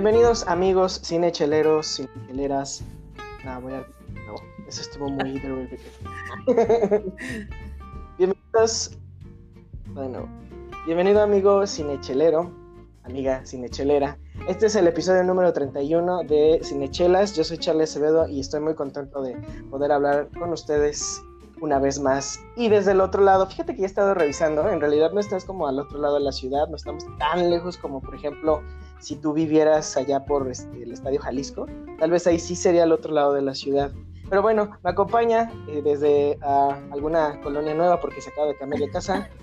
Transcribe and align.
Bienvenidos 0.00 0.46
amigos 0.46 1.00
cinecheleros, 1.04 1.96
cinecheleras. 1.96 2.84
No, 3.44 3.60
voy 3.60 3.72
a... 3.72 3.78
No, 4.28 4.36
eso 4.68 4.82
estuvo 4.82 5.08
muy 5.08 5.42
Bienvenidos. 8.16 8.96
Bueno, 9.86 10.28
bienvenido 10.86 11.20
amigo 11.20 11.66
cinechelero, 11.66 12.48
amiga 13.02 13.44
cinechelera. 13.44 14.16
Este 14.46 14.66
es 14.66 14.76
el 14.76 14.86
episodio 14.86 15.24
número 15.24 15.52
31 15.52 16.22
de 16.22 16.60
Cinechelas. 16.62 17.34
Yo 17.34 17.42
soy 17.42 17.58
Charles 17.58 17.90
Acevedo 17.90 18.28
y 18.28 18.38
estoy 18.38 18.60
muy 18.60 18.76
contento 18.76 19.20
de 19.20 19.34
poder 19.68 19.90
hablar 19.90 20.28
con 20.38 20.52
ustedes 20.52 21.20
una 21.60 21.80
vez 21.80 21.98
más. 21.98 22.40
Y 22.54 22.68
desde 22.68 22.92
el 22.92 23.00
otro 23.00 23.24
lado, 23.24 23.48
fíjate 23.48 23.74
que 23.74 23.80
ya 23.80 23.86
he 23.86 23.88
estado 23.88 24.14
revisando, 24.14 24.68
en 24.68 24.80
realidad 24.80 25.10
no 25.12 25.18
estás 25.18 25.44
como 25.44 25.66
al 25.66 25.80
otro 25.80 25.98
lado 25.98 26.14
de 26.14 26.20
la 26.20 26.30
ciudad, 26.30 26.68
no 26.68 26.76
estamos 26.76 27.04
tan 27.18 27.50
lejos 27.50 27.76
como 27.76 28.00
por 28.00 28.14
ejemplo 28.14 28.62
si 29.00 29.16
tú 29.16 29.32
vivieras 29.32 29.96
allá 29.96 30.24
por 30.24 30.50
este, 30.50 30.82
el 30.82 30.92
Estadio 30.92 31.20
Jalisco, 31.20 31.66
tal 31.98 32.10
vez 32.10 32.26
ahí 32.26 32.38
sí 32.38 32.56
sería 32.56 32.84
al 32.84 32.92
otro 32.92 33.12
lado 33.12 33.34
de 33.34 33.42
la 33.42 33.54
ciudad. 33.54 33.90
Pero 34.28 34.42
bueno, 34.42 34.78
me 34.82 34.90
acompaña 34.90 35.50
eh, 35.68 35.80
desde 35.82 36.38
ah, 36.42 36.78
alguna 36.92 37.40
colonia 37.40 37.74
nueva 37.74 38.00
porque 38.00 38.20
se 38.20 38.30
acaba 38.30 38.48
de 38.48 38.56
cambiar 38.56 38.80
de 38.80 38.90
casa. 38.90 39.28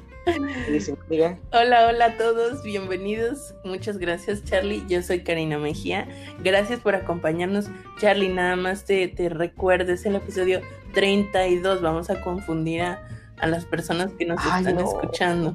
Hola, 1.51 1.87
hola 1.87 2.05
a 2.05 2.17
todos, 2.17 2.63
bienvenidos. 2.63 3.53
Muchas 3.63 3.99
gracias, 3.99 4.43
Charlie. 4.43 4.83
Yo 4.87 5.03
soy 5.03 5.23
Karina 5.23 5.59
Mejía. 5.59 6.07
Gracias 6.43 6.79
por 6.79 6.95
acompañarnos. 6.95 7.67
Charlie, 7.99 8.29
nada 8.29 8.55
más 8.55 8.85
te, 8.85 9.07
te 9.07 9.29
recuerdes 9.29 10.03
el 10.05 10.15
episodio 10.15 10.61
32. 10.95 11.81
Vamos 11.81 12.09
a 12.09 12.21
confundir 12.21 12.81
a, 12.81 12.99
las 13.45 13.65
personas 13.65 14.13
que 14.13 14.25
nos 14.25 14.43
están 14.43 14.79
escuchando. 14.79 15.53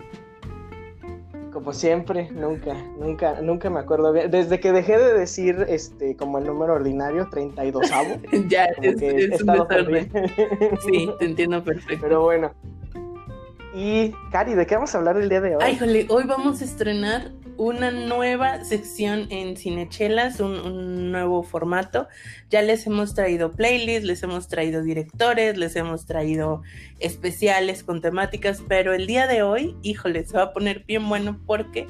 Como 1.52 1.72
siempre, 1.72 2.30
nunca, 2.30 2.74
nunca, 2.98 3.40
nunca 3.40 3.70
me 3.70 3.80
acuerdo 3.80 4.12
bien. 4.12 4.30
Desde 4.30 4.60
que 4.60 4.70
dejé 4.72 4.98
de 4.98 5.14
decir 5.14 5.66
este 5.68 6.16
como 6.16 6.38
el 6.38 6.44
número 6.44 6.74
ordinario, 6.74 7.28
32 7.28 7.90
avo. 7.90 8.16
ya, 8.48 8.66
es, 8.80 9.02
es 9.02 9.42
un 9.42 9.46
desorden. 9.46 10.10
sí, 10.86 11.10
te 11.18 11.24
entiendo 11.24 11.62
perfecto. 11.64 12.02
Pero 12.02 12.22
bueno, 12.22 12.52
y 13.74 14.12
Cari, 14.32 14.54
¿de 14.54 14.66
qué 14.66 14.74
vamos 14.74 14.94
a 14.94 14.98
hablar 14.98 15.16
el 15.16 15.28
día 15.28 15.40
de 15.40 15.56
hoy? 15.56 15.62
Ay, 15.62 15.78
jole, 15.78 16.06
hoy 16.08 16.24
vamos 16.24 16.60
a 16.60 16.64
estrenar 16.64 17.30
una 17.60 17.90
nueva 17.90 18.64
sección 18.64 19.26
en 19.28 19.54
Cinechelas, 19.54 20.40
un, 20.40 21.12
nuevo 21.12 21.42
formato. 21.42 22.08
Ya 22.48 22.62
les 22.62 22.86
hemos 22.86 23.14
traído 23.14 23.52
playlists, 23.52 24.06
les 24.06 24.22
hemos 24.22 24.48
traído 24.48 24.82
directores, 24.82 25.58
les 25.58 25.76
hemos 25.76 26.06
traído 26.06 26.62
especiales 27.00 27.84
con 27.84 28.00
temáticas, 28.00 28.62
pero 28.66 28.94
el 28.94 29.06
día 29.06 29.26
de 29.26 29.42
hoy, 29.42 29.76
híjole, 29.82 30.24
se 30.24 30.38
va 30.38 30.44
a 30.44 30.52
poner 30.54 30.84
bien 30.86 31.06
bueno 31.06 31.38
porque 31.44 31.86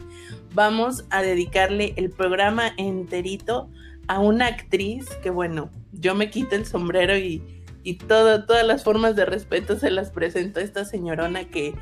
vamos 0.54 1.04
a 1.10 1.22
dedicarle 1.22 1.92
el 1.94 2.10
programa 2.10 2.72
enterito 2.77 3.70
a 4.08 4.18
una 4.18 4.46
actriz 4.46 5.06
que, 5.22 5.30
bueno, 5.30 5.70
yo 5.92 6.16
me 6.16 6.30
quito 6.30 6.56
el 6.56 6.66
sombrero 6.66 7.16
y 7.16 7.60
y 7.82 7.94
todo, 7.94 8.44
todas 8.44 8.66
las 8.66 8.84
formas 8.84 9.16
de 9.16 9.24
respeto 9.24 9.78
se 9.78 9.90
las 9.90 10.10
presento 10.10 10.60
a 10.60 10.62
esta 10.62 10.84
señorona 10.84 11.44
que, 11.44 11.72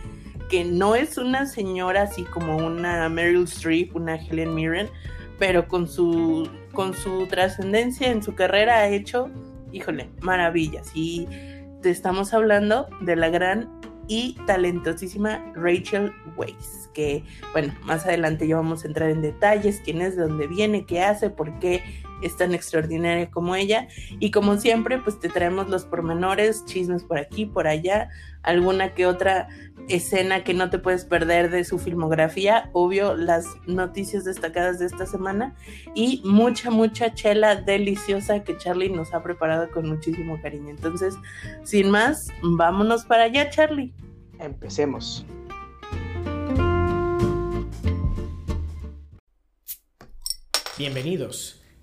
que 0.48 0.64
no 0.64 0.94
es 0.94 1.18
una 1.18 1.46
señora 1.46 2.02
así 2.02 2.24
como 2.24 2.56
una 2.56 3.08
Meryl 3.08 3.44
Streep, 3.44 3.94
una 3.94 4.16
Helen 4.16 4.54
Mirren, 4.54 4.88
pero 5.38 5.68
con 5.68 5.88
su, 5.88 6.48
con 6.72 6.94
su 6.94 7.26
trascendencia 7.26 8.10
en 8.10 8.22
su 8.22 8.34
carrera 8.34 8.78
ha 8.78 8.88
hecho, 8.88 9.30
híjole, 9.72 10.08
maravillas. 10.20 10.90
Y 10.94 11.26
te 11.82 11.90
estamos 11.90 12.34
hablando 12.34 12.88
de 13.00 13.16
la 13.16 13.28
gran 13.28 13.68
y 14.08 14.36
talentosísima 14.46 15.52
Rachel 15.54 16.12
Weisz, 16.36 16.88
que 16.94 17.22
bueno, 17.52 17.74
más 17.82 18.06
adelante 18.06 18.48
ya 18.48 18.56
vamos 18.56 18.84
a 18.84 18.88
entrar 18.88 19.10
en 19.10 19.20
detalles, 19.20 19.80
quién 19.84 20.00
es, 20.00 20.16
de 20.16 20.22
dónde 20.22 20.46
viene, 20.46 20.86
qué 20.86 21.02
hace, 21.02 21.30
por 21.30 21.58
qué 21.58 21.82
es 22.22 22.36
tan 22.36 22.54
extraordinaria 22.54 23.30
como 23.30 23.54
ella. 23.54 23.88
Y 24.18 24.30
como 24.30 24.56
siempre, 24.58 24.98
pues 24.98 25.18
te 25.18 25.28
traemos 25.28 25.68
los 25.68 25.84
pormenores, 25.84 26.64
chismes 26.64 27.04
por 27.04 27.18
aquí, 27.18 27.46
por 27.46 27.66
allá, 27.66 28.08
alguna 28.42 28.94
que 28.94 29.06
otra 29.06 29.48
escena 29.88 30.44
que 30.44 30.54
no 30.54 30.70
te 30.70 30.78
puedes 30.78 31.04
perder 31.04 31.50
de 31.50 31.64
su 31.64 31.78
filmografía, 31.78 32.70
obvio, 32.72 33.16
las 33.16 33.46
noticias 33.66 34.24
destacadas 34.24 34.78
de 34.78 34.86
esta 34.86 35.06
semana 35.06 35.54
y 35.94 36.20
mucha, 36.24 36.70
mucha 36.70 37.14
chela 37.14 37.56
deliciosa 37.56 38.44
que 38.44 38.56
Charlie 38.56 38.90
nos 38.90 39.14
ha 39.14 39.22
preparado 39.22 39.70
con 39.70 39.88
muchísimo 39.88 40.40
cariño. 40.42 40.70
Entonces, 40.70 41.14
sin 41.64 41.90
más, 41.90 42.28
vámonos 42.42 43.04
para 43.04 43.24
allá, 43.24 43.50
Charlie. 43.50 43.94
Empecemos. 44.38 45.24
Bienvenidos. 50.76 51.57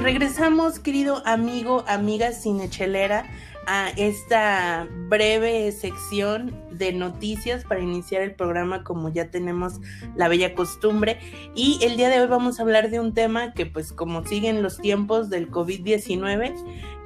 Regresamos, 0.00 0.78
querido 0.78 1.22
amigo, 1.26 1.84
amiga 1.88 2.30
cinechelera, 2.32 3.26
a 3.66 3.90
esta 3.96 4.86
breve 5.08 5.72
sección 5.72 6.54
de 6.70 6.92
noticias 6.92 7.64
para 7.64 7.80
iniciar 7.80 8.22
el 8.22 8.34
programa 8.34 8.84
como 8.84 9.08
ya 9.08 9.30
tenemos 9.30 9.80
la 10.14 10.28
bella 10.28 10.54
costumbre. 10.54 11.18
Y 11.54 11.78
el 11.82 11.96
día 11.96 12.08
de 12.08 12.20
hoy 12.20 12.28
vamos 12.28 12.58
a 12.58 12.62
hablar 12.62 12.90
de 12.90 13.00
un 13.00 13.12
tema 13.12 13.52
que 13.52 13.66
pues 13.66 13.92
como 13.92 14.24
siguen 14.24 14.62
los 14.62 14.78
tiempos 14.78 15.30
del 15.30 15.50
COVID-19, 15.50 16.54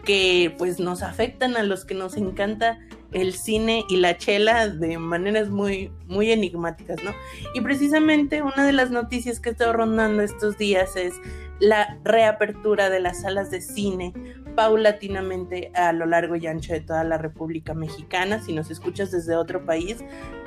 que 0.04 0.54
pues 0.58 0.78
nos 0.78 1.02
afectan 1.02 1.56
a 1.56 1.62
los 1.62 1.84
que 1.84 1.94
nos 1.94 2.16
encanta 2.16 2.78
el 3.12 3.34
cine 3.34 3.84
y 3.88 3.96
la 3.96 4.16
chela 4.16 4.68
de 4.68 4.98
maneras 4.98 5.50
muy, 5.50 5.92
muy 6.06 6.30
enigmáticas, 6.30 7.02
¿no? 7.02 7.12
Y 7.54 7.60
precisamente 7.60 8.42
una 8.42 8.64
de 8.66 8.72
las 8.72 8.90
noticias 8.90 9.40
que 9.40 9.50
estado 9.50 9.72
rondando 9.72 10.22
estos 10.22 10.58
días 10.58 10.96
es 10.96 11.14
la 11.60 11.98
reapertura 12.02 12.90
de 12.90 13.00
las 13.00 13.20
salas 13.22 13.50
de 13.50 13.60
cine 13.60 14.12
paulatinamente 14.56 15.70
a 15.74 15.92
lo 15.92 16.06
largo 16.06 16.36
y 16.36 16.46
ancho 16.46 16.72
de 16.72 16.80
toda 16.80 17.04
la 17.04 17.18
República 17.18 17.74
Mexicana. 17.74 18.42
Si 18.42 18.52
nos 18.52 18.70
escuchas 18.70 19.10
desde 19.10 19.36
otro 19.36 19.64
país, 19.64 19.98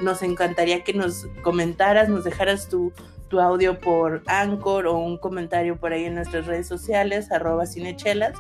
nos 0.02 0.22
encantaría 0.24 0.84
que 0.84 0.94
nos 0.94 1.28
comentaras, 1.42 2.10
nos 2.10 2.24
dejaras 2.24 2.68
tu, 2.68 2.92
tu 3.28 3.40
audio 3.40 3.80
por 3.80 4.24
Anchor 4.28 4.88
o 4.88 4.98
un 4.98 5.18
comentario 5.18 5.78
por 5.78 5.94
ahí 5.94 6.06
en 6.06 6.16
nuestras 6.16 6.46
redes 6.46 6.68
sociales, 6.68 7.32
arroba 7.32 7.66
cinechelas, 7.66 8.34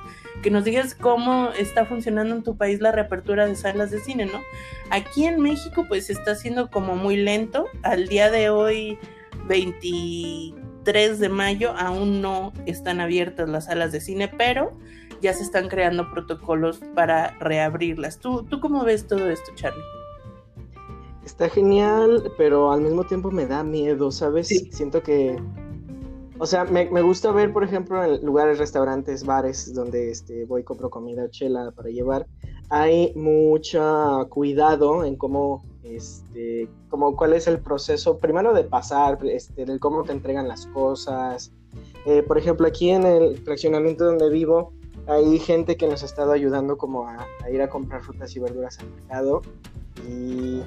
que 0.44 0.51
nos 0.51 0.63
digas 0.63 0.96
cómo 0.96 1.50
está 1.57 1.85
funcionando 1.85 2.35
en 2.35 2.44
tu 2.44 2.57
país 2.57 2.81
la 2.81 2.91
reapertura 2.91 3.45
de 3.45 3.56
salas 3.56 3.91
de 3.91 4.00
cine, 4.00 4.25
¿no? 4.25 4.41
Aquí 4.91 5.25
en 5.25 5.41
México 5.41 5.85
pues 5.88 6.09
está 6.09 6.35
siendo 6.35 6.69
como 6.69 6.95
muy 6.95 7.18
lento. 7.18 7.66
Al 7.84 8.07
día 8.07 8.29
de 8.29 8.50
hoy, 8.50 9.00
23 9.47 11.19
de 11.19 11.29
mayo, 11.29 11.74
aún 11.78 12.22
no 12.22 12.53
están 12.66 13.00
abiertas 13.00 13.50
las 13.50 13.66
salas 13.66 13.91
de 13.91 14.01
cine, 14.01 14.28
pero 14.28 14.72
ya 15.22 15.34
se 15.34 15.44
están 15.44 15.69
creando 15.69 16.12
protocolos 16.12 16.80
para 16.94 17.31
reabrirlas. 17.39 18.19
¿Tú, 18.19 18.44
tú 18.44 18.59
cómo 18.59 18.83
ves 18.83 19.07
todo 19.07 19.30
esto, 19.30 19.51
Charlie? 19.56 20.05
Está 21.25 21.50
genial, 21.50 22.31
pero 22.38 22.72
al 22.72 22.81
mismo 22.81 23.04
tiempo 23.04 23.31
me 23.31 23.48
da 23.48 23.63
miedo, 23.63 24.12
¿sabes? 24.12 24.48
Siento 24.72 25.01
que... 25.01 25.42
O 26.38 26.45
sea, 26.45 26.66
me, 26.66 27.01
gusta 27.01 27.31
ver, 27.31 27.51
por 27.54 27.63
ejemplo, 27.63 28.04
en 28.04 28.24
lugares, 28.24 28.60
restaurantes, 28.60 29.25
bares, 29.25 29.74
donde 29.74 30.12
este, 30.12 30.45
voy 30.45 30.62
y 30.62 30.63
compro 30.63 30.89
comida 30.89 31.30
chela 31.30 31.72
para 31.72 31.89
llevar. 31.89 32.27
Hay 32.69 33.13
mucho 33.16 34.27
cuidado 34.30 35.06
en 35.06 35.16
cómo, 35.16 35.63
este, 35.83 36.69
como 36.89 37.16
cuál 37.16 37.33
es 37.33 37.48
el 37.48 37.60
proceso, 37.60 38.18
primero 38.18 38.54
de 38.54 38.66
pasar, 38.66 39.18
este, 39.25 39.66
de 39.66 39.80
cómo 39.80 40.04
te 40.04 40.12
entregan 40.12 40.48
las 40.48 40.68
cosas. 40.68 41.54
Eh, 42.06 42.21
por 42.21 42.38
ejemplo, 42.38 42.68
aquí 42.68 42.89
en 42.89 43.06
el 43.06 43.38
fraccionamiento 43.38 44.04
donde 44.06 44.30
vivo, 44.30 44.74
hay 45.07 45.39
gente 45.39 45.78
que 45.78 45.88
nos 45.88 46.04
ha 46.04 46.06
estado 46.06 46.33
ayudando 46.33 46.78
como 46.78 47.07
a, 47.07 47.28
ir 47.51 47.62
a 47.62 47.69
comprar 47.69 48.01
frutas 48.01 48.36
y 48.36 48.39
verduras 48.39 48.78
al 48.80 48.89
mercado 48.92 49.42
y, 50.07 50.62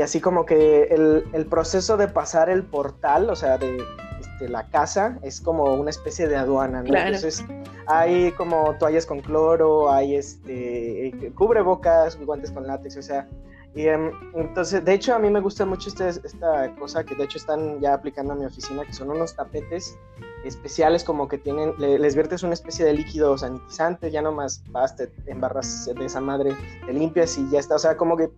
así 0.00 0.20
como 0.20 0.44
que 0.44 0.84
el, 0.84 1.46
proceso 1.46 1.96
de 1.96 2.08
pasar 2.08 2.50
el 2.50 2.64
portal, 2.64 3.30
o 3.30 3.36
sea, 3.36 3.58
de 3.58 3.78
este, 4.20 4.48
la 4.48 4.68
casa, 4.68 5.18
es 5.22 5.40
como 5.40 5.74
una 5.74 5.90
especie 5.90 6.26
de 6.26 6.36
aduana, 6.36 6.82
¿no? 6.82 6.96
Entonces 6.96 7.44
hay 7.86 8.32
como 8.32 8.74
toallas 8.78 9.06
con 9.06 9.20
cloro, 9.20 9.90
hay 9.90 10.16
este 10.16 11.12
cubrebocas, 11.36 12.18
guantes 12.18 12.50
con 12.50 12.66
látex, 12.66 12.96
o 12.96 13.02
sea, 13.02 13.28
Y, 13.76 13.88
em, 13.88 14.12
entonces, 14.34 14.84
de 14.84 14.94
hecho, 14.94 15.14
a 15.16 15.18
mí 15.18 15.28
me 15.30 15.40
gusta 15.40 15.64
mucho 15.66 15.88
este, 15.88 16.08
esta 16.08 16.72
cosa 16.76 17.02
que 17.02 17.16
de 17.16 17.24
hecho 17.24 17.38
están 17.38 17.80
ya 17.80 17.94
aplicando 17.94 18.32
a 18.32 18.36
mi 18.36 18.44
oficina, 18.44 18.84
que 18.84 18.92
son 18.92 19.10
unos 19.10 19.34
tapetes 19.34 19.98
especiales 20.44 21.02
como 21.02 21.26
que 21.26 21.38
tienen, 21.38 21.74
les 21.78 22.14
viertes 22.14 22.44
una 22.44 22.54
especie 22.54 22.84
de 22.84 22.92
líquido 22.92 23.36
sanitizante, 23.36 24.12
ya 24.12 24.22
nomás 24.22 24.62
vas, 24.70 24.94
te 24.94 25.10
embarras 25.26 25.90
de 25.92 26.04
esa 26.04 26.20
madre, 26.20 26.56
te 26.86 26.92
limpias 26.92 27.36
y 27.36 27.50
ya 27.50 27.58
está. 27.58 27.74
O 27.74 27.78
sea, 27.78 27.96
como 27.96 28.16
que 28.16 28.30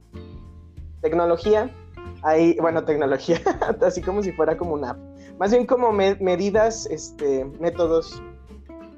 tecnología, 1.06 1.70
hay, 2.22 2.56
bueno, 2.60 2.84
tecnología, 2.84 3.40
así 3.82 4.02
como 4.02 4.22
si 4.22 4.32
fuera 4.32 4.56
como 4.56 4.74
una 4.74 4.98
Más 5.38 5.52
bien 5.52 5.66
como 5.66 5.92
medidas, 5.92 6.86
este, 6.86 7.44
métodos, 7.60 8.20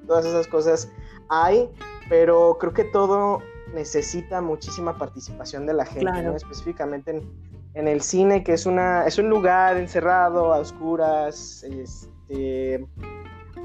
todas 0.06 0.24
esas 0.24 0.46
cosas 0.46 0.90
hay, 1.28 1.68
pero 2.08 2.56
creo 2.58 2.72
que 2.72 2.84
todo 2.84 3.40
necesita 3.74 4.40
muchísima 4.40 4.96
participación 4.96 5.66
de 5.66 5.74
la 5.74 5.84
gente, 5.84 6.22
¿no? 6.22 6.34
específicamente 6.34 7.10
en, 7.10 7.30
en, 7.74 7.88
el 7.88 8.00
cine, 8.00 8.42
que 8.42 8.54
es, 8.54 8.64
una, 8.64 9.06
es 9.06 9.18
un 9.18 9.28
lugar 9.28 9.76
encerrado, 9.76 10.54
a 10.54 10.60
oscuras, 10.60 11.62
este, 11.64 12.86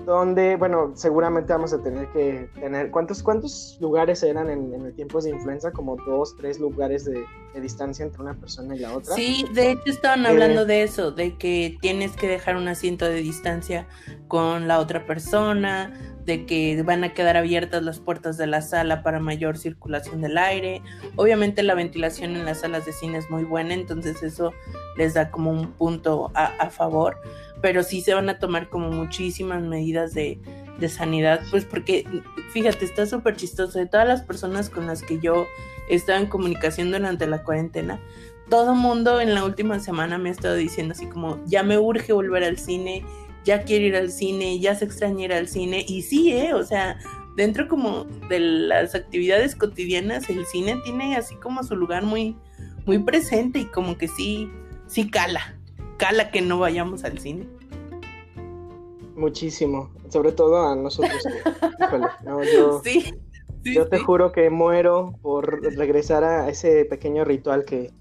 donde, 0.06 0.58
bueno, 0.58 0.92
seguramente 0.96 1.54
vamos 1.54 1.72
a 1.72 1.82
tener 1.82 2.12
que 2.12 2.50
tener, 2.60 2.92
¿cuántos, 2.92 3.24
cuántos 3.24 3.78
lugares 3.80 4.22
eran 4.24 4.50
en, 4.50 4.74
en 4.74 4.82
el 4.88 4.94
tiempo 4.94 5.22
de 5.22 5.30
influenza? 5.30 5.72
Como 5.72 5.96
dos, 6.06 6.36
tres 6.36 6.60
lugares 6.60 7.06
de, 7.06 7.24
distancia 7.62 8.04
entre 8.04 8.22
una 8.22 8.36
persona 8.36 8.76
y 8.76 8.80
la 8.80 8.96
otra. 8.96 9.16
Sí, 9.16 9.46
de 9.54 9.72
hecho 9.72 9.84
estaban 9.86 10.26
hablando 10.26 10.62
eh, 10.62 10.66
de 10.66 10.84
eso, 10.84 11.12
de 11.12 11.38
que 11.38 11.78
tienes 11.82 12.12
que 12.14 12.28
dejar 12.28 12.56
un 12.56 12.68
asiento 12.68 13.06
de 13.06 13.16
distancia 13.16 13.88
con 14.28 14.68
la 14.68 14.80
otra 14.80 15.06
persona, 15.06 15.94
de 16.26 16.46
que 16.46 16.82
van 16.84 17.04
a 17.04 17.14
quedar 17.14 17.38
abiertas 17.38 17.84
las 17.84 18.00
puertas 18.00 18.38
de 18.38 18.48
la 18.48 18.62
sala 18.62 19.04
para 19.04 19.20
mayor 19.20 19.58
circulación 19.58 20.22
del 20.22 20.38
aire. 20.38 20.82
Obviamente 21.16 21.64
la 21.64 21.76
ventilación 21.76 22.36
en 22.36 22.46
las 22.46 22.62
salas 22.62 22.86
de 22.86 22.94
cine 22.94 23.18
es 23.18 23.30
muy 23.30 23.44
buena, 23.44 23.74
entonces 23.74 24.24
eso 24.24 24.54
les 24.98 25.14
da 25.14 25.32
como 25.32 25.52
un 25.52 25.72
punto 25.72 26.32
a, 26.34 26.70
favor, 26.70 27.18
pero 27.62 27.84
sí 27.84 28.02
se 28.02 28.14
van 28.14 28.30
a 28.30 28.40
tomar 28.40 28.70
como 28.70 28.90
muchísimas 28.90 29.62
medidas 29.62 30.14
de, 30.14 30.40
de 30.80 30.90
sanidad, 30.90 31.42
pues 31.52 31.66
porque 31.66 32.06
fíjate, 32.52 32.86
está 32.86 33.06
súper 33.06 33.36
chistoso, 33.36 33.80
de 33.80 33.86
todas 33.86 34.08
las 34.08 34.22
personas 34.22 34.70
con 34.70 34.88
las 34.88 35.02
que 35.02 35.20
yo 35.20 35.48
estaba 35.90 36.20
en 36.20 36.28
comunicación 36.28 36.92
durante 36.92 37.28
la 37.28 37.44
cuarentena, 37.44 38.00
todo 38.50 38.76
mundo 38.76 39.22
en 39.22 39.34
la 39.34 39.44
última 39.44 39.80
semana 39.80 40.18
me 40.18 40.30
ha 40.30 40.32
estado 40.32 40.56
diciendo 40.56 40.94
así 40.94 41.08
como, 41.08 41.44
ya 41.46 41.64
me 41.64 41.78
urge 41.78 42.14
volver 42.14 42.44
al 42.44 42.58
cine, 42.58 43.04
ya 43.44 43.64
quiere 43.64 43.88
ir 43.88 43.96
al 43.96 44.12
cine, 44.12 44.60
ya 44.60 44.76
se 44.76 44.86
extraña 44.86 45.26
ir 45.26 45.34
al 45.34 45.48
cine. 45.48 45.86
Y 45.88 46.02
sí, 46.04 46.32
¿eh? 46.32 46.54
O 46.54 46.64
sea, 46.64 46.98
dentro 47.36 47.68
como 47.68 48.06
de 48.30 48.40
las 48.40 48.96
actividades 48.96 49.56
cotidianas, 49.56 50.30
el 50.30 50.46
cine 50.46 50.78
tiene 50.84 51.16
así 51.16 51.36
como 51.36 51.64
su 51.64 51.76
lugar 51.76 52.04
muy, 52.04 52.38
muy 52.86 53.00
presente 53.00 53.60
y 53.60 53.66
como 53.66 53.98
que 53.98 54.08
sí, 54.08 54.50
sí 54.88 55.10
cala, 55.10 55.58
cala 55.98 56.32
que 56.32 56.42
no 56.42 56.60
vayamos 56.60 57.04
al 57.04 57.20
cine. 57.20 57.48
Muchísimo, 59.16 59.92
sobre 60.10 60.32
todo 60.32 60.68
a 60.68 60.76
nosotros. 60.76 61.22
Híjole, 61.80 62.08
no, 62.26 62.44
yo, 62.44 62.82
sí, 62.84 63.14
yo 63.64 63.88
te 63.88 64.00
juro 64.00 64.32
que 64.32 64.50
muero 64.50 65.14
por 65.22 65.62
regresar 65.62 66.24
a 66.24 66.50
ese 66.50 66.86
pequeño 66.86 67.24
ritual 67.24 67.64
que, 67.66 67.92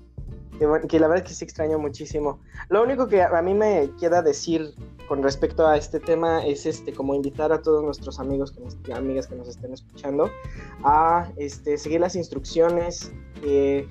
que, 0.88 1.00
la 1.00 1.08
verdad 1.08 1.24
es 1.24 1.30
que 1.30 1.34
sí 1.34 1.44
extraño 1.44 1.78
muchísimo. 1.78 2.40
Lo 2.68 2.82
único 2.82 3.08
que 3.08 3.22
a 3.22 3.42
mí 3.42 3.54
me 3.54 3.90
queda 3.98 4.22
decir 4.22 4.74
con 5.08 5.22
respecto 5.22 5.66
a 5.66 5.76
este 5.76 6.00
tema 6.00 6.44
es 6.46 6.64
este 6.66 6.92
como 6.92 7.14
invitar 7.14 7.52
a 7.52 7.60
todos 7.60 7.82
nuestros 7.84 8.18
amigos 8.18 8.54
y 8.86 8.92
amigas 8.92 9.26
que 9.26 9.34
nos 9.34 9.48
estén 9.48 9.72
escuchando 9.72 10.30
a 10.84 11.30
este, 11.36 11.76
seguir 11.76 12.00
las 12.00 12.16
instrucciones. 12.16 13.12
el, 13.42 13.88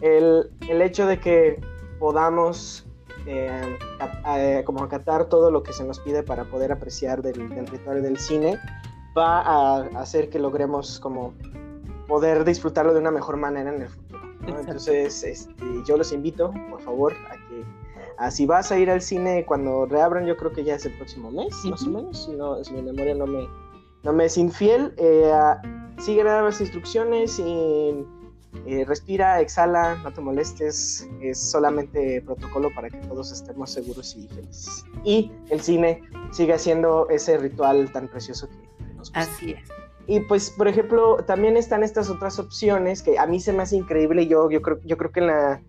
el, 0.00 0.82
hecho 0.82 1.06
de 1.06 1.18
que 1.20 1.60
podamos 1.98 2.87
eh, 3.26 4.62
como 4.64 4.82
acatar 4.82 5.26
todo 5.26 5.50
lo 5.50 5.62
que 5.62 5.72
se 5.72 5.84
nos 5.84 6.00
pide 6.00 6.22
para 6.22 6.44
poder 6.44 6.72
apreciar 6.72 7.22
del, 7.22 7.48
del 7.48 7.66
ritual 7.66 8.02
del 8.02 8.18
cine 8.18 8.58
va 9.16 9.40
a 9.40 9.78
hacer 10.00 10.30
que 10.30 10.38
logremos 10.38 11.00
como 11.00 11.34
poder 12.06 12.44
disfrutarlo 12.44 12.94
de 12.94 13.00
una 13.00 13.10
mejor 13.10 13.36
manera 13.36 13.74
en 13.74 13.82
el 13.82 13.88
futuro. 13.88 14.20
Entonces, 14.46 15.22
este, 15.22 15.64
yo 15.86 15.96
los 15.96 16.12
invito, 16.12 16.52
por 16.70 16.80
favor, 16.80 17.12
a 17.28 17.34
que 17.48 18.30
si 18.30 18.46
vas 18.46 18.72
a 18.72 18.78
ir 18.78 18.90
al 18.90 19.02
cine 19.02 19.44
cuando 19.46 19.86
reabran, 19.86 20.26
yo 20.26 20.36
creo 20.36 20.52
que 20.52 20.64
ya 20.64 20.74
es 20.74 20.86
el 20.86 20.96
próximo 20.96 21.30
mes, 21.30 21.54
más 21.64 21.86
o 21.86 21.90
menos, 21.90 22.24
si, 22.24 22.32
no, 22.32 22.62
si 22.64 22.72
mi 22.72 22.82
memoria 22.82 23.14
no 23.14 23.26
me, 23.26 23.46
no 24.02 24.12
me 24.12 24.24
es 24.24 24.38
infiel, 24.38 24.94
eh, 24.96 25.32
sigue 25.98 26.24
las 26.24 26.60
instrucciones 26.60 27.38
y 27.38 28.04
eh, 28.66 28.84
respira, 28.86 29.40
exhala, 29.40 29.96
no 30.02 30.12
te 30.12 30.20
molestes, 30.20 31.08
es 31.20 31.50
solamente 31.50 32.22
protocolo 32.22 32.70
para 32.74 32.90
que 32.90 32.98
todos 32.98 33.32
estemos 33.32 33.70
seguros 33.70 34.16
y 34.16 34.28
felices. 34.28 34.84
Y 35.04 35.32
el 35.50 35.60
cine 35.60 36.02
sigue 36.32 36.54
haciendo 36.54 37.08
ese 37.08 37.38
ritual 37.38 37.90
tan 37.92 38.08
precioso 38.08 38.48
que 38.48 38.94
nos 38.94 39.10
gusta. 39.10 39.20
Así 39.20 39.52
es. 39.52 39.68
Y 40.06 40.20
pues, 40.20 40.50
por 40.50 40.68
ejemplo, 40.68 41.16
también 41.26 41.58
están 41.58 41.82
estas 41.82 42.08
otras 42.08 42.38
opciones 42.38 43.02
que 43.02 43.18
a 43.18 43.26
mí 43.26 43.40
se 43.40 43.52
me 43.52 43.62
hace 43.62 43.76
increíble. 43.76 44.26
Yo, 44.26 44.50
yo, 44.50 44.62
creo, 44.62 44.80
yo 44.84 44.96
creo 44.96 45.12
que 45.12 45.20
en 45.20 45.26
la, 45.26 45.62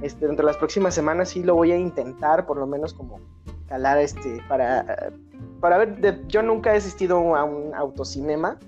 este, 0.00 0.26
dentro 0.26 0.46
de 0.46 0.52
las 0.52 0.56
próximas 0.56 0.94
semanas 0.94 1.28
sí 1.28 1.42
lo 1.42 1.54
voy 1.54 1.72
a 1.72 1.76
intentar, 1.76 2.46
por 2.46 2.56
lo 2.56 2.66
menos 2.66 2.94
como 2.94 3.20
calar 3.68 3.98
este, 3.98 4.42
para, 4.48 5.12
para 5.60 5.78
ver. 5.78 6.26
yo 6.28 6.42
nunca 6.42 6.72
he 6.72 6.78
asistido 6.78 7.36
a 7.36 7.44
un 7.44 7.74
autocinema. 7.74 8.58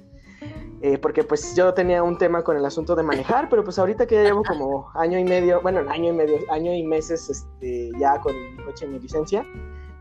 Eh, 0.82 0.98
porque 0.98 1.24
pues 1.24 1.56
yo 1.56 1.72
tenía 1.72 2.02
un 2.02 2.18
tema 2.18 2.42
con 2.42 2.56
el 2.56 2.64
asunto 2.64 2.94
de 2.94 3.02
manejar, 3.02 3.48
pero 3.48 3.64
pues 3.64 3.78
ahorita 3.78 4.06
que 4.06 4.16
ya 4.16 4.24
llevo 4.24 4.42
como 4.44 4.90
año 4.94 5.18
y 5.18 5.24
medio, 5.24 5.62
bueno, 5.62 5.80
año 5.90 6.10
y 6.10 6.12
medio, 6.12 6.38
año 6.50 6.74
y 6.74 6.82
meses 6.82 7.30
este, 7.30 7.90
ya 7.98 8.20
con 8.20 8.34
mi 8.34 8.62
coche 8.62 8.84
y 8.84 8.88
mi 8.88 8.98
licencia, 8.98 9.44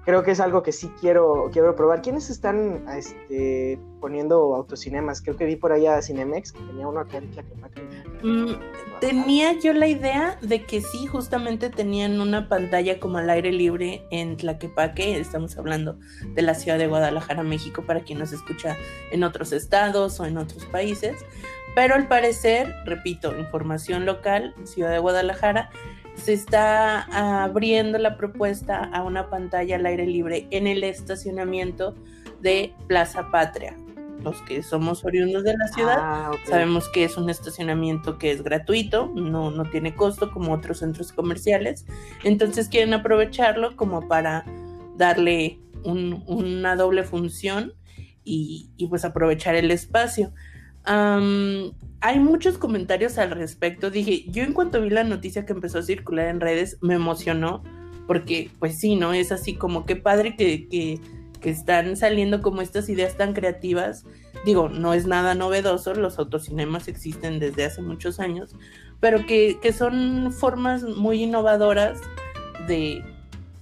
creo 0.06 0.24
que 0.24 0.32
es 0.32 0.40
algo 0.40 0.62
que 0.62 0.72
sí 0.72 0.92
quiero, 1.02 1.50
quiero 1.52 1.76
probar. 1.76 2.02
¿Quiénes 2.02 2.30
están 2.30 2.86
este, 2.96 3.80
poniendo 4.00 4.56
autocinemas? 4.56 5.22
Creo 5.22 5.36
que 5.36 5.46
vi 5.46 5.56
por 5.56 5.72
allá 5.72 5.98
a 5.98 6.02
Cinemex, 6.02 6.52
que 6.52 6.60
tenía 6.64 6.88
uno 6.88 7.00
acá 7.00 7.18
en 7.18 7.32
Tlaquepaque. 7.32 7.82
Mm, 8.24 8.54
tenía 9.02 9.60
yo 9.60 9.74
la 9.74 9.88
idea 9.88 10.38
de 10.42 10.64
que 10.64 10.82
sí, 10.82 11.08
justamente 11.08 11.70
tenían 11.70 12.22
una 12.22 12.48
pantalla 12.48 13.00
como 13.00 13.18
al 13.18 13.30
aire 13.30 13.52
libre 13.52 14.06
en 14.12 14.38
Tlaquepaque. 14.38 15.20
Estamos 15.20 15.58
hablando 15.58 15.98
de 16.34 16.42
la 16.44 16.54
ciudad 16.54 16.78
de 16.78 16.88
Guadalajara, 16.88 17.42
México, 17.42 17.84
para 17.86 18.02
quien 18.02 18.20
nos 18.20 18.32
escucha 18.32 18.78
en 19.12 19.24
otros 19.24 19.52
estados 19.52 20.20
o 20.20 20.26
en 20.26 20.38
otros 20.38 20.66
países. 20.66 21.26
Pero 21.74 21.96
al 21.96 22.08
parecer, 22.08 22.74
repito, 22.86 23.38
información 23.38 24.06
local, 24.06 24.54
ciudad 24.64 24.92
de 24.92 25.00
Guadalajara, 25.00 25.72
se 26.16 26.34
está 26.34 27.02
abriendo 27.44 27.98
la 27.98 28.18
propuesta 28.18 28.84
a 28.84 29.04
una 29.04 29.30
pantalla 29.30 29.76
al 29.76 29.86
aire 29.86 30.06
libre 30.06 30.48
en 30.52 30.68
el 30.68 30.84
estacionamiento 30.84 31.96
de 32.42 32.74
Plaza 32.88 33.30
Patria. 33.32 33.76
Los 34.24 34.42
que 34.44 34.64
somos 34.64 35.06
oriundos 35.06 35.44
de 35.44 35.56
la 35.56 35.68
ciudad 35.68 35.98
ah, 36.00 36.32
sabemos 36.46 36.90
que 36.90 37.04
es 37.04 37.18
un 37.18 37.30
estacionamiento 37.30 38.18
que 38.18 38.32
es 38.32 38.44
gratuito, 38.44 39.12
no, 39.14 39.52
no 39.52 39.70
tiene 39.70 39.94
costo 39.94 40.32
como 40.32 40.54
otros 40.54 40.80
centros 40.80 41.12
comerciales. 41.12 41.86
Entonces 42.24 42.70
quieren 42.70 42.94
aprovecharlo 42.94 43.76
como 43.76 44.08
para 44.08 44.46
darle 44.98 45.60
una 45.84 46.76
doble 46.76 47.04
función 47.04 47.74
y, 48.24 48.88
pues 48.90 49.06
aprovechar 49.06 49.56
el 49.56 49.70
espacio 49.72 50.34
hay 50.86 52.20
muchos 52.20 52.58
comentarios 52.58 53.18
al 53.18 53.32
respecto. 53.32 53.90
Dije, 53.90 54.26
yo 54.30 54.44
en 54.44 54.54
cuanto 54.54 54.82
vi 54.82 54.90
la 54.90 55.04
noticia 55.04 55.46
que 55.46 55.54
empezó 55.54 55.80
a 55.80 55.84
circular 55.84 56.28
en 56.28 56.40
redes, 56.40 56.78
me 56.82 56.96
emocionó, 56.96 57.64
porque 58.08 58.52
pues 58.60 58.80
sí, 58.80 58.96
¿no? 58.96 59.14
Es 59.14 59.32
así 59.32 59.56
como 59.56 59.86
que 59.86 59.96
padre 59.96 60.36
que, 60.36 60.68
que, 60.68 61.00
están 61.46 61.96
saliendo 61.96 62.42
como 62.42 62.64
estas 62.64 62.90
ideas 62.90 63.18
tan 63.18 63.34
creativas. 63.34 64.04
Digo, 64.46 64.68
no 64.68 64.96
es 64.96 65.06
nada 65.06 65.36
novedoso, 65.36 65.94
los 65.94 66.18
autocinemas 66.18 66.88
existen 66.88 67.38
desde 67.38 67.66
hace 67.66 67.84
muchos 67.84 68.20
años, 68.20 68.56
pero 69.00 69.28
que, 69.28 69.60
que 69.62 69.72
son 69.72 70.34
formas 70.34 70.82
muy 70.82 71.22
innovadoras 71.22 72.02
de, 72.68 73.04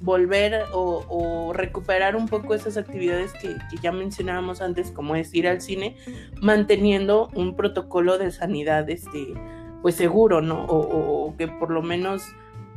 volver 0.03 0.65
o, 0.73 1.53
recuperar 1.53 2.15
un 2.15 2.27
poco 2.27 2.53
esas 2.53 2.77
actividades 2.77 3.31
que, 3.33 3.55
ya 3.81 3.91
mencionábamos 3.91 4.61
antes, 4.61 4.91
como 4.91 5.15
es 5.15 5.33
ir 5.33 5.47
al 5.47 5.61
cine, 5.61 5.95
manteniendo 6.41 7.29
un 7.33 7.55
protocolo 7.55 8.17
de 8.17 8.31
sanidad 8.31 8.89
este, 8.89 9.33
pues 9.81 9.95
seguro, 9.95 10.41
¿no? 10.41 10.65
O, 10.65 11.35
que 11.37 11.47
por 11.47 11.71
lo 11.71 11.81
menos 11.81 12.23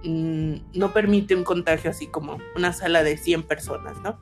mm, 0.04 0.54
no 0.75 0.92
permite 0.92 1.35
un 1.35 1.42
contagio 1.42 1.90
así 1.90 2.06
como 2.06 2.38
una 2.54 2.73
sala 2.73 3.02
de 3.02 3.16
100 3.16 3.42
personas, 3.42 4.00
¿no? 4.02 4.18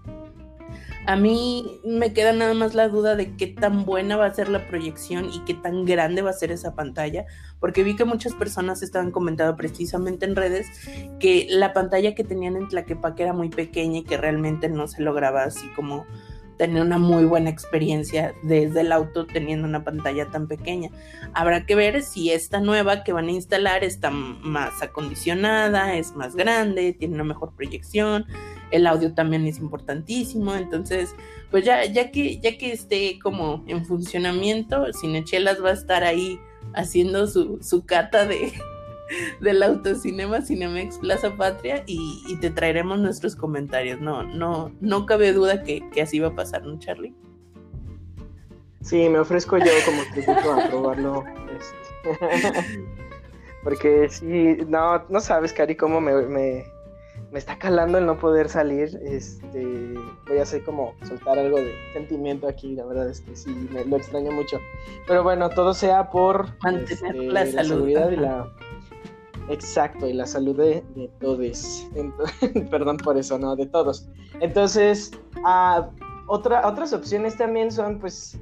A 1.06 1.16
mí 1.16 1.80
me 1.84 2.14
queda 2.14 2.32
nada 2.32 2.54
más 2.54 2.74
la 2.74 2.88
duda 2.88 3.14
de 3.14 3.36
qué 3.36 3.46
tan 3.46 3.84
buena 3.84 4.16
va 4.16 4.24
a 4.24 4.34
ser 4.34 4.48
la 4.48 4.66
proyección 4.68 5.30
y 5.32 5.40
qué 5.44 5.52
tan 5.52 5.84
grande 5.84 6.22
va 6.22 6.30
a 6.30 6.34
ser 6.34 6.50
esa 6.50 6.74
pantalla, 6.74 7.26
porque 7.60 7.84
vi 7.84 7.94
que 7.94 8.06
muchas 8.06 8.32
personas 8.32 8.82
estaban 8.82 9.10
comentando 9.10 9.54
precisamente 9.54 10.24
en 10.24 10.34
redes 10.34 10.66
que 11.20 11.46
la 11.50 11.74
pantalla 11.74 12.14
que 12.14 12.24
tenían 12.24 12.56
en 12.56 12.68
Tlaquepaque 12.68 13.22
era 13.22 13.34
muy 13.34 13.50
pequeña 13.50 13.98
y 13.98 14.04
que 14.04 14.16
realmente 14.16 14.70
no 14.70 14.88
se 14.88 15.02
lograba 15.02 15.44
así 15.44 15.68
como 15.76 16.06
tener 16.56 16.82
una 16.82 16.98
muy 16.98 17.24
buena 17.24 17.50
experiencia 17.50 18.32
desde 18.42 18.80
el 18.80 18.92
auto 18.92 19.26
teniendo 19.26 19.66
una 19.66 19.84
pantalla 19.84 20.30
tan 20.30 20.46
pequeña. 20.46 20.90
Habrá 21.32 21.66
que 21.66 21.74
ver 21.74 22.02
si 22.02 22.30
esta 22.30 22.60
nueva 22.60 23.04
que 23.04 23.12
van 23.12 23.28
a 23.28 23.32
instalar 23.32 23.84
está 23.84 24.10
más 24.10 24.82
acondicionada, 24.82 25.96
es 25.96 26.14
más 26.14 26.34
grande, 26.36 26.92
tiene 26.92 27.14
una 27.14 27.24
mejor 27.24 27.52
proyección, 27.54 28.26
el 28.70 28.86
audio 28.86 29.14
también 29.14 29.46
es 29.46 29.58
importantísimo, 29.58 30.54
entonces 30.54 31.14
pues 31.50 31.64
ya, 31.64 31.84
ya 31.84 32.10
que 32.10 32.38
ya 32.40 32.58
que 32.58 32.72
esté 32.72 33.18
como 33.22 33.64
en 33.66 33.84
funcionamiento, 33.84 34.86
Cinechelas 34.92 35.62
va 35.62 35.70
a 35.70 35.74
estar 35.74 36.04
ahí 36.04 36.40
haciendo 36.74 37.26
su, 37.26 37.58
su 37.62 37.84
cata 37.86 38.26
de, 38.26 38.52
del 39.40 39.62
autocinema 39.62 40.42
Cinemex 40.42 40.98
Plaza 40.98 41.36
Patria 41.36 41.82
y, 41.86 42.36
te 42.40 42.50
traeremos 42.50 42.98
nuestros 42.98 43.36
comentarios. 43.36 44.00
No, 44.00 44.22
no, 44.22 44.72
no 44.80 45.06
cabe 45.06 45.32
duda 45.32 45.62
que, 45.62 45.82
así 46.02 46.18
va 46.18 46.28
a 46.28 46.34
pasar, 46.34 46.64
¿no, 46.64 46.78
Charlie? 46.78 47.14
Sí, 48.80 49.08
me 49.08 49.18
ofrezco 49.18 49.56
yo 49.58 49.72
como 49.84 50.02
tributo 50.12 50.52
a 50.52 50.68
probarlo. 50.68 51.24
Este. 51.56 52.84
Porque 53.64 54.08
sí, 54.10 54.58
no, 54.68 55.04
no 55.08 55.20
sabes, 55.20 55.52
Cari, 55.52 55.74
cómo 55.74 56.00
me, 56.00 56.14
me, 56.26 56.66
está 57.38 57.58
calando 57.58 57.98
el 57.98 58.06
no 58.06 58.18
poder 58.18 58.48
salir. 58.48 58.98
Este, 59.04 59.94
voy 60.26 60.38
a 60.38 60.42
hacer 60.42 60.64
como 60.64 60.94
soltar 61.02 61.38
algo 61.38 61.56
de 61.58 61.74
sentimiento 61.92 62.46
aquí, 62.48 62.74
la 62.74 62.84
verdad 62.84 63.08
es 63.08 63.20
que 63.20 63.34
sí, 63.34 63.50
me, 63.72 63.84
lo 63.84 63.96
extraño 63.96 64.30
mucho. 64.32 64.60
Pero 65.06 65.22
bueno, 65.22 65.50
todo 65.50 65.74
sea 65.74 66.10
por 66.10 66.48
mantener 66.62 67.16
este, 67.16 67.26
la, 67.26 67.46
salud. 67.46 67.68
seguridad 67.68 68.10
y 68.10 68.16
la 68.16 68.48
Exacto, 69.48 70.06
y 70.06 70.12
la 70.12 70.26
salud 70.26 70.56
de, 70.56 70.82
todos. 71.20 71.86
Perdón 72.70 72.96
por 72.98 73.16
eso, 73.18 73.38
no, 73.38 73.56
de 73.56 73.66
todos. 73.66 74.08
Entonces, 74.40 75.10
ah, 75.44 75.90
otra, 76.26 76.66
otras 76.66 76.92
opciones 76.92 77.36
también 77.36 77.70
son, 77.70 77.98
pues, 77.98 78.38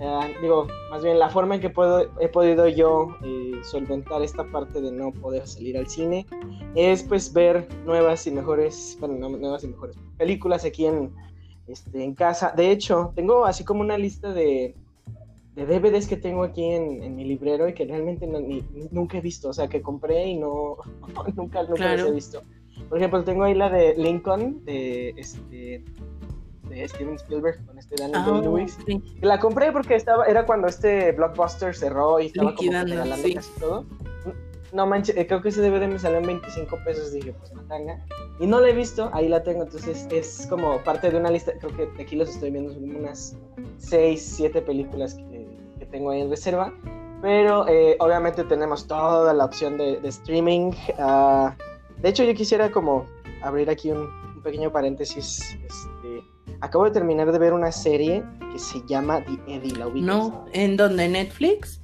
ah, 0.00 0.28
digo, 0.40 0.66
más 0.90 1.02
bien 1.02 1.18
la 1.18 1.28
forma 1.28 1.56
en 1.56 1.60
que 1.60 1.70
puedo, 1.70 2.08
he 2.20 2.28
podido 2.28 2.68
yo 2.68 3.16
eh, 3.24 3.52
solventar 3.62 4.22
esta 4.22 4.44
parte 4.44 4.80
de 4.80 4.92
no 4.92 5.12
poder 5.12 5.46
salir 5.46 5.78
al 5.78 5.88
cine 5.88 6.26
es, 6.74 7.02
pues, 7.02 7.32
ver 7.32 7.68
nuevas 7.84 8.26
y 8.26 8.30
mejores, 8.30 8.96
bueno, 9.00 9.16
no, 9.16 9.36
nuevas 9.36 9.64
y 9.64 9.68
mejores 9.68 9.96
películas 10.18 10.64
aquí 10.64 10.86
en, 10.86 11.12
este, 11.68 12.02
en 12.02 12.14
casa. 12.14 12.52
De 12.56 12.70
hecho, 12.70 13.12
tengo 13.14 13.44
así 13.44 13.64
como 13.64 13.80
una 13.80 13.98
lista 13.98 14.32
de 14.32 14.74
de 15.56 15.64
DVDs 15.64 16.06
que 16.06 16.18
tengo 16.18 16.44
aquí 16.44 16.64
en, 16.64 17.16
mi 17.16 17.24
librero 17.24 17.66
y 17.66 17.72
que 17.72 17.86
realmente 17.86 18.26
nunca 18.90 19.16
he 19.16 19.20
visto, 19.22 19.48
o 19.48 19.52
sea, 19.54 19.68
que 19.68 19.80
compré 19.80 20.26
y 20.26 20.36
no, 20.36 20.76
nunca, 21.34 21.62
nunca 21.62 21.96
los 21.96 22.10
he 22.10 22.12
visto. 22.12 22.42
Por 22.90 22.98
ejemplo, 22.98 23.24
tengo 23.24 23.44
ahí 23.44 23.54
la 23.54 23.70
de 23.70 23.94
Lincoln, 23.96 24.62
de, 24.66 25.14
este, 25.16 25.82
de 26.68 26.88
Steven 26.88 27.14
Spielberg, 27.14 27.64
con 27.66 27.78
este 27.78 27.96
Daniel 27.96 28.22
oh, 28.26 28.32
Day-Lewis. 28.32 28.78
La 29.20 29.38
compré 29.38 29.72
porque 29.72 29.94
estaba, 29.94 30.24
era 30.26 30.44
cuando 30.46 30.68
este 30.68 31.12
Blockbuster 31.12 31.74
cerró 31.74 32.20
y 32.20 32.26
estaba 32.26 32.54
como 32.54 32.70
regalando 32.70 33.28
casi 33.34 33.60
todo. 33.60 33.84
No 34.72 34.86
manches, 34.86 35.16
eh, 35.16 35.26
creo 35.26 35.40
que 35.40 35.48
ese 35.48 35.62
DVD 35.62 35.88
me 35.88 35.98
salió 35.98 36.18
en 36.18 36.26
25 36.26 36.78
pesos, 36.84 37.12
dije, 37.12 37.32
pues 37.32 37.52
matanga. 37.54 38.04
Y 38.40 38.46
no 38.46 38.60
la 38.60 38.68
he 38.68 38.72
visto, 38.72 39.08
ahí 39.12 39.28
la 39.28 39.42
tengo, 39.42 39.62
entonces 39.62 40.06
es 40.10 40.46
como 40.50 40.78
parte 40.82 41.10
de 41.10 41.16
una 41.16 41.30
lista, 41.30 41.52
creo 41.58 41.74
que 41.94 42.02
aquí 42.02 42.16
los 42.16 42.30
estoy 42.30 42.50
viendo, 42.50 42.74
son 42.74 42.96
unas 42.96 43.36
6, 43.78 44.34
7 44.36 44.60
películas 44.62 45.14
que 45.14 45.86
tengo 45.86 46.10
ahí 46.10 46.20
en 46.20 46.30
reserva. 46.30 46.72
Pero 47.22 47.66
eh, 47.66 47.96
obviamente 48.00 48.44
tenemos 48.44 48.86
toda 48.86 49.32
la 49.32 49.44
opción 49.44 49.78
de, 49.78 49.98
streaming. 50.04 50.72
Ah, 50.98 51.56
de 51.98 52.08
hecho, 52.08 52.24
yo 52.24 52.34
quisiera 52.34 52.70
como 52.70 53.06
abrir 53.42 53.70
aquí 53.70 53.90
un, 53.90 54.08
pequeño 54.42 54.70
paréntesis. 54.70 55.58
Este, 55.64 56.22
acabo 56.60 56.84
de 56.84 56.90
terminar 56.90 57.30
de 57.32 57.38
ver 57.38 57.52
una 57.52 57.72
serie 57.72 58.22
que 58.52 58.58
se 58.58 58.80
llama 58.86 59.24
The 59.24 59.56
Eddie. 59.56 59.76
¿La 59.76 59.86
No, 59.86 60.46
¿en 60.52 60.76
dónde? 60.76 61.08
¿Netflix? 61.08 61.80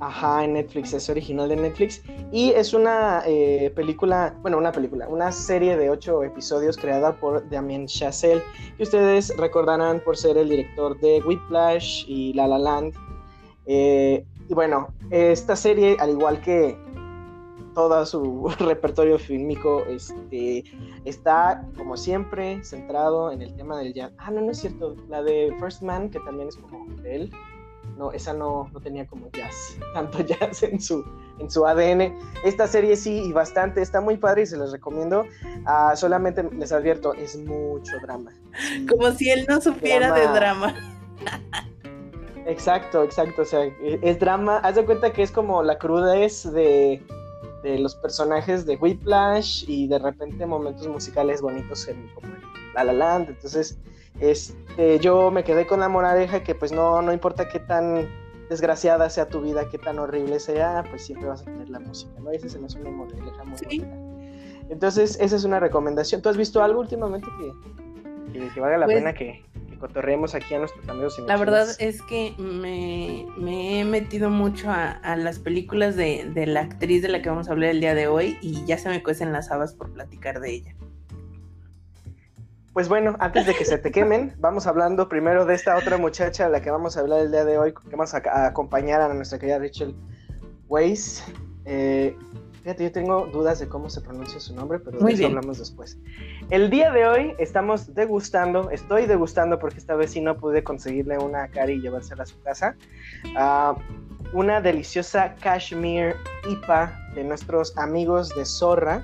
Ajá, 0.00 0.44
en 0.44 0.52
Netflix, 0.52 0.92
es 0.92 1.10
original 1.10 1.48
de 1.48 1.56
Netflix. 1.56 2.02
Y 2.30 2.50
es 2.50 2.72
una 2.72 3.22
eh, 3.26 3.72
película, 3.74 4.34
bueno, 4.42 4.56
una 4.56 4.70
película, 4.70 5.08
una 5.08 5.32
serie 5.32 5.76
de 5.76 5.90
ocho 5.90 6.22
episodios 6.22 6.76
creada 6.76 7.16
por 7.16 7.48
Damien 7.50 7.86
Chazelle, 7.86 8.42
que 8.76 8.84
ustedes 8.84 9.36
recordarán 9.36 10.00
por 10.04 10.16
ser 10.16 10.36
el 10.38 10.48
director 10.48 10.98
de 11.00 11.20
Whiplash 11.26 12.04
y 12.06 12.32
La 12.34 12.46
La 12.46 12.58
Land. 12.58 12.94
Eh, 13.66 14.24
y 14.48 14.54
bueno, 14.54 14.88
esta 15.10 15.56
serie, 15.56 15.96
al 15.98 16.10
igual 16.10 16.40
que 16.40 16.78
todo 17.78 18.04
su 18.04 18.48
repertorio 18.58 19.20
fílmico, 19.20 19.84
este, 19.86 20.64
está 21.04 21.64
como 21.76 21.96
siempre 21.96 22.58
centrado 22.64 23.30
en 23.30 23.40
el 23.40 23.54
tema 23.54 23.78
del 23.78 23.94
jazz. 23.94 24.10
Ah, 24.18 24.32
no, 24.32 24.40
no 24.40 24.50
es 24.50 24.58
cierto. 24.58 24.96
La 25.08 25.22
de 25.22 25.54
First 25.60 25.82
Man, 25.82 26.10
que 26.10 26.18
también 26.18 26.48
es 26.48 26.56
como 26.56 26.92
de 26.96 27.14
él 27.14 27.32
no, 27.96 28.10
esa 28.12 28.34
no, 28.34 28.68
no 28.72 28.80
tenía 28.80 29.06
como 29.06 29.30
jazz, 29.30 29.78
tanto 29.94 30.20
jazz 30.20 30.64
en 30.64 30.80
su, 30.80 31.04
en 31.38 31.48
su 31.48 31.64
ADN. 31.64 32.18
Esta 32.44 32.66
serie 32.66 32.96
sí, 32.96 33.22
y 33.26 33.32
bastante, 33.32 33.80
está 33.80 34.00
muy 34.00 34.16
padre 34.16 34.42
y 34.42 34.46
se 34.46 34.56
les 34.56 34.72
recomiendo. 34.72 35.24
Ah, 35.64 35.94
solamente 35.94 36.42
les 36.42 36.72
advierto, 36.72 37.14
es 37.14 37.36
mucho 37.36 37.92
drama. 38.02 38.32
Como 38.88 39.10
si 39.12 39.30
él 39.30 39.46
no 39.48 39.60
supiera 39.60 40.12
de 40.12 40.26
drama. 40.26 40.74
Exacto, 42.46 43.04
exacto, 43.04 43.42
o 43.42 43.44
sea, 43.44 43.64
e, 43.64 44.00
es 44.02 44.18
drama. 44.18 44.58
Haz 44.58 44.74
de 44.74 44.84
cuenta 44.84 45.12
que 45.12 45.22
es 45.22 45.30
como 45.30 45.62
la 45.62 45.78
crudez 45.78 46.50
de, 46.52 47.02
de 47.62 47.78
los 47.78 47.94
personajes 47.96 48.66
de 48.66 48.76
Whiplash 48.76 49.64
y 49.68 49.88
de 49.88 49.98
repente 49.98 50.46
momentos 50.46 50.86
musicales 50.88 51.40
bonitos 51.40 51.88
en 51.88 52.08
como 52.14 52.28
La 52.74 52.84
La 52.84 52.92
Land. 52.92 53.30
Entonces, 53.30 53.78
este, 54.20 54.98
yo 54.98 55.30
me 55.30 55.44
quedé 55.44 55.66
con 55.66 55.80
la 55.80 55.88
moraleja 55.88 56.42
que 56.42 56.54
pues 56.54 56.72
no, 56.72 57.02
no 57.02 57.12
importa 57.12 57.48
qué 57.48 57.60
tan 57.60 58.08
desgraciada 58.48 59.10
sea 59.10 59.28
tu 59.28 59.42
vida, 59.42 59.68
qué 59.70 59.78
tan 59.78 59.98
horrible 59.98 60.40
sea, 60.40 60.84
pues 60.88 61.04
siempre 61.04 61.28
vas 61.28 61.42
a 61.42 61.44
tener 61.44 61.68
la 61.68 61.80
música, 61.80 62.12
¿no? 62.20 62.30
Esa 62.30 62.48
se 62.48 62.58
me 62.58 62.66
hace 62.66 62.80
una 62.80 62.90
moraleja 62.90 63.44
muy 63.44 63.86
Entonces, 64.70 65.18
esa 65.20 65.36
es 65.36 65.44
una 65.44 65.60
recomendación. 65.60 66.22
¿Tú 66.22 66.28
has 66.28 66.36
visto 66.36 66.62
algo 66.62 66.80
últimamente 66.80 67.28
que, 67.38 68.48
que, 68.54 68.60
valga 68.60 68.78
la 68.78 68.86
pues 68.86 68.98
pena 68.98 69.12
que, 69.12 69.44
cotorreemos 69.78 70.34
aquí 70.34 70.54
a 70.54 70.58
nuestros 70.58 70.88
amigos? 70.88 71.18
La 71.26 71.36
verdad 71.36 71.68
es 71.78 72.02
que 72.02 72.34
me, 72.38 73.26
me 73.36 73.80
he 73.80 73.84
metido 73.84 74.30
mucho 74.30 74.70
a, 74.70 74.90
a 74.90 75.16
las 75.16 75.38
películas 75.38 75.96
de, 75.96 76.30
de, 76.34 76.46
la 76.46 76.60
actriz 76.60 77.02
de 77.02 77.08
la 77.08 77.22
que 77.22 77.28
vamos 77.28 77.48
a 77.48 77.52
hablar 77.52 77.70
el 77.70 77.80
día 77.80 77.94
de 77.94 78.06
hoy 78.06 78.38
y 78.40 78.64
ya 78.64 78.78
se 78.78 78.88
me 78.88 79.02
cuecen 79.02 79.32
las 79.32 79.50
habas 79.50 79.72
por 79.72 79.92
platicar 79.92 80.40
de 80.40 80.50
ella. 80.50 80.74
Pues 82.78 82.88
bueno, 82.88 83.16
antes 83.18 83.44
de 83.44 83.54
que 83.54 83.64
se 83.64 83.76
te 83.78 83.90
quemen, 83.90 84.34
vamos 84.38 84.68
hablando 84.68 85.08
primero 85.08 85.44
de 85.44 85.54
esta 85.56 85.76
otra 85.76 85.96
muchacha 85.96 86.46
a 86.46 86.48
la 86.48 86.62
que 86.62 86.70
vamos 86.70 86.96
a 86.96 87.00
hablar 87.00 87.22
el 87.22 87.32
día 87.32 87.44
de 87.44 87.58
hoy, 87.58 87.72
que 87.72 87.96
vamos 87.96 88.14
a, 88.14 88.46
acompañar 88.46 89.00
a 89.00 89.12
nuestra 89.12 89.38
querida 89.38 89.58
Rachel 89.58 89.96
Weiss. 90.68 91.24
Eh, 91.64 92.16
fíjate, 92.68 92.84
yo 92.84 92.92
tengo 92.92 93.26
dudas 93.32 93.60
de 93.60 93.66
cómo 93.66 93.88
se 93.88 94.02
pronuncia 94.02 94.38
su 94.38 94.54
nombre, 94.54 94.78
pero 94.78 94.98
de 94.98 95.12
eso 95.12 95.24
hablamos 95.24 95.58
después. 95.58 95.96
El 96.50 96.68
día 96.68 96.90
de 96.90 97.06
hoy 97.06 97.34
estamos 97.38 97.94
degustando, 97.94 98.70
estoy 98.70 99.06
degustando 99.06 99.58
porque 99.58 99.78
esta 99.78 99.94
vez 99.94 100.10
sí 100.10 100.20
no 100.20 100.36
pude 100.36 100.62
conseguirle 100.62 101.16
una 101.16 101.48
cari 101.48 101.74
y 101.74 101.80
llevársela 101.80 102.24
a 102.24 102.26
su 102.26 102.38
casa. 102.42 102.76
Ah, 103.36 103.74
una 104.34 104.60
deliciosa 104.60 105.34
cashmere 105.36 106.14
IPA 106.46 106.92
de 107.14 107.24
nuestros 107.24 107.74
amigos 107.78 108.28
de 108.36 108.44
Zorra 108.44 109.02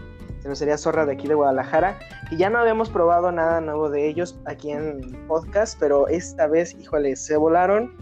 sería 0.54 0.76
Zorra 0.76 1.06
de 1.06 1.14
aquí 1.14 1.26
de 1.26 1.34
Guadalajara, 1.34 1.98
que 2.28 2.36
ya 2.36 2.50
no 2.50 2.58
habíamos 2.58 2.90
probado 2.90 3.32
nada 3.32 3.62
nuevo 3.62 3.88
de 3.88 4.06
ellos 4.06 4.38
aquí 4.44 4.72
en 4.72 5.26
podcast, 5.26 5.78
pero 5.80 6.06
esta 6.08 6.46
vez, 6.48 6.74
híjole, 6.78 7.16
se 7.16 7.38
volaron 7.38 7.96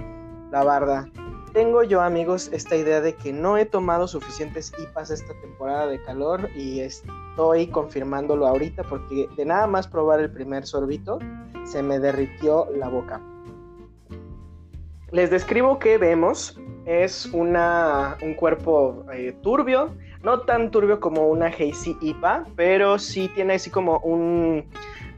la 0.51 0.65
barda. 0.65 1.09
Tengo 1.53 1.83
yo, 1.83 2.01
amigos, 2.01 2.49
esta 2.51 2.77
idea 2.77 3.03
de 3.03 3.15
que 3.15 3.31
no 3.31 3.59
he 3.59 3.67
tomado 3.67 4.09
suficientes 4.09 4.73
IPAs 4.79 5.11
esta 5.11 5.35
temporada 5.43 5.87
de 5.87 6.03
calor 6.03 6.49
y 6.57 6.81
estoy 6.81 7.67
confirmándolo 7.67 8.47
ahorita 8.47 8.85
porque 8.85 9.29
de 9.37 9.45
nada 9.45 9.67
más 9.67 9.87
probar 9.87 10.21
el 10.21 10.31
primer 10.31 10.67
sorbito 10.67 11.19
se 11.65 11.83
me 11.83 11.99
derritió 11.99 12.69
la 12.75 12.89
boca. 12.89 13.21
Les 15.11 15.31
describo 15.31 15.79
que 15.79 15.99
vemos 15.99 16.59
es 16.87 17.27
una, 17.27 18.17
un 18.23 18.33
cuerpo 18.33 19.05
eh, 19.13 19.37
turbio, 19.43 19.95
no 20.23 20.41
tan 20.41 20.71
turbio 20.71 21.01
como 21.01 21.29
una 21.29 21.49
Hazy 21.49 21.99
IPA, 22.01 22.47
pero 22.57 22.99
sí 22.99 23.31
tiene 23.35 23.55
así 23.55 23.69
como 23.69 23.99
un, 23.99 24.65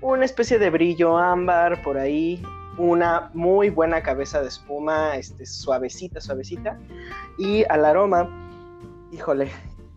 una 0.00 0.24
especie 0.24 0.58
de 0.58 0.68
brillo 0.70 1.16
ámbar 1.16 1.80
por 1.84 1.96
ahí, 1.96 2.42
una 2.78 3.30
muy 3.34 3.70
buena 3.70 4.02
cabeza 4.02 4.40
de 4.40 4.48
espuma, 4.48 5.16
este, 5.16 5.46
suavecita, 5.46 6.20
suavecita, 6.20 6.78
y 7.38 7.64
al 7.68 7.84
aroma, 7.84 8.28
híjole, 9.12 9.50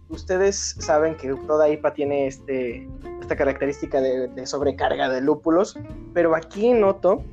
ustedes 0.10 0.76
saben 0.80 1.16
que 1.16 1.34
toda 1.48 1.70
IPA 1.70 1.94
tiene 1.94 2.28
este, 2.28 2.88
esta 3.22 3.36
característica 3.36 4.00
de, 4.02 4.46
sobrecarga 4.46 5.10
de 5.10 5.22
lúpulos, 5.22 5.78
pero 6.14 6.36
aquí 6.36 6.74
noto 6.74 7.24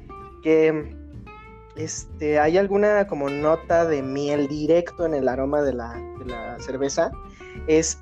que 0.43 0.95
este, 1.77 2.39
hay 2.39 2.59
alguna 2.59 3.07
como 3.07 3.29
nota 3.29 3.85
de 3.85 4.03
miel 4.03 4.49
directo 4.49 5.07
en 5.07 5.15
el 5.15 5.29
aroma 5.29 5.63
de 5.63 5.75
la, 5.75 5.95
de 6.19 6.25
la 6.27 6.59
cerveza. 6.61 7.11
Es 7.67 7.99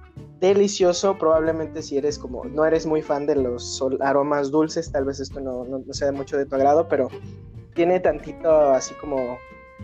delicioso. 0.49 1.17
Probablemente 1.17 1.83
si 1.83 1.97
eres 1.97 2.19
como, 2.19 2.45
no 2.45 2.65
eres 2.65 2.85
muy 2.85 3.01
fan 3.01 3.27
de 3.27 3.37
los 3.37 3.83
aromas 4.01 4.51
dulces, 4.51 4.91
tal 4.91 5.05
vez 5.05 5.21
esto 5.21 5.41
no, 5.41 5.65
no, 5.65 5.81
sea 5.95 6.13
mucho 6.13 6.37
de 6.37 6.45
tu 6.45 6.57
agrado, 6.57 6.89
pero 6.89 7.09
tiene 7.75 8.01
tantito 8.01 8.51
así 8.73 8.93
como, 8.95 9.39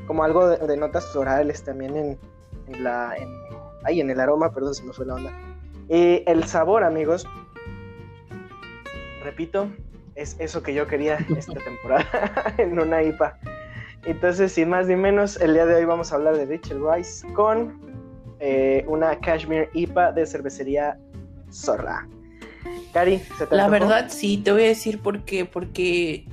como 0.07 0.25
algo 0.25 0.49
de, 0.49 0.77
notas 0.77 1.07
florales 1.12 1.62
también 1.62 1.97
en, 1.97 2.83
la, 2.83 3.15
ahí 3.85 4.00
en 4.00 4.11
el 4.11 4.21
aroma, 4.21 4.53
perdón, 4.53 4.75
se 4.75 4.83
me 4.83 4.93
fue 4.93 5.07
la 5.07 5.15
onda. 5.15 5.33
Y 5.88 6.23
el 6.27 6.45
sabor, 6.45 6.85
amigos, 6.85 7.27
repito, 9.23 9.71
es 10.17 10.37
eso 10.38 10.62
que 10.62 10.75
yo 10.75 10.87
quería 10.87 11.19
esta 11.37 11.55
temporada 11.55 12.55
en 12.59 12.79
una 12.79 13.03
IPA. 13.03 13.38
Entonces, 14.05 14.53
sin 14.53 14.69
más 14.69 14.87
ni 14.87 14.97
menos, 14.97 15.41
el 15.41 15.55
día 15.55 15.67
de 15.67 15.77
hoy 15.77 15.85
vamos 15.85 16.12
a 16.12 16.17
hablar 16.17 16.37
de 16.37 16.47
Richard 16.47 16.79
Rice 16.81 17.27
con 17.33 17.88
eh, 18.40 18.85
una 18.87 19.18
Cashmere 19.18 19.71
IPA 19.75 20.12
de 20.12 20.26
cervecería 20.26 20.99
Zorra. 21.50 22.09
Cari, 22.92 23.18
¿se 23.38 23.47
te 23.47 23.57
La 23.57 23.68
verdad, 23.68 24.07
sí, 24.09 24.38
te 24.38 24.52
voy 24.52 24.64
a 24.64 24.68
decir 24.68 25.00
por 25.00 25.25
qué. 25.25 25.45
Porque, 25.45 26.26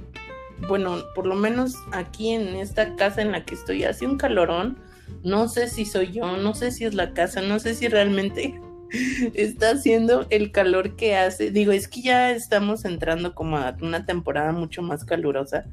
bueno, 0.67 0.97
por 1.13 1.25
lo 1.25 1.35
menos 1.35 1.75
aquí 1.91 2.31
en 2.31 2.55
esta 2.55 2.95
casa 2.95 3.21
en 3.21 3.31
la 3.31 3.45
que 3.45 3.55
estoy 3.55 3.83
hace 3.83 4.05
un 4.05 4.17
calorón. 4.17 4.77
No 5.23 5.47
sé 5.47 5.67
si 5.67 5.85
soy 5.85 6.11
yo, 6.11 6.37
no 6.37 6.53
sé 6.53 6.71
si 6.71 6.85
es 6.85 6.93
la 6.93 7.13
casa, 7.13 7.41
no 7.41 7.59
sé 7.59 7.75
si 7.75 7.87
realmente 7.87 8.59
está 9.33 9.71
haciendo 9.71 10.25
el 10.29 10.51
calor 10.51 10.95
que 10.95 11.15
hace. 11.15 11.51
Digo, 11.51 11.71
es 11.71 11.87
que 11.87 12.01
ya 12.01 12.31
estamos 12.31 12.85
entrando 12.85 13.33
como 13.33 13.57
a 13.57 13.75
una 13.81 14.05
temporada 14.05 14.51
mucho 14.51 14.81
más 14.81 15.05
calurosa. 15.05 15.65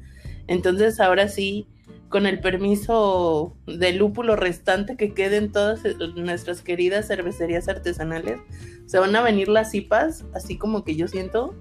Entonces 0.47 0.99
ahora 0.99 1.29
sí, 1.29 1.67
con 2.13 2.27
el 2.27 2.39
permiso 2.39 3.57
del 3.65 3.97
lúpulo 3.97 4.35
restante 4.35 4.95
que 4.97 5.15
quede 5.15 5.37
en 5.37 5.51
todas 5.51 5.81
nuestras 6.15 6.61
queridas 6.61 7.07
cervecerías 7.07 7.67
artesanales, 7.67 8.39
se 8.85 8.99
van 8.99 9.15
a 9.15 9.23
venir 9.23 9.47
las 9.47 9.71
cipas, 9.71 10.23
así 10.35 10.55
como 10.55 10.83
que 10.83 10.95
yo 10.95 11.07
siento, 11.07 11.55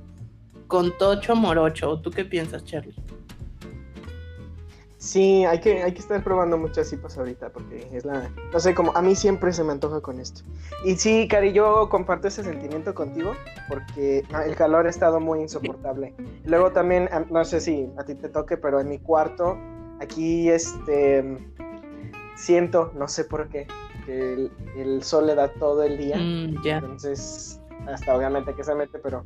con 0.66 0.94
tocho 0.98 1.34
morocho. 1.36 2.02
¿Tú 2.02 2.10
qué 2.10 2.26
piensas, 2.26 2.66
Charlie? 2.66 2.94
Sí, 4.98 5.46
hay 5.46 5.58
que, 5.60 5.82
hay 5.82 5.94
que 5.94 6.00
estar 6.00 6.22
probando 6.22 6.58
muchas 6.58 6.90
cipas 6.90 7.16
ahorita 7.16 7.48
porque 7.48 7.88
es 7.90 8.04
la... 8.04 8.30
No 8.52 8.60
sé, 8.60 8.74
como 8.74 8.94
a 8.94 9.00
mí 9.00 9.16
siempre 9.16 9.54
se 9.54 9.64
me 9.64 9.72
antoja 9.72 10.02
con 10.02 10.20
esto. 10.20 10.42
Y 10.84 10.96
sí, 10.96 11.28
Cari, 11.28 11.54
yo 11.54 11.88
comparto 11.88 12.28
ese 12.28 12.44
sentimiento 12.44 12.94
contigo 12.94 13.32
porque 13.70 14.22
el 14.44 14.54
calor 14.54 14.86
ha 14.86 14.90
estado 14.90 15.18
muy 15.18 15.40
insoportable. 15.40 16.14
Luego 16.44 16.72
también, 16.72 17.08
no 17.30 17.42
sé 17.46 17.62
si 17.62 17.88
a 17.96 18.04
ti 18.04 18.14
te 18.14 18.28
toque, 18.28 18.58
pero 18.58 18.80
en 18.80 18.90
mi 18.90 18.98
cuarto, 18.98 19.56
aquí 20.00 20.48
este... 20.48 21.38
Siento, 22.34 22.92
no 22.96 23.06
sé 23.06 23.24
por 23.24 23.48
qué, 23.48 23.68
que 24.04 24.50
el, 24.76 25.02
sol 25.02 25.26
le 25.26 25.34
da 25.34 25.48
todo 25.48 25.82
el 25.84 25.96
día. 25.96 26.16
Mm, 26.16 26.66
Entonces, 26.66 27.60
hasta 27.86 28.16
obviamente 28.16 28.54
que 28.54 28.64
se 28.64 28.74
mete, 28.74 28.98
pero 28.98 29.24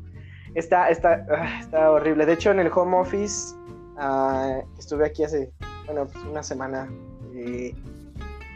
está, 0.54 0.90
está, 0.90 1.24
ah, 1.30 1.60
está 1.60 1.90
horrible. 1.92 2.26
De 2.26 2.34
hecho, 2.34 2.50
en 2.50 2.58
el 2.58 2.70
home 2.74 2.96
office 2.98 3.54
Ah, 3.96 4.60
estuve 4.78 5.06
aquí 5.06 5.24
hace, 5.24 5.52
bueno, 5.86 6.06
pues 6.06 6.24
una 6.24 6.42
semana. 6.42 6.88
y 7.34 7.74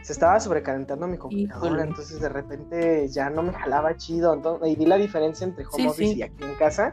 se 0.03 0.13
estaba 0.13 0.39
sobrecalentando 0.39 1.07
mi 1.07 1.17
computadora, 1.17 1.83
entonces 1.83 2.19
de 2.19 2.29
repente 2.29 3.07
ya 3.09 3.29
no 3.29 3.43
me 3.43 3.53
jalaba 3.53 3.95
chido. 3.97 4.59
y 4.65 4.75
vi 4.75 4.85
la 4.85 4.97
diferencia 4.97 5.45
entre 5.45 5.65
home 5.65 5.89
office 5.89 6.15
y 6.15 6.21
aquí 6.23 6.43
en 6.43 6.55
casa. 6.55 6.91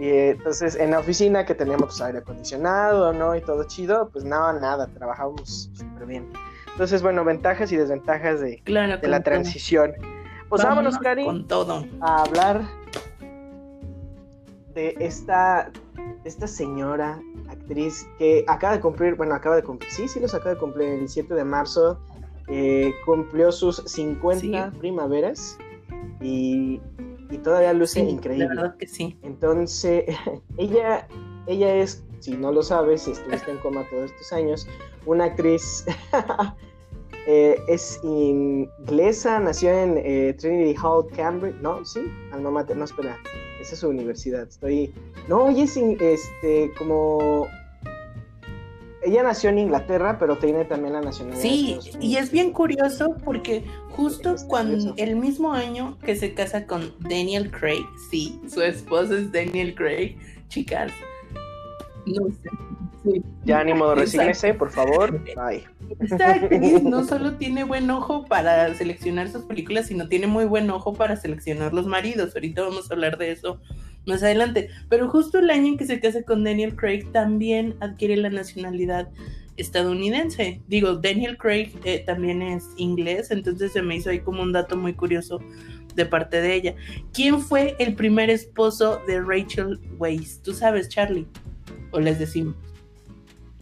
Y 0.00 0.08
entonces 0.08 0.76
en 0.76 0.92
la 0.92 1.00
oficina 1.00 1.44
que 1.44 1.54
teníamos 1.54 1.88
pues, 1.88 2.00
aire 2.00 2.20
acondicionado, 2.20 3.12
¿no? 3.12 3.36
Y 3.36 3.42
todo 3.42 3.64
chido, 3.64 4.08
pues 4.08 4.24
nada, 4.24 4.58
nada, 4.58 4.86
trabajábamos 4.86 5.70
súper 5.74 6.06
bien. 6.06 6.26
Entonces, 6.72 7.02
bueno, 7.02 7.22
ventajas 7.22 7.70
y 7.70 7.76
desventajas 7.76 8.40
de, 8.40 8.62
de 8.64 9.08
la 9.08 9.22
transición. 9.22 9.92
Pues 10.48 10.64
vámonos, 10.64 10.96
Cari, 10.98 11.26
con 11.26 11.46
todo. 11.46 11.84
a 12.00 12.22
hablar 12.22 12.62
de 14.72 14.96
esta, 15.00 15.70
esta 16.24 16.46
señora 16.46 17.20
actriz 17.50 18.08
que 18.18 18.42
acaba 18.48 18.72
de 18.72 18.80
cumplir, 18.80 19.16
bueno, 19.16 19.34
acaba 19.34 19.56
de 19.56 19.62
cumplir, 19.62 19.90
sí, 19.90 20.08
sí 20.08 20.18
los 20.18 20.32
acaba 20.32 20.54
de 20.54 20.60
cumplir 20.60 20.88
el 20.88 21.10
7 21.10 21.34
de 21.34 21.44
marzo, 21.44 22.00
eh, 22.48 22.94
cumplió 23.04 23.52
sus 23.52 23.82
50 23.84 24.72
primaveras 24.78 25.58
y, 26.22 26.80
todavía 27.38 27.72
luce 27.72 28.00
increíble. 28.00 28.46
La 28.46 28.62
verdad 28.62 28.76
que 28.76 28.86
sí. 28.86 29.18
Entonces, 29.22 30.04
ella, 30.56 31.06
ella 31.46 31.74
es, 31.74 32.04
si 32.20 32.32
no 32.32 32.52
lo 32.52 32.62
sabes, 32.62 33.02
si 33.02 33.12
estuviste 33.12 33.50
en 33.50 33.58
coma 33.58 33.86
todos 33.90 34.10
estos 34.10 34.32
años, 34.32 34.66
una 35.06 35.24
actriz 35.24 35.84
eh, 37.26 37.56
es 37.68 38.00
inglesa, 38.02 39.40
nació 39.40 39.70
en 39.70 39.98
eh, 39.98 40.34
Trinity 40.38 40.76
Hall, 40.82 41.06
Cambridge, 41.14 41.56
¿no? 41.60 41.84
Sí, 41.84 42.00
alma 42.32 42.50
mater, 42.50 42.76
no, 42.76 42.84
espera, 42.84 43.18
esa 43.60 43.74
es 43.74 43.80
su 43.80 43.88
universidad, 43.88 44.48
estoy... 44.48 44.92
No, 45.28 45.48
ella 45.48 45.64
es 45.64 45.76
este, 45.76 46.72
como 46.76 47.46
ella 49.02 49.22
nació 49.22 49.50
en 49.50 49.58
Inglaterra, 49.58 50.18
pero 50.18 50.36
tiene 50.36 50.64
también 50.64 50.92
la 50.94 51.00
nacionalidad. 51.00 51.42
Sí, 51.42 51.78
y 52.00 52.16
es 52.16 52.30
bien 52.30 52.52
curioso 52.52 53.16
porque 53.24 53.64
justo 53.90 54.36
cuando 54.46 54.94
el 54.96 55.16
mismo 55.16 55.52
año 55.52 55.98
que 56.04 56.16
se 56.16 56.34
casa 56.34 56.66
con 56.66 56.92
Daniel 57.00 57.50
Craig, 57.50 57.86
sí, 58.10 58.40
su 58.48 58.62
esposo 58.62 59.16
es 59.16 59.32
Daniel 59.32 59.74
Craig, 59.74 60.16
chicas. 60.48 60.92
No 62.06 62.26
sé. 62.42 62.50
Ya 63.44 63.60
ánimo 63.60 63.88
de 63.88 63.94
resígnese, 63.94 64.52
por 64.52 64.70
favor. 64.70 65.22
Ay. 65.38 65.64
no 66.82 67.04
solo 67.06 67.36
tiene 67.36 67.64
buen 67.64 67.90
ojo 67.90 68.26
para 68.26 68.74
seleccionar 68.74 69.30
sus 69.30 69.44
películas, 69.44 69.86
sino 69.86 70.08
tiene 70.08 70.26
muy 70.26 70.44
buen 70.44 70.68
ojo 70.70 70.92
para 70.92 71.16
seleccionar 71.16 71.72
los 71.72 71.86
maridos. 71.86 72.34
Ahorita 72.34 72.62
vamos 72.62 72.90
a 72.90 72.94
hablar 72.94 73.16
de 73.16 73.32
eso 73.32 73.58
más 74.06 74.22
adelante. 74.22 74.68
Pero 74.88 75.08
justo 75.08 75.38
el 75.38 75.50
año 75.50 75.68
en 75.68 75.78
que 75.78 75.86
se 75.86 76.00
casa 76.00 76.22
con 76.22 76.44
Daniel 76.44 76.76
Craig 76.76 77.10
también 77.12 77.76
adquiere 77.80 78.16
la 78.16 78.30
nacionalidad 78.30 79.08
estadounidense. 79.56 80.62
Digo, 80.68 80.96
Daniel 80.96 81.36
Craig 81.36 81.72
eh, 81.84 82.02
también 82.04 82.42
es 82.42 82.64
inglés, 82.76 83.30
entonces 83.30 83.72
se 83.72 83.82
me 83.82 83.96
hizo 83.96 84.10
ahí 84.10 84.20
como 84.20 84.42
un 84.42 84.52
dato 84.52 84.76
muy 84.76 84.94
curioso 84.94 85.40
de 85.94 86.06
parte 86.06 86.40
de 86.40 86.54
ella. 86.54 86.74
¿Quién 87.12 87.40
fue 87.40 87.76
el 87.78 87.94
primer 87.94 88.30
esposo 88.30 89.00
de 89.06 89.20
Rachel 89.20 89.78
Weisz? 89.98 90.40
¿Tú 90.42 90.52
sabes, 90.54 90.88
Charlie? 90.88 91.26
¿O 91.92 92.00
les 92.00 92.18
decimos? 92.18 92.54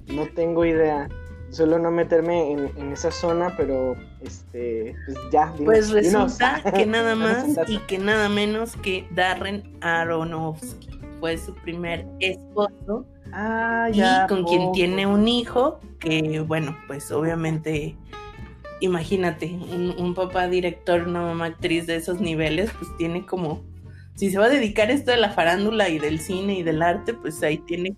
No 0.06 0.26
tengo 0.28 0.64
idea. 0.64 1.08
Suelo 1.50 1.78
no 1.78 1.90
meterme 1.90 2.52
en, 2.52 2.92
esa 2.92 3.10
zona, 3.10 3.54
pero 3.56 3.96
este, 4.22 4.94
pues 5.06 5.18
ya. 5.32 5.52
pues 5.64 5.90
resulta 5.90 6.62
que 6.74 6.86
nada 6.86 7.14
más 7.14 7.46
y 7.68 7.78
que 7.80 7.98
nada 7.98 8.28
menos 8.28 8.76
que 8.76 9.06
Darren 9.14 9.62
Aronofsky 9.80 10.98
fue 11.20 11.36
su 11.38 11.54
primer 11.54 12.06
esposo. 12.20 13.06
Ah, 13.32 13.88
ya. 13.92 14.24
Y 14.24 14.28
con 14.28 14.44
quien 14.44 14.72
tiene 14.72 15.06
un 15.06 15.28
hijo, 15.28 15.80
que 15.98 16.40
bueno, 16.40 16.76
pues 16.86 17.10
obviamente, 17.10 17.96
imagínate, 18.80 19.46
un, 19.46 19.94
un 19.98 20.14
papá 20.14 20.48
director, 20.48 21.02
una 21.02 21.22
mamá 21.22 21.46
actriz 21.46 21.86
de 21.86 21.96
esos 21.96 22.20
niveles, 22.20 22.70
pues 22.78 22.90
tiene 22.96 23.26
como, 23.26 23.64
si 24.14 24.30
se 24.30 24.38
va 24.38 24.46
a 24.46 24.50
dedicar 24.50 24.90
esto 24.90 25.10
de 25.10 25.18
la 25.18 25.30
farándula 25.30 25.88
y 25.88 25.98
del 25.98 26.20
cine 26.20 26.58
y 26.58 26.62
del 26.62 26.82
arte, 26.82 27.14
pues 27.14 27.42
ahí 27.42 27.58
tiene 27.58 27.96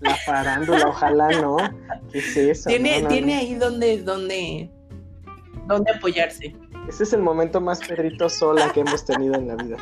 la 0.00 0.16
farándula, 0.16 0.86
ojalá 0.88 1.28
no. 1.40 1.56
¿Qué 2.10 2.18
es 2.18 2.36
eso? 2.36 2.68
Tiene, 2.68 3.02
tiene 3.08 3.36
ahí 3.36 3.54
donde, 3.54 4.02
donde, 4.02 4.70
donde 5.66 5.92
apoyarse. 5.92 6.54
Ese 6.88 7.04
es 7.04 7.12
el 7.12 7.22
momento 7.22 7.60
más 7.60 7.80
Pedrito 7.86 8.28
sola 8.28 8.72
que 8.72 8.80
hemos 8.80 9.04
tenido 9.04 9.34
en 9.34 9.48
la 9.48 9.56
vida. 9.56 9.76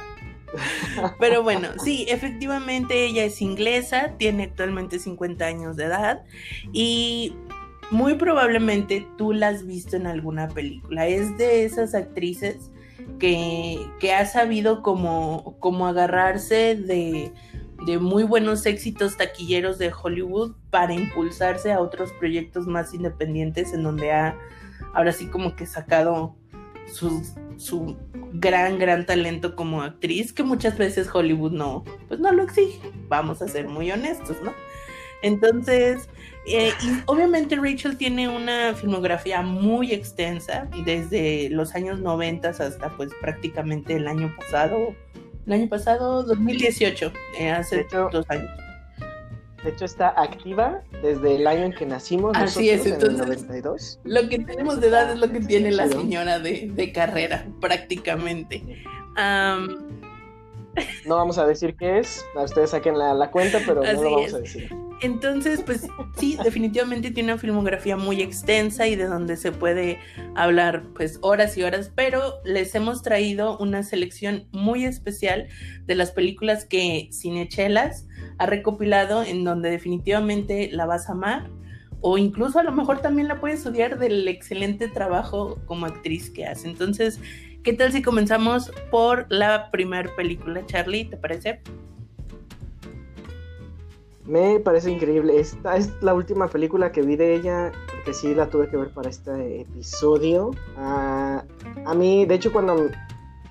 Pero 1.21 1.43
bueno, 1.43 1.69
sí, 1.83 2.07
efectivamente 2.09 3.05
ella 3.05 3.25
es 3.25 3.43
inglesa, 3.43 4.15
tiene 4.19 4.45
actualmente 4.45 4.99
50 4.99 5.45
años 5.45 5.77
de 5.77 5.85
edad 5.85 6.25
y 6.73 7.37
muy 7.91 8.15
probablemente 8.15 9.07
tú 9.17 9.33
la 9.33 9.49
has 9.49 9.67
visto 9.67 9.97
en 9.97 10.07
alguna 10.07 10.49
película. 10.49 11.07
Es 11.07 11.37
de 11.39 11.65
esas 11.65 11.95
actrices 11.95 12.71
que, 13.19 13.79
que 14.01 14.15
ha 14.15 14.27
sabido 14.27 14.83
como, 14.83 15.57
como 15.61 15.87
agarrarse 15.87 16.75
de 16.77 17.33
de 17.87 17.99
muy 17.99 18.25
buenos 18.25 18.67
éxitos 18.67 19.17
taquilleros 19.17 19.79
de 19.79 19.93
Hollywood 19.93 20.53
para 20.71 20.93
impulsarse 20.93 21.73
a 21.73 21.81
otros 21.81 22.13
proyectos 22.13 22.67
más 22.67 22.93
independientes 22.93 23.73
en 23.73 23.83
donde 23.83 24.13
ha 24.13 24.37
ahora 24.95 25.13
sí 25.13 25.27
como 25.27 25.57
que 25.57 25.67
sacado 25.67 26.37
su, 26.93 27.23
su 27.57 27.97
gran, 28.33 28.79
gran 28.79 29.07
talento 29.07 29.55
como 29.57 29.83
actriz 29.83 30.33
que 30.33 30.43
muchas 30.43 30.79
veces 30.79 31.09
Hollywood 31.13 31.53
no, 31.53 31.85
pues 32.09 32.21
no 32.21 32.33
lo 32.33 32.43
exige, 32.43 32.93
vamos 33.09 33.43
a 33.43 33.49
ser 33.49 33.69
muy 33.69 33.91
honestos, 33.91 34.37
¿no? 34.43 34.53
Entonces, 35.23 36.09
eh, 36.47 36.73
y 36.83 37.03
obviamente 37.07 37.57
Rachel 37.57 37.97
tiene 37.97 38.29
una 38.29 38.75
filmografía 38.75 39.43
muy 39.43 39.93
extensa, 39.93 40.69
desde 40.85 41.51
los 41.51 41.75
años 41.75 42.01
90 42.01 42.49
hasta 42.49 42.89
pues 42.97 43.11
prácticamente 43.21 43.97
el 43.97 44.07
año 44.07 44.33
pasado, 44.37 44.95
el 45.47 45.53
año 45.53 45.69
pasado, 45.69 46.23
2018, 46.23 47.13
eh, 47.39 47.51
hace 47.51 47.87
dos 48.13 48.25
años. 48.31 48.68
De 49.65 49.71
hecho, 49.71 49.85
está 49.85 50.09
activa 50.11 50.83
desde 51.03 51.37
el 51.37 51.47
año 51.47 51.65
en 51.65 51.73
que 51.73 51.85
nacimos. 51.85 52.37
Así 52.37 52.71
es, 52.71 52.87
entonces. 52.87 53.19
92. 53.19 54.01
Lo 54.05 54.29
que 54.29 54.39
tenemos 54.39 54.81
de 54.81 54.89
edad 54.89 55.11
es 55.13 55.19
lo 55.19 55.31
que 55.31 55.41
tiene 55.41 55.73
la 55.73 55.89
señora 55.89 56.39
de, 56.39 56.71
de 56.73 56.93
carrera, 56.93 57.45
prácticamente. 57.61 58.63
no 61.07 61.17
vamos 61.17 61.39
a 61.39 61.47
decir 61.47 61.75
qué 61.77 61.99
es, 61.99 62.25
ustedes 62.37 62.71
saquen 62.71 62.97
la, 62.97 63.15
la 63.15 63.31
cuenta, 63.31 63.59
pero 63.67 63.83
no 63.83 63.93
lo 63.93 64.11
vamos 64.13 64.35
a 64.35 64.39
decir. 64.39 64.71
Entonces, 65.01 65.63
pues 65.65 65.87
sí, 66.19 66.37
definitivamente 66.43 67.11
tiene 67.11 67.33
una 67.33 67.41
filmografía 67.41 67.97
muy 67.97 68.21
extensa 68.21 68.89
y 68.89 68.97
de 68.97 69.07
donde 69.07 69.37
se 69.37 69.53
puede 69.53 69.99
hablar 70.35 70.83
pues 70.95 71.19
horas 71.23 71.57
y 71.57 71.63
horas, 71.63 71.93
pero 71.95 72.35
les 72.45 72.75
hemos 72.75 73.03
traído 73.03 73.57
una 73.59 73.85
selección 73.85 74.49
muy 74.51 74.85
especial 74.85 75.49
de 75.87 75.95
las 75.95 76.11
películas 76.11 76.65
que 76.65 77.11
Cinechelas 77.13 78.07
ha 78.39 78.47
recopilado 78.47 79.23
en 79.23 79.45
donde 79.45 79.71
definitivamente 79.71 80.71
la 80.73 80.87
vas 80.87 81.09
a 81.09 81.13
amar 81.13 81.51
o 82.01 82.19
incluso 82.19 82.59
a 82.59 82.63
lo 82.63 82.73
mejor 82.73 83.01
también 83.01 83.29
la 83.29 83.41
puedes 83.41 83.67
odiar 83.67 83.99
del 83.99 84.27
excelente 84.29 84.89
trabajo 84.89 85.59
como 85.67 85.87
actriz 85.87 86.31
que 86.31 86.47
hace. 86.47 86.69
Entonces, 86.69 87.21
¿qué 87.65 87.73
tal 87.73 87.93
si 87.93 88.03
comenzamos 88.03 88.71
por 88.91 89.27
la 89.29 89.71
primera 89.71 90.15
película, 90.15 90.65
Charlie? 90.67 91.07
¿Te 91.07 91.17
parece? 91.17 91.61
Me 94.25 94.61
parece 94.61 94.91
increíble. 94.91 95.41
Esta 95.41 95.77
es 95.77 95.91
la 96.03 96.15
última 96.15 96.49
película 96.49 96.93
que 96.93 97.03
vi 97.03 97.17
de 97.17 97.35
ella, 97.35 97.73
porque 97.91 98.13
sí 98.13 98.35
la 98.35 98.49
tuve 98.49 98.69
que 98.69 98.77
ver 98.77 98.91
para 98.91 99.09
este 99.09 99.63
episodio. 99.63 100.51
Ah, 100.77 101.45
a 101.87 101.95
mí, 101.95 102.27
de 102.27 102.35
hecho, 102.35 102.53
cuando, 102.53 102.91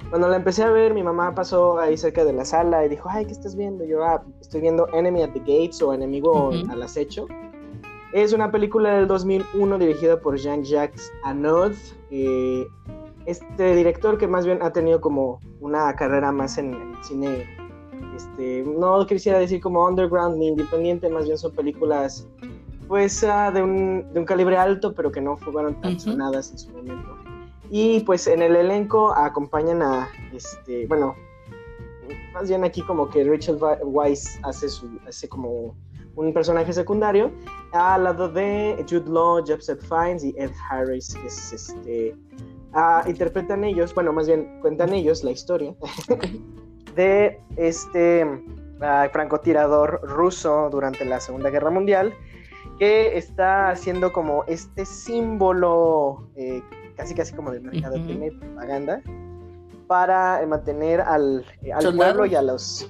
cuando 0.09 0.27
la 0.27 0.37
empecé 0.37 0.63
a 0.63 0.71
ver, 0.71 0.93
mi 0.93 1.03
mamá 1.03 1.33
pasó 1.35 1.79
ahí 1.79 1.97
cerca 1.97 2.23
de 2.23 2.33
la 2.33 2.45
sala 2.45 2.85
y 2.85 2.89
dijo, 2.89 3.09
ay, 3.11 3.25
¿qué 3.25 3.31
estás 3.31 3.55
viendo? 3.55 3.83
Yo, 3.85 4.03
ah, 4.03 4.23
estoy 4.41 4.61
viendo 4.61 4.87
Enemy 4.93 5.23
at 5.23 5.31
the 5.31 5.39
Gates 5.39 5.81
o 5.81 5.93
Enemigo 5.93 6.51
al 6.69 6.81
Acecho. 6.81 7.27
Es 8.13 8.33
una 8.33 8.51
película 8.51 8.95
del 8.97 9.07
2001 9.07 9.77
dirigida 9.77 10.19
por 10.19 10.37
Jean-Jacques 10.37 11.11
Anod. 11.23 11.73
Eh, 12.09 12.65
este 13.25 13.75
director 13.75 14.17
que 14.17 14.27
más 14.27 14.45
bien 14.45 14.59
ha 14.61 14.71
tenido 14.71 15.01
como 15.01 15.39
una 15.59 15.93
carrera 15.95 16.31
más 16.31 16.57
en 16.57 16.73
el 16.73 17.03
cine 17.03 17.45
este, 18.17 18.63
no 18.63 19.05
quisiera 19.05 19.37
decir 19.37 19.61
como 19.61 19.85
underground 19.85 20.37
ni 20.37 20.47
independiente, 20.47 21.09
más 21.09 21.25
bien 21.25 21.37
son 21.37 21.53
películas 21.53 22.27
pues 22.87 23.23
ah, 23.23 23.51
de, 23.51 23.61
un, 23.61 24.11
de, 24.13 24.21
un, 24.21 24.25
calibre 24.25 24.57
alto, 24.57 24.93
pero 24.93 25.11
que 25.11 25.19
no 25.19 25.37
fueron 25.37 25.79
tan 25.81 25.99
sonadas 25.99 26.51
en 26.51 26.57
su 26.57 26.71
momento. 26.71 27.16
Y 27.69 28.01
pues 28.01 28.27
en 28.27 28.41
el 28.41 28.55
elenco 28.55 29.13
acompañan 29.13 29.81
a, 29.81 30.09
este, 30.33 30.87
bueno, 30.87 31.15
más 32.33 32.47
bien 32.47 32.63
aquí 32.63 32.81
como 32.81 33.09
que 33.09 33.23
Rachel 33.23 33.57
Weisz 33.83 34.39
hace, 34.43 34.69
su, 34.69 34.87
hace 35.07 35.27
como 35.27 35.75
un 36.15 36.33
personaje 36.33 36.73
secundario, 36.73 37.31
al 37.73 38.03
lado 38.03 38.27
de 38.27 38.83
Jude 38.89 39.09
Law, 39.09 39.43
Joseph 39.45 39.81
Fiennes 39.81 40.23
y 40.23 40.33
Ed 40.37 40.51
Harris, 40.69 41.13
que 41.13 41.27
es 41.27 41.53
este, 41.53 42.15
ah, 42.73 43.03
interpretan 43.07 43.63
ellos, 43.63 43.93
bueno, 43.93 44.11
más 44.11 44.27
bien 44.27 44.59
cuentan 44.61 44.93
ellos 44.93 45.23
la 45.23 45.31
historia 45.31 45.75
de 46.95 47.39
este 47.55 48.25
uh, 48.25 49.09
francotirador 49.11 50.01
ruso 50.03 50.69
durante 50.71 51.05
la 51.05 51.19
Segunda 51.19 51.51
Guerra 51.51 51.69
Mundial, 51.69 52.13
que 52.79 53.15
está 53.15 53.69
haciendo 53.69 54.11
como 54.11 54.43
este 54.45 54.85
símbolo, 54.85 56.29
eh, 56.35 56.61
casi 56.97 57.15
casi 57.15 57.33
como 57.33 57.51
de 57.51 57.61
propaganda, 58.31 59.01
para 59.87 60.45
mantener 60.45 60.99
al, 60.99 61.45
eh, 61.61 61.71
al 61.71 61.95
pueblo 61.95 62.25
y 62.25 62.35
a 62.35 62.41
los, 62.41 62.89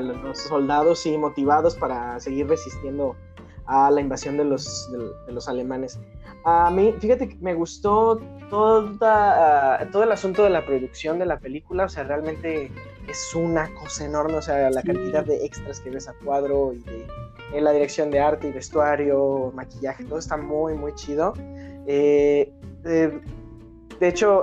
los 0.00 0.38
soldados 0.38 1.04
motivados 1.18 1.74
para 1.74 2.18
seguir 2.20 2.48
resistiendo 2.48 3.16
a 3.66 3.90
la 3.90 4.00
invasión 4.00 4.36
de 4.36 4.44
los, 4.44 4.90
de 5.26 5.32
los 5.32 5.48
alemanes. 5.48 5.98
A 6.44 6.70
mí, 6.70 6.94
fíjate 6.98 7.28
que 7.28 7.36
me 7.36 7.54
gustó 7.54 8.20
toda, 8.50 9.80
ah, 9.80 9.88
todo 9.90 10.04
el 10.04 10.12
asunto 10.12 10.44
de 10.44 10.50
la 10.50 10.64
producción 10.64 11.18
de 11.18 11.26
la 11.26 11.38
película, 11.38 11.84
o 11.84 11.88
sea, 11.88 12.04
realmente 12.04 12.70
es 13.08 13.34
una 13.34 13.72
cosa 13.74 14.04
enorme, 14.04 14.36
o 14.36 14.42
sea, 14.42 14.70
la 14.70 14.82
cantidad 14.82 15.24
de 15.24 15.44
extras 15.44 15.80
que 15.80 15.90
ves 15.90 16.08
a 16.08 16.14
cuadro 16.24 16.72
y 16.72 16.78
de 16.78 17.06
en 17.52 17.64
la 17.64 17.72
dirección 17.72 18.10
de 18.10 18.20
arte 18.20 18.48
y 18.48 18.52
vestuario, 18.52 19.52
maquillaje, 19.54 20.04
todo 20.04 20.18
está 20.18 20.36
muy, 20.36 20.74
muy 20.74 20.94
chido. 20.94 21.34
Eh, 21.86 22.52
eh, 22.84 23.20
de 24.00 24.08
hecho, 24.08 24.42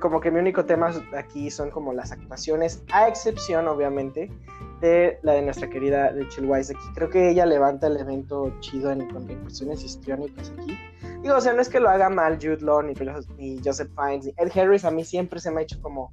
como 0.00 0.20
que 0.20 0.30
mi 0.30 0.38
único 0.38 0.64
tema 0.64 0.92
aquí 1.16 1.50
son 1.50 1.70
como 1.70 1.92
las 1.92 2.12
actuaciones, 2.12 2.84
a 2.92 3.08
excepción, 3.08 3.66
obviamente, 3.66 4.30
de 4.80 5.18
la 5.22 5.32
de 5.32 5.42
nuestra 5.42 5.68
querida 5.68 6.10
Rachel 6.10 6.46
Weisz 6.46 6.70
aquí. 6.70 6.84
Creo 6.94 7.10
que 7.10 7.30
ella 7.30 7.46
levanta 7.46 7.88
el 7.88 7.96
evento 7.96 8.52
chido 8.60 8.92
en, 8.92 9.00
en 9.00 9.40
cuestiones 9.42 9.82
histriónicas 9.82 10.52
aquí. 10.56 10.78
Digo, 11.22 11.36
o 11.36 11.40
sea, 11.40 11.52
no 11.52 11.60
es 11.60 11.68
que 11.68 11.80
lo 11.80 11.88
haga 11.88 12.08
mal 12.08 12.36
Jude 12.36 12.60
Law 12.60 12.82
ni, 12.82 12.94
Joseph 13.64 13.90
Fiennes. 13.96 14.32
Ed 14.36 14.56
Harris 14.56 14.84
a 14.84 14.92
mí 14.92 15.04
siempre 15.04 15.40
se 15.40 15.50
me 15.50 15.60
ha 15.60 15.62
hecho 15.64 15.80
como 15.82 16.12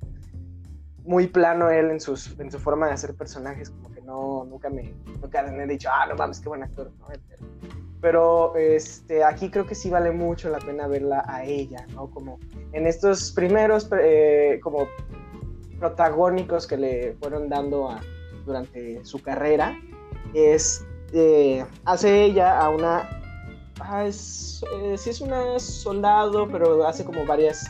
muy 1.06 1.28
plano 1.28 1.70
él 1.70 1.92
en, 1.92 2.00
sus, 2.00 2.38
en 2.40 2.52
su 2.52 2.60
forma 2.60 2.88
de 2.88 2.94
hacer 2.94 3.16
personajes, 3.16 3.70
como 3.70 3.92
que 3.92 4.02
no, 4.02 4.46
nunca 4.46 4.70
me, 4.70 4.94
nunca 5.22 5.44
me 5.44 5.64
he 5.64 5.68
dicho, 5.68 5.90
ah, 5.92 6.06
no 6.08 6.16
mames, 6.16 6.40
qué 6.40 6.50
buen 6.50 6.64
actor, 6.64 6.92
Pero 8.02 8.56
este, 8.56 9.24
aquí 9.24 9.50
creo 9.50 9.66
que 9.66 9.76
sí 9.76 9.90
vale 9.90 10.12
mucho 10.12 10.50
la 10.50 10.60
pena 10.60 10.88
verla 10.88 11.24
a 11.28 11.44
ella, 11.44 11.86
¿no? 11.94 12.10
Como 12.10 12.40
en 12.72 12.88
estos 12.88 13.32
primeros, 13.32 13.90
eh, 14.00 14.60
como 14.64 14.88
protagónicos 15.80 16.68
que 16.68 16.78
le 16.78 17.14
fueron 17.20 17.50
dando 17.50 17.90
durante 18.46 19.04
su 19.04 19.22
carrera, 19.22 19.78
es, 20.34 20.86
eh, 21.14 21.66
hace 21.86 22.24
ella 22.24 22.60
a 22.60 22.70
una 22.70 23.22
ah, 23.80 24.06
es, 24.06 24.64
eh, 24.74 24.98
sí 24.98 25.10
es 25.10 25.22
una 25.22 25.60
soldado, 25.60 26.48
pero 26.50 26.86
hace 26.88 27.04
como 27.04 27.26
varias 27.26 27.66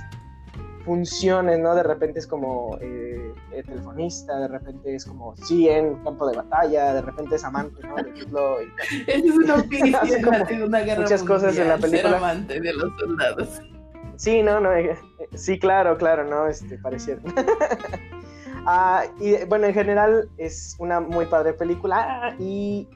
funciones, 0.86 1.60
¿no? 1.60 1.76
De 1.76 1.84
repente 1.84 2.20
es 2.20 2.28
como 2.28 2.78
eh, 2.82 3.34
telefonista, 3.66 4.38
de 4.40 4.48
repente 4.48 4.96
es 4.96 5.06
como 5.06 5.36
sí 5.38 5.70
en 5.70 5.96
campo 6.04 6.28
de 6.28 6.38
batalla, 6.38 6.94
de 6.94 7.02
repente 7.02 7.36
es 7.36 7.44
amante, 7.44 7.82
¿no? 7.88 7.96
De 7.96 8.12
es 9.08 9.24
una 9.32 9.56
en 10.50 10.72
la 10.72 10.82
Guerra 10.82 11.02
Muchas 11.02 11.24
cosas 11.24 11.58
en 11.58 11.68
la 11.68 11.78
película. 11.78 12.10
Ser 12.10 12.16
amante 12.16 12.60
de 12.60 12.74
los 12.74 12.92
soldados. 13.00 13.62
Sí, 14.18 14.44
no, 14.44 14.60
no, 14.60 14.72
eh, 14.74 14.98
sí, 15.34 15.58
claro, 15.58 15.98
claro, 15.98 16.26
¿no? 16.26 16.48
Este, 16.48 16.78
pareciera. 16.78 17.22
ah, 18.66 19.06
y 19.20 19.44
bueno, 19.46 19.68
en 19.68 19.74
general 19.74 20.30
es 20.38 20.76
una 20.80 21.00
muy 21.00 21.26
padre 21.26 21.54
película 21.54 22.06
ah, 22.08 22.36
y 22.40 22.88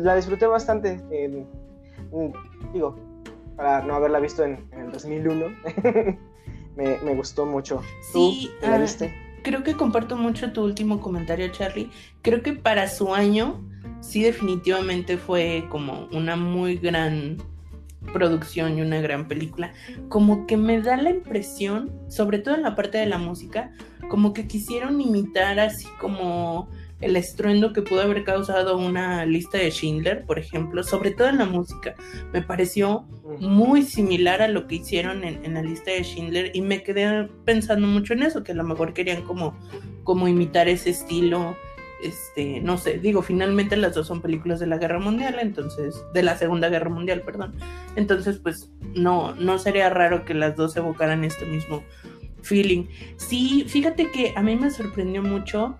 la 0.00 0.16
disfruté 0.16 0.46
bastante. 0.46 1.00
digo, 2.72 2.96
para 3.56 3.82
no 3.82 3.94
haberla 3.94 4.18
visto 4.18 4.44
en, 4.44 4.68
en 4.72 4.80
el 4.80 4.92
2001. 4.92 5.46
Me, 6.76 7.14
gustó 7.14 7.46
mucho. 7.46 7.82
Sí, 8.12 8.50
la 8.62 8.74
ah, 8.74 8.78
viste? 8.78 9.14
Creo 9.42 9.62
que 9.62 9.74
comparto 9.74 10.16
mucho 10.16 10.52
tu 10.52 10.62
último 10.64 11.00
comentario, 11.00 11.48
Charlie. 11.48 11.90
Creo 12.22 12.42
que 12.42 12.52
para 12.52 12.88
su 12.88 13.14
año, 13.14 13.60
sí, 14.00 14.22
definitivamente 14.22 15.18
fue 15.18 15.66
como 15.68 16.08
una 16.12 16.36
muy 16.36 16.76
gran 16.76 17.38
producción 18.12 18.78
y 18.78 18.82
una 18.82 19.00
gran 19.00 19.28
película. 19.28 19.72
Como 20.08 20.46
que 20.46 20.56
me 20.56 20.80
da 20.80 20.96
la 20.96 21.10
impresión, 21.10 21.92
sobre 22.08 22.38
todo 22.38 22.54
en 22.54 22.62
la 22.62 22.74
parte 22.74 22.98
de 22.98 23.06
la 23.06 23.18
música, 23.18 23.72
como 24.08 24.32
que 24.32 24.46
quisieron 24.46 25.00
imitar 25.00 25.58
así 25.58 25.88
como 26.00 26.68
el 27.02 27.16
estruendo 27.16 27.72
que 27.72 27.82
pudo 27.82 28.00
haber 28.00 28.24
causado 28.24 28.78
una 28.78 29.26
lista 29.26 29.58
de 29.58 29.70
Schindler, 29.70 30.24
por 30.24 30.38
ejemplo, 30.38 30.82
sobre 30.84 31.10
todo 31.10 31.28
en 31.28 31.38
la 31.38 31.44
música. 31.44 31.94
Me 32.32 32.42
pareció 32.42 33.04
muy 33.40 33.82
similar 33.82 34.40
a 34.40 34.48
lo 34.48 34.66
que 34.68 34.76
hicieron 34.76 35.24
en, 35.24 35.52
la 35.52 35.62
lista 35.62 35.90
de 35.90 36.04
Schindler 36.04 36.52
y 36.54 36.62
me 36.62 36.82
quedé 36.82 37.28
pensando 37.44 37.86
mucho 37.86 38.14
en 38.14 38.22
eso, 38.22 38.44
que 38.44 38.52
a 38.52 38.54
lo 38.54 38.64
mejor 38.64 38.94
querían 38.94 39.22
como, 39.22 39.58
como 40.04 40.28
imitar 40.28 40.68
ese 40.68 40.90
estilo. 40.90 41.56
Este, 42.02 42.60
no 42.60 42.78
sé, 42.78 42.98
digo, 42.98 43.22
finalmente 43.22 43.76
las 43.76 43.94
dos 43.94 44.06
son 44.06 44.22
películas 44.22 44.58
de 44.60 44.66
la 44.66 44.78
Guerra 44.78 44.98
Mundial, 44.98 45.36
entonces, 45.40 46.02
de 46.14 46.22
la 46.22 46.36
Segunda 46.36 46.68
Guerra 46.68 46.90
Mundial, 46.90 47.22
perdón. 47.22 47.54
Entonces, 47.96 48.38
pues, 48.38 48.70
no, 48.94 49.34
no 49.34 49.58
sería 49.58 49.90
raro 49.90 50.24
que 50.24 50.34
las 50.34 50.56
dos 50.56 50.76
evocaran 50.76 51.24
este 51.24 51.46
mismo 51.46 51.82
feeling. 52.42 52.86
Sí, 53.16 53.66
fíjate 53.68 54.10
que 54.10 54.32
a 54.36 54.42
mí 54.42 54.56
me 54.56 54.70
sorprendió 54.70 55.22
mucho 55.22 55.78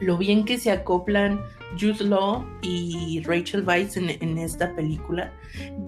lo 0.00 0.16
bien 0.16 0.44
que 0.44 0.58
se 0.58 0.70
acoplan 0.70 1.40
Jude 1.78 2.04
Law 2.04 2.44
y 2.62 3.20
Rachel 3.24 3.64
Weisz 3.66 3.96
en, 3.96 4.38
esta 4.38 4.74
película. 4.74 5.32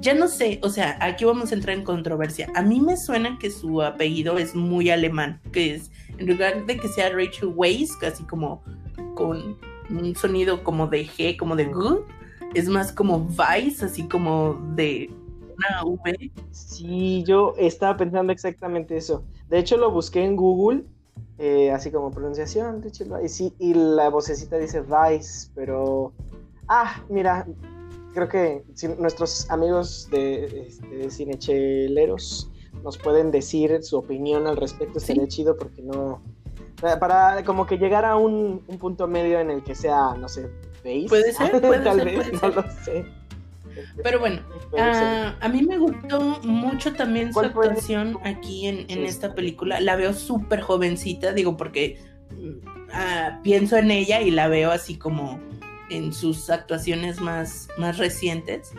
Ya 0.00 0.14
no 0.14 0.28
sé, 0.28 0.60
o 0.62 0.68
sea, 0.68 0.98
aquí 1.00 1.24
vamos 1.24 1.52
a 1.52 1.54
entrar 1.54 1.76
en 1.76 1.84
controversia. 1.84 2.50
A 2.54 2.62
mí 2.62 2.80
me 2.80 2.96
suena 2.96 3.38
que 3.38 3.50
su 3.50 3.82
apellido 3.82 4.38
es 4.38 4.54
muy 4.54 4.90
alemán, 4.90 5.40
que 5.52 5.74
es, 5.74 5.90
en 6.18 6.26
lugar 6.26 6.66
de 6.66 6.76
que 6.76 6.88
sea 6.88 7.10
Rachel 7.10 7.52
Weisz, 7.54 7.96
casi 7.96 8.24
como 8.24 8.62
con 9.14 9.56
un 9.90 10.14
sonido 10.14 10.62
como 10.62 10.86
de 10.86 11.06
G, 11.06 11.36
como 11.36 11.56
de 11.56 11.70
G, 11.70 12.04
es 12.54 12.68
más 12.68 12.92
como 12.92 13.28
Weiss, 13.38 13.82
así 13.82 14.04
como 14.04 14.54
de 14.74 15.10
una 15.56 15.84
V. 15.84 16.30
Sí, 16.50 17.22
yo 17.26 17.54
estaba 17.58 17.96
pensando 17.96 18.32
exactamente 18.32 18.96
eso. 18.96 19.24
De 19.48 19.58
hecho, 19.58 19.76
lo 19.76 19.90
busqué 19.90 20.24
en 20.24 20.36
Google 20.36 20.84
eh, 21.38 21.70
así 21.70 21.90
como 21.90 22.10
pronunciación, 22.10 22.84
y 23.22 23.28
sí, 23.28 23.54
y 23.58 23.74
la 23.74 24.10
vocecita 24.10 24.58
dice 24.58 24.82
Vice, 24.82 25.50
pero... 25.54 26.12
Ah, 26.68 27.02
mira, 27.08 27.46
creo 28.12 28.28
que 28.28 28.64
nuestros 28.98 29.50
amigos 29.50 30.08
de, 30.10 30.66
este, 30.66 31.10
cinecheleros 31.10 32.50
nos 32.84 32.98
pueden 32.98 33.30
decir 33.30 33.82
su 33.82 33.96
opinión 33.96 34.46
al 34.46 34.56
respecto, 34.56 34.98
estaría 34.98 35.26
chido 35.28 35.56
porque 35.56 35.82
no... 35.82 36.22
Para 36.80 37.44
como 37.44 37.66
que 37.66 37.76
llegar 37.76 38.06
a 38.06 38.16
un, 38.16 38.60
punto 38.78 39.06
medio 39.06 39.38
en 39.38 39.50
el 39.50 39.62
que 39.62 39.74
sea, 39.74 40.14
no 40.14 40.28
sé, 40.28 40.50
¿veis? 40.82 41.10
Puede 41.10 41.32
ser, 41.32 41.60
puede 41.60 41.84
Tal 41.84 41.98
ser, 41.98 42.18
vez, 42.18 42.42
no 42.42 42.48
lo 42.48 42.62
sé. 42.84 43.04
Pero 44.02 44.20
bueno, 44.20 44.42
ah, 44.78 45.36
a 45.40 45.48
mí 45.48 45.62
me 45.62 45.78
gustó 45.78 46.40
mucho 46.42 46.92
también 46.92 47.32
su 47.32 47.40
actuación 47.40 48.18
aquí 48.24 48.66
en, 48.66 48.86
en 48.88 49.04
esta 49.04 49.34
película. 49.34 49.80
La 49.80 49.96
veo 49.96 50.12
súper 50.12 50.60
jovencita, 50.60 51.32
digo, 51.32 51.56
porque 51.56 51.98
uh, 52.32 53.42
pienso 53.42 53.76
en 53.76 53.90
ella 53.90 54.20
y 54.20 54.30
la 54.30 54.48
veo 54.48 54.70
así 54.70 54.96
como 54.96 55.40
en 55.90 56.12
sus 56.12 56.50
actuaciones 56.50 57.20
más, 57.20 57.68
más 57.78 57.98
recientes. 57.98 58.72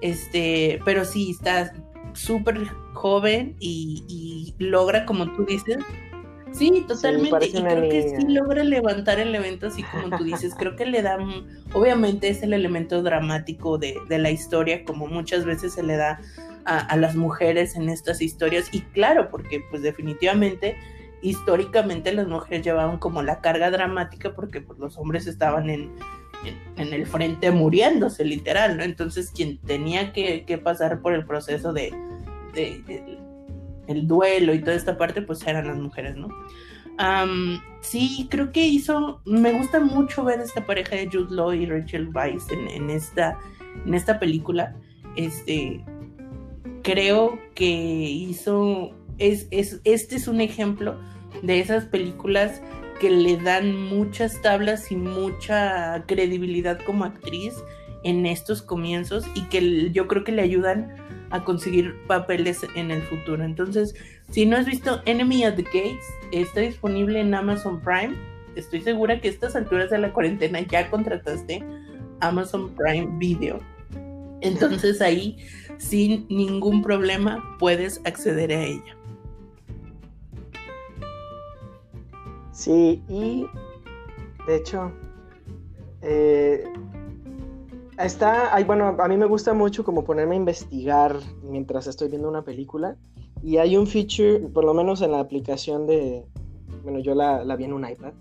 Este, 0.00 0.80
pero 0.84 1.04
sí, 1.04 1.30
está 1.30 1.72
súper 2.12 2.66
joven 2.92 3.56
y, 3.60 4.04
y, 4.08 4.54
logra, 4.62 5.06
como 5.06 5.32
tú 5.32 5.44
dices, 5.44 5.78
Sí, 6.58 6.84
totalmente. 6.88 7.46
y 7.46 7.52
creo 7.52 7.88
que 7.88 8.16
sí 8.18 8.28
logra 8.28 8.64
levantar 8.64 9.18
el 9.18 9.34
evento 9.34 9.66
así 9.66 9.82
como 9.82 10.16
tú 10.16 10.24
dices. 10.24 10.54
Creo 10.54 10.74
que 10.76 10.86
le 10.86 11.02
da, 11.02 11.18
obviamente 11.72 12.28
es 12.28 12.42
el 12.42 12.52
elemento 12.52 13.02
dramático 13.02 13.78
de, 13.78 13.98
de 14.08 14.18
la 14.18 14.30
historia, 14.30 14.84
como 14.84 15.06
muchas 15.06 15.44
veces 15.44 15.74
se 15.74 15.82
le 15.82 15.96
da 15.96 16.20
a, 16.64 16.78
a, 16.78 16.96
las 16.96 17.14
mujeres 17.14 17.76
en 17.76 17.88
estas 17.88 18.22
historias. 18.22 18.68
Y 18.72 18.80
claro, 18.80 19.28
porque 19.30 19.62
pues 19.70 19.82
definitivamente, 19.82 20.76
históricamente 21.20 22.12
las 22.12 22.26
mujeres 22.26 22.64
llevaban 22.64 22.98
como 22.98 23.22
la 23.22 23.40
carga 23.40 23.70
dramática 23.70 24.34
porque 24.34 24.60
pues, 24.60 24.78
los 24.78 24.96
hombres 24.96 25.26
estaban 25.26 25.68
en, 25.68 25.92
en, 26.44 26.58
en, 26.76 26.94
el 26.94 27.06
frente 27.06 27.50
muriéndose, 27.50 28.24
literal, 28.24 28.78
¿no? 28.78 28.82
Entonces 28.82 29.30
quien 29.30 29.58
tenía 29.58 30.12
que, 30.12 30.44
que 30.46 30.56
pasar 30.56 31.02
por 31.02 31.12
el 31.12 31.26
proceso 31.26 31.72
de, 31.72 31.92
de, 32.54 32.82
de 32.86 33.25
el 33.86 34.06
duelo 34.06 34.54
y 34.54 34.60
toda 34.60 34.76
esta 34.76 34.96
parte, 34.96 35.22
pues 35.22 35.46
eran 35.46 35.66
las 35.66 35.78
mujeres, 35.78 36.16
¿no? 36.16 36.28
Sí, 37.80 38.26
creo 38.30 38.52
que 38.52 38.66
hizo, 38.66 39.20
me 39.24 39.52
gusta 39.52 39.80
mucho 39.80 40.24
ver 40.24 40.40
esta 40.40 40.64
pareja 40.64 40.96
de 40.96 41.08
Jude 41.12 41.34
Law 41.34 41.52
y 41.52 41.66
Rachel 41.66 42.10
Weisz 42.12 42.50
en, 42.50 42.68
en, 42.68 42.90
esta, 42.90 43.38
en 43.84 43.94
esta 43.94 44.18
película. 44.18 44.74
Este, 45.14 45.84
creo 46.82 47.38
que 47.54 47.66
hizo, 47.66 48.90
es, 49.18 49.46
es, 49.50 49.80
este 49.84 50.16
es 50.16 50.26
un 50.26 50.40
ejemplo 50.40 50.98
de 51.42 51.60
esas 51.60 51.84
películas 51.84 52.62
que 53.00 53.10
le 53.10 53.36
dan 53.36 53.76
muchas 53.76 54.40
tablas 54.40 54.90
y 54.90 54.96
mucha 54.96 56.04
credibilidad 56.06 56.80
como 56.84 57.04
actriz 57.04 57.54
en 58.04 58.24
estos 58.24 58.62
comienzos 58.62 59.26
y 59.34 59.42
que 59.44 59.90
yo 59.92 60.08
creo 60.08 60.24
que 60.24 60.32
le 60.32 60.42
ayudan 60.42 60.94
a 61.30 61.44
conseguir 61.44 61.94
papeles 62.06 62.66
en 62.74 62.90
el 62.90 63.02
futuro. 63.02 63.44
Entonces, 63.44 63.94
si 64.30 64.46
no 64.46 64.56
has 64.56 64.66
visto 64.66 65.00
Enemy 65.06 65.44
at 65.44 65.56
the 65.56 65.62
Gates, 65.62 66.04
está 66.32 66.60
disponible 66.60 67.20
en 67.20 67.34
Amazon 67.34 67.80
Prime. 67.80 68.14
Estoy 68.54 68.80
segura 68.80 69.20
que 69.20 69.28
a 69.28 69.30
estas 69.30 69.56
alturas 69.56 69.90
de 69.90 69.98
la 69.98 70.12
cuarentena 70.12 70.60
ya 70.60 70.90
contrataste 70.90 71.64
Amazon 72.20 72.74
Prime 72.74 73.08
Video. 73.18 73.60
Entonces 74.40 75.00
ahí, 75.00 75.38
sin 75.78 76.26
ningún 76.28 76.82
problema, 76.82 77.56
puedes 77.58 78.00
acceder 78.04 78.52
a 78.52 78.62
ella. 78.62 78.96
Sí, 82.52 83.02
y 83.08 83.46
de 84.46 84.56
hecho, 84.56 84.90
eh, 86.00 86.64
Está, 87.98 88.54
hay, 88.54 88.64
bueno, 88.64 88.94
a 88.98 89.08
mí 89.08 89.16
me 89.16 89.26
gusta 89.26 89.54
mucho 89.54 89.82
como 89.82 90.04
ponerme 90.04 90.34
a 90.34 90.38
investigar 90.38 91.16
mientras 91.42 91.86
estoy 91.86 92.08
viendo 92.08 92.28
una 92.28 92.42
película. 92.42 92.96
Y 93.42 93.56
hay 93.56 93.76
un 93.76 93.86
feature, 93.86 94.40
por 94.52 94.64
lo 94.64 94.74
menos 94.74 95.02
en 95.02 95.12
la 95.12 95.20
aplicación 95.20 95.86
de, 95.86 96.24
bueno, 96.82 96.98
yo 96.98 97.14
la, 97.14 97.44
la 97.44 97.56
vi 97.56 97.64
en 97.64 97.72
un 97.72 97.88
iPad. 97.88 98.12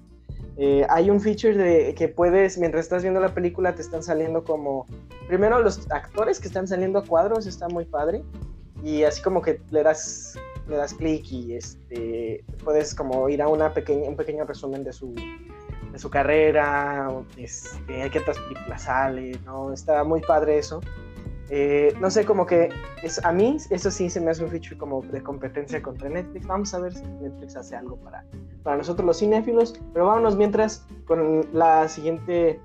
Eh, 0.58 0.86
hay 0.90 1.10
un 1.10 1.20
feature 1.20 1.56
de 1.58 1.94
que 1.96 2.08
puedes, 2.08 2.58
mientras 2.58 2.86
estás 2.86 3.04
viendo 3.04 3.20
la 3.20 3.34
película, 3.34 3.76
te 3.76 3.82
están 3.82 4.04
saliendo 4.04 4.44
como, 4.44 4.86
primero 5.28 5.60
los 5.60 5.90
actores 5.92 6.40
que 6.40 6.48
están 6.48 6.68
saliendo 6.68 7.00
a 7.00 7.04
cuadros, 7.04 7.46
está 7.46 7.68
muy 7.68 7.86
padre. 7.86 8.24
Y 8.84 9.04
así 9.04 9.22
como 9.22 9.42
que 9.42 9.60
le 9.72 9.84
das, 9.84 10.36
le 10.70 10.78
das 10.78 10.94
clic 10.94 11.30
y 11.32 11.56
este, 11.56 12.46
puedes 12.64 12.96
como 12.96 13.28
ir 13.30 13.42
a 13.42 13.48
una 13.48 13.74
pequeña, 13.74 14.08
un 14.08 14.16
pequeño 14.16 14.46
resumen 14.46 14.84
de 14.84 14.94
su, 14.94 15.14
de 15.96 16.00
su 16.00 16.10
carrera, 16.10 17.08
este, 17.38 18.10
qué 18.12 18.20
otras 18.20 18.38
películas 18.38 18.82
sale, 18.82 19.40
¿no? 19.46 19.72
Está 19.72 20.04
muy 20.04 20.20
padre 20.20 20.58
eso. 20.58 20.82
Eh, 21.50 21.96
no 22.02 22.12
sé, 22.12 22.26
como 22.26 22.46
que 22.46 22.68
es, 23.02 23.24
a 23.24 23.32
mí 23.32 23.56
eso 23.70 23.90
sí 23.90 24.10
se 24.10 24.20
me 24.20 24.32
hace 24.32 24.44
un 24.44 24.50
feature 24.50 24.78
como 24.78 25.02
de 25.04 25.24
competencia 25.24 25.82
contra 25.82 26.10
Netflix. 26.10 26.46
Vamos 26.48 26.74
a 26.74 26.80
ver 26.80 26.94
si 26.94 27.02
Netflix 27.02 27.56
hace 27.56 27.78
algo 27.78 27.96
para, 27.96 28.26
para 28.62 28.76
nosotros 28.76 29.06
los 29.06 29.20
cinéfilos. 29.20 29.80
Pero 29.94 30.08
vámonos 30.08 30.36
mientras 30.36 30.86
con 31.06 31.48
la 31.54 31.88
siguiente. 31.88 32.60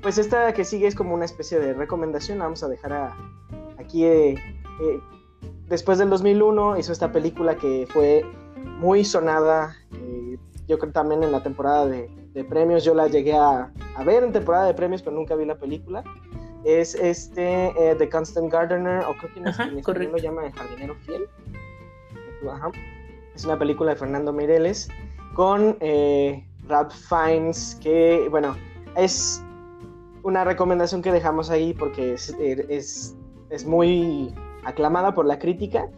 Pues 0.00 0.16
esta 0.16 0.52
que 0.52 0.64
sigue 0.64 0.86
es 0.86 0.94
como 0.94 1.14
una 1.14 1.24
especie 1.24 1.58
de 1.58 1.74
recomendación. 1.74 2.38
Vamos 2.38 2.62
a 2.62 2.68
dejar 2.68 2.92
a, 2.92 3.16
aquí. 3.76 4.04
Eh, 4.04 4.34
eh, 4.34 5.00
después 5.66 5.98
del 5.98 6.10
2001 6.10 6.78
hizo 6.78 6.92
esta 6.92 7.10
película 7.10 7.56
que 7.56 7.88
fue 7.90 8.24
muy 8.78 9.04
sonada. 9.04 9.74
Eh, 9.94 10.38
yo 10.68 10.78
creo 10.78 10.92
también 10.92 11.24
en 11.24 11.32
la 11.32 11.42
temporada 11.42 11.86
de, 11.86 12.08
de 12.34 12.44
premios, 12.44 12.84
yo 12.84 12.94
la 12.94 13.08
llegué 13.08 13.34
a, 13.34 13.72
a, 13.96 14.04
ver 14.04 14.22
en 14.22 14.32
temporada 14.32 14.66
de 14.66 14.74
premios, 14.74 15.02
pero 15.02 15.16
nunca 15.16 15.34
vi 15.34 15.44
la 15.44 15.56
película. 15.56 16.04
Es 16.64 16.94
este, 16.94 17.68
eh, 17.68 17.94
The 17.96 18.08
Constant 18.08 18.52
Gardener, 18.52 19.04
o 19.04 19.14
creo 19.14 19.32
que 19.32 19.40
en, 19.40 19.48
Ajá, 19.48 19.64
en 19.64 19.78
español 19.78 20.12
lo 20.12 20.18
llama 20.18 20.46
El 20.46 20.52
Jardinero 20.52 20.94
Fiel. 21.06 21.28
Ajá. 22.50 22.70
Es 23.34 23.44
una 23.44 23.58
película 23.58 23.92
de 23.92 23.96
Fernando 23.96 24.32
Mireles 24.32 24.88
con 25.34 25.76
eh, 25.80 26.44
Ralph 26.66 26.92
Fiennes, 26.92 27.78
que, 27.80 28.26
bueno, 28.30 28.56
es 28.96 29.42
una 30.22 30.44
recomendación 30.44 31.02
que 31.02 31.12
dejamos 31.12 31.50
ahí 31.50 31.72
porque 31.72 32.14
es, 32.14 32.30
es, 32.40 33.16
es 33.50 33.64
muy 33.64 34.34
aclamada 34.64 35.14
por 35.14 35.24
la 35.24 35.38
crítica 35.38 35.88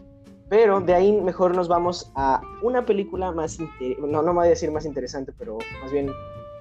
pero 0.51 0.81
de 0.81 0.93
ahí 0.93 1.13
mejor 1.21 1.55
nos 1.55 1.69
vamos 1.69 2.11
a 2.13 2.41
una 2.61 2.85
película 2.85 3.31
más, 3.31 3.57
no, 3.99 4.21
no 4.21 4.33
me 4.33 4.39
voy 4.39 4.47
a 4.47 4.49
decir 4.49 4.69
más 4.69 4.85
interesante, 4.85 5.31
pero 5.39 5.57
más 5.81 5.93
bien 5.93 6.11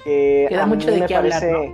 que 0.04 0.46
Queda 0.48 0.62
a 0.62 0.66
mucho 0.66 0.86
mí 0.86 0.94
de 0.94 1.00
me 1.00 1.06
qué 1.08 1.14
parece 1.16 1.50
hablar, 1.50 1.68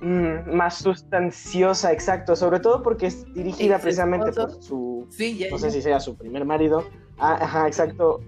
mm, 0.00 0.54
más 0.56 0.76
sustanciosa, 0.78 1.92
exacto, 1.92 2.34
sobre 2.34 2.60
todo 2.60 2.82
porque 2.82 3.08
es 3.08 3.30
dirigida 3.34 3.78
precisamente 3.78 4.30
esposo. 4.30 4.54
por 4.54 4.62
su, 4.62 5.06
Sí, 5.10 5.36
ya, 5.36 5.50
no 5.50 5.58
ya. 5.58 5.64
sé 5.64 5.70
si 5.70 5.82
sea 5.82 6.00
su 6.00 6.16
primer 6.16 6.46
marido, 6.46 6.84
ah, 7.18 7.36
ajá, 7.42 7.66
exacto, 7.66 8.22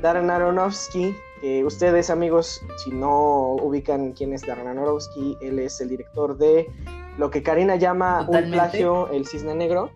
Darren 0.00 0.28
Aronofsky, 0.28 1.14
que 1.40 1.64
ustedes 1.64 2.10
amigos, 2.10 2.60
si 2.82 2.90
no 2.90 3.52
ubican 3.62 4.10
quién 4.10 4.32
es 4.32 4.42
Darren 4.44 4.66
Aronofsky, 4.66 5.36
él 5.40 5.60
es 5.60 5.80
el 5.80 5.88
director 5.90 6.36
de 6.36 6.68
lo 7.16 7.30
que 7.30 7.44
Karina 7.44 7.76
llama 7.76 8.26
Totalmente. 8.26 8.48
un 8.48 8.52
plagio, 8.52 9.08
El 9.12 9.24
Cisne 9.26 9.54
Negro. 9.54 9.90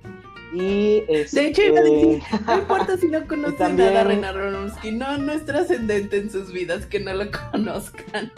Y 0.53 1.03
este, 1.09 1.41
De 1.41 1.47
hecho, 1.49 1.63
iba 1.63 1.81
a 1.81 1.83
decir, 1.83 2.23
no 2.47 2.55
importa 2.59 2.97
si 2.97 3.09
no 3.09 3.27
conocen 3.27 3.57
también- 3.57 4.25
a 4.25 4.29
Aronofsky, 4.29 4.93
no, 4.93 5.19
no 5.19 5.33
es 5.33 5.45
trascendente 5.45 6.17
en 6.19 6.31
sus 6.31 6.53
vidas 6.53 6.87
que 6.87 7.01
no 7.01 7.13
lo 7.15 7.25
conozcan. 7.53 8.33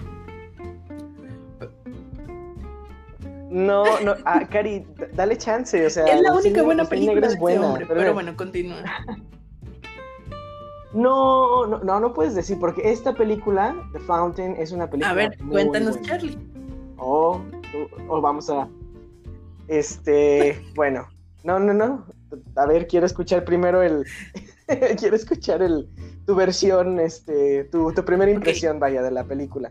No, 3.51 4.01
no, 4.01 4.15
ah, 4.27 4.47
Cari, 4.51 4.85
dale 5.15 5.37
chance, 5.39 5.87
o 5.87 5.91
sea. 5.91 6.05
es 6.05 6.21
la 6.21 6.33
única 6.35 6.61
cine- 6.61 6.65
buena 6.65 6.85
película 6.85 7.27
es 7.27 7.39
buena, 7.39 7.61
ese 7.61 7.67
hombre, 7.67 7.87
pero, 7.87 8.01
pero 8.01 8.15
bueno, 8.15 8.37
continúa. 8.37 8.83
No, 10.95 11.67
no, 11.67 11.81
no, 11.81 12.01
no 12.01 12.15
puedes 12.15 12.35
decir, 12.35 12.59
porque 12.59 12.91
esta 12.91 13.13
película, 13.13 13.77
The 13.93 14.01
Fountain, 14.01 14.57
es 14.59 14.73
una 14.73 14.89
película. 14.89 15.11
A 15.11 15.15
ver, 15.15 15.39
muy 15.43 15.51
cuéntanos, 15.53 15.99
buena. 15.99 16.09
Charlie. 16.09 16.39
O, 16.97 17.43
o 18.09 18.21
vamos 18.23 18.49
a. 18.49 18.67
Este, 19.69 20.59
bueno, 20.75 21.07
no, 21.49 21.59
no, 21.59 21.73
no. 21.73 22.07
A 22.57 22.67
ver, 22.67 22.87
quiero 22.87 23.07
escuchar 23.07 23.45
primero 23.45 23.83
el. 23.83 24.05
quiero 24.99 25.17
escuchar 25.17 25.63
el 25.63 25.89
tu 26.27 26.35
versión, 26.35 27.01
este, 27.01 27.65
tu, 27.65 27.91
tu 27.95 28.05
primera 28.05 28.31
impresión, 28.31 28.79
vaya, 28.79 29.01
de 29.01 29.11
la 29.11 29.25
película. 29.25 29.71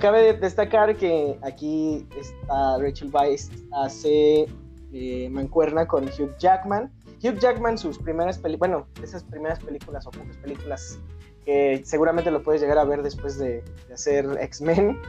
Cabe 0.00 0.34
destacar 0.34 0.96
que 0.96 1.38
aquí 1.42 2.04
está 2.18 2.78
Rachel 2.78 3.10
Weisz 3.12 3.48
hace 3.72 4.46
eh, 4.92 5.28
mancuerna 5.30 5.86
con 5.86 6.04
Hugh 6.04 6.36
Jackman. 6.38 6.90
Hugh 7.22 7.38
Jackman, 7.38 7.78
sus 7.78 7.96
primeras 7.96 8.38
películas, 8.38 8.58
bueno, 8.58 8.86
esas 9.02 9.22
primeras 9.22 9.60
películas 9.60 10.04
o 10.06 10.10
pocas 10.10 10.36
películas 10.38 10.98
que 11.44 11.80
seguramente 11.84 12.30
lo 12.32 12.42
puedes 12.42 12.60
llegar 12.60 12.78
a 12.78 12.84
ver 12.84 13.02
después 13.02 13.38
de, 13.38 13.62
de 13.86 13.94
hacer 13.94 14.26
X-Men, 14.40 15.00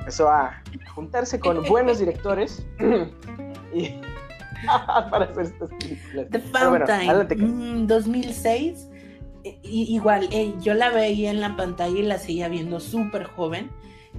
empezó 0.00 0.28
a 0.28 0.60
juntarse 0.94 1.38
con 1.38 1.62
buenos 1.64 1.98
directores 2.00 2.66
y 3.72 4.00
para 5.10 5.24
hacer 5.26 5.44
estas 5.44 5.70
películas. 5.78 6.26
The 6.30 6.38
bueno, 6.38 6.86
Fountain, 6.86 7.26
Cari. 7.28 7.42
mm, 7.42 7.86
2006. 7.86 8.88
eh, 9.44 9.58
i- 9.62 9.94
igual, 9.94 10.28
eh, 10.32 10.52
yo 10.60 10.74
la 10.74 10.90
veía 10.90 11.30
en 11.30 11.40
la 11.40 11.56
pantalla 11.56 11.98
y 11.98 12.02
la 12.02 12.18
seguía 12.18 12.48
viendo 12.48 12.78
súper 12.80 13.24
joven. 13.24 13.70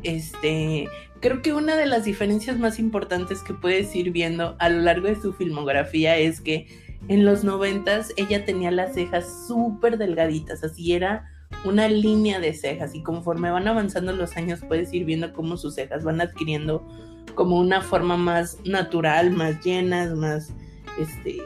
Este, 0.04 0.88
creo 1.20 1.42
que 1.42 1.54
una 1.54 1.76
de 1.76 1.86
las 1.86 2.06
diferencias 2.06 2.58
más 2.58 2.80
importantes 2.80 3.42
que 3.44 3.54
puedes 3.54 3.96
ir 3.96 4.12
viendo 4.12 4.56
a 4.60 4.70
lo 4.70 4.80
largo 4.82 5.08
de 5.08 5.16
su 5.16 5.34
filmografía 5.34 6.18
es 6.18 6.42
que 6.42 6.68
en 7.08 7.26
los 7.26 7.44
noventas 7.44 8.14
ella 8.18 8.46
tenía 8.46 8.72
las 8.72 8.94
cejas 8.94 9.46
súper 9.48 9.98
delgaditas, 9.98 10.64
así 10.64 10.94
era 10.94 11.28
una 11.66 11.88
línea 11.88 12.40
de 12.40 12.54
cejas 12.54 12.96
y 12.96 13.04
conforme 13.04 13.52
van 13.52 13.68
avanzando 13.68 14.14
los 14.14 14.38
años 14.38 14.62
puedes 14.68 14.94
ir 14.94 15.04
viendo 15.06 15.34
cómo 15.34 15.58
sus 15.58 15.76
cejas 15.76 16.04
van 16.04 16.22
adquiriendo 16.22 16.88
como 17.36 17.60
una 17.60 17.82
forma 17.82 18.18
más 18.18 18.58
natural, 18.66 19.32
más 19.32 19.64
llenas, 19.64 20.12
más 20.16 20.54
este 21.00 21.38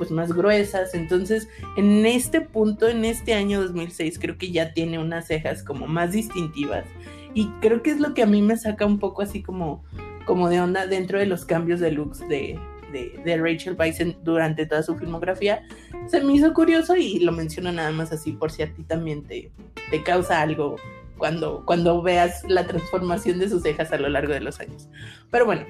pues 0.00 0.10
más 0.10 0.32
gruesas. 0.32 0.94
Entonces, 0.94 1.46
en 1.76 2.06
este 2.06 2.40
punto, 2.40 2.88
en 2.88 3.04
este 3.04 3.34
año 3.34 3.60
2006, 3.60 4.18
creo 4.18 4.38
que 4.38 4.50
ya 4.50 4.72
tiene 4.72 4.98
unas 4.98 5.26
cejas 5.26 5.62
como 5.62 5.86
más 5.86 6.12
distintivas. 6.12 6.86
Y 7.34 7.48
creo 7.60 7.82
que 7.82 7.90
es 7.90 8.00
lo 8.00 8.14
que 8.14 8.22
a 8.22 8.26
mí 8.26 8.40
me 8.40 8.56
saca 8.56 8.86
un 8.86 8.98
poco 8.98 9.20
así 9.20 9.42
como, 9.42 9.84
como 10.24 10.48
de 10.48 10.58
onda 10.58 10.86
dentro 10.86 11.18
de 11.18 11.26
los 11.26 11.44
cambios 11.44 11.80
de 11.80 11.92
looks 11.92 12.26
de, 12.28 12.58
de, 12.92 13.36
Rachel 13.36 13.76
Weisz 13.78 13.98
durante 14.24 14.64
toda 14.64 14.82
su 14.82 14.96
filmografía. 14.96 15.62
Se 16.06 16.22
me 16.22 16.32
hizo 16.32 16.54
curioso 16.54 16.96
y 16.96 17.20
lo 17.20 17.32
menciono 17.32 17.70
nada 17.70 17.90
más 17.90 18.10
así 18.10 18.32
por 18.32 18.50
si 18.50 18.62
a 18.62 18.72
ti 18.72 18.82
también 18.84 19.24
te, 19.24 19.52
te 19.90 20.02
causa 20.02 20.40
algo 20.40 20.76
cuando, 21.20 21.62
cuando 21.64 22.02
veas 22.02 22.42
la 22.48 22.66
transformación 22.66 23.38
de 23.38 23.48
sus 23.48 23.62
cejas 23.62 23.92
a 23.92 23.98
lo 23.98 24.08
largo 24.08 24.32
de 24.32 24.40
los 24.40 24.58
años. 24.58 24.88
Pero 25.30 25.46
bueno, 25.46 25.64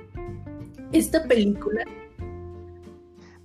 esta 0.92 1.24
película 1.24 1.84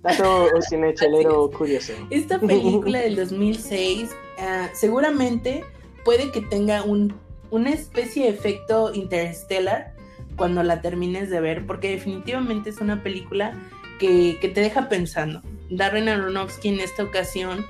Dato 0.02 0.48
cinechelero 0.68 1.50
curioso. 1.50 1.92
Esta 2.10 2.38
película 2.38 3.00
del 3.00 3.16
2006 3.28 4.10
ah, 4.38 4.70
seguramente 4.72 5.64
puede 6.04 6.30
que 6.30 6.40
tenga 6.40 6.82
un, 6.84 7.14
una 7.50 7.70
especie 7.70 8.24
de 8.24 8.30
efecto 8.30 8.94
interstellar 8.94 9.94
cuando 10.36 10.62
la 10.62 10.80
termines 10.80 11.28
de 11.30 11.40
ver, 11.40 11.66
porque 11.66 11.90
definitivamente 11.90 12.70
es 12.70 12.78
una 12.80 13.02
película 13.02 13.52
que, 13.98 14.38
te 14.40 14.60
deja 14.60 14.88
pensando. 14.88 15.42
Darren 15.70 16.08
Aronofsky 16.08 16.68
en 16.68 16.80
esta 16.80 17.02
ocasión 17.02 17.66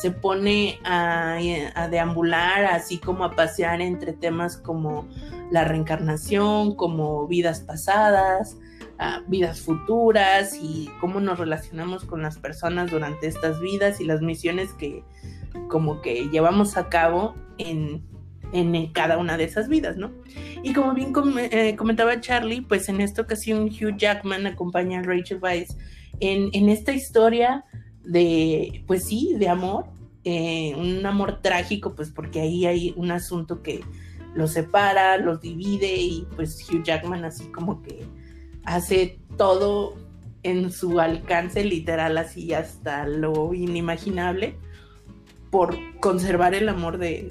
se 0.00 0.10
pone 0.10 0.78
a, 0.84 1.38
a, 1.74 1.88
deambular, 1.88 2.64
así 2.64 2.98
como 2.98 3.24
a 3.24 3.34
pasear 3.34 3.80
entre 3.80 4.12
temas 4.12 4.56
como 4.56 5.08
la 5.50 5.64
reencarnación, 5.64 6.74
como 6.76 7.26
vidas 7.26 7.60
pasadas, 7.60 8.56
vidas 9.26 9.60
futuras 9.60 10.56
y 10.60 10.88
cómo 11.00 11.20
nos 11.20 11.38
relacionamos 11.38 12.04
con 12.04 12.22
las 12.22 12.38
personas 12.38 12.90
durante 12.90 13.26
estas 13.26 13.60
vidas 13.60 14.00
y 14.00 14.04
las 14.04 14.22
misiones 14.22 14.72
que 14.72 15.02
como 15.68 16.00
que 16.00 16.28
llevamos 16.30 16.76
a 16.76 16.88
cabo 16.88 17.34
en, 17.58 18.02
en 18.52 18.92
cada 18.92 19.18
una 19.18 19.36
de 19.36 19.44
esas 19.44 19.68
vidas, 19.68 19.96
¿no? 19.96 20.12
Y 20.62 20.72
como 20.72 20.94
bien 20.94 21.12
eh, 21.38 21.76
comentaba 21.76 22.20
Charlie, 22.20 22.62
pues 22.62 22.88
en 22.88 23.00
esta 23.00 23.22
ocasión 23.22 23.64
Hugh 23.64 23.96
Jackman 23.96 24.46
acompaña 24.46 25.00
a 25.00 25.02
Rachel 25.02 25.38
Weisz 25.40 25.76
en, 26.20 26.50
en 26.52 26.68
esta 26.68 26.92
historia 26.92 27.64
de, 28.04 28.84
pues 28.86 29.04
sí, 29.04 29.34
de 29.38 29.48
amor, 29.48 29.86
eh, 30.24 30.74
un 30.76 31.04
amor 31.04 31.40
trágico, 31.42 31.94
pues 31.94 32.10
porque 32.10 32.40
ahí 32.40 32.66
hay 32.66 32.94
un 32.96 33.10
asunto 33.10 33.62
que 33.62 33.82
los 34.34 34.52
separa, 34.52 35.16
los 35.18 35.40
divide 35.40 35.94
y 35.96 36.26
pues 36.34 36.58
Hugh 36.68 36.82
Jackman 36.82 37.24
así 37.24 37.44
como 37.46 37.82
que 37.82 38.04
hace 38.64 39.18
todo 39.36 39.96
en 40.42 40.70
su 40.72 41.00
alcance 41.00 41.64
literal 41.64 42.18
así 42.18 42.52
hasta 42.52 43.06
lo 43.06 43.54
inimaginable 43.54 44.56
por 45.50 45.76
conservar 46.00 46.54
el 46.54 46.68
amor 46.68 46.98
de, 46.98 47.30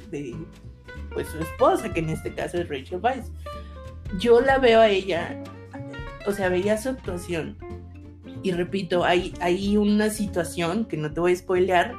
pues 1.13 1.27
su 1.27 1.39
esposa, 1.39 1.91
que 1.91 1.99
en 1.99 2.09
este 2.09 2.33
caso 2.33 2.57
es 2.57 2.69
Rachel 2.69 2.99
Weisz. 3.01 3.31
Yo 4.17 4.39
la 4.39 4.59
veo 4.59 4.79
a 4.79 4.88
ella, 4.88 5.43
o 6.25 6.31
sea, 6.31 6.47
veía 6.47 6.77
su 6.77 6.89
actuación 6.89 7.57
y 8.43 8.51
repito, 8.51 9.03
hay, 9.06 9.34
hay 9.39 9.77
una 9.77 10.10
situación 10.10 10.86
que 10.86 10.97
no 10.97 11.12
te 11.13 11.19
voy 11.19 11.34
a 11.34 11.36
spoilear, 11.38 11.95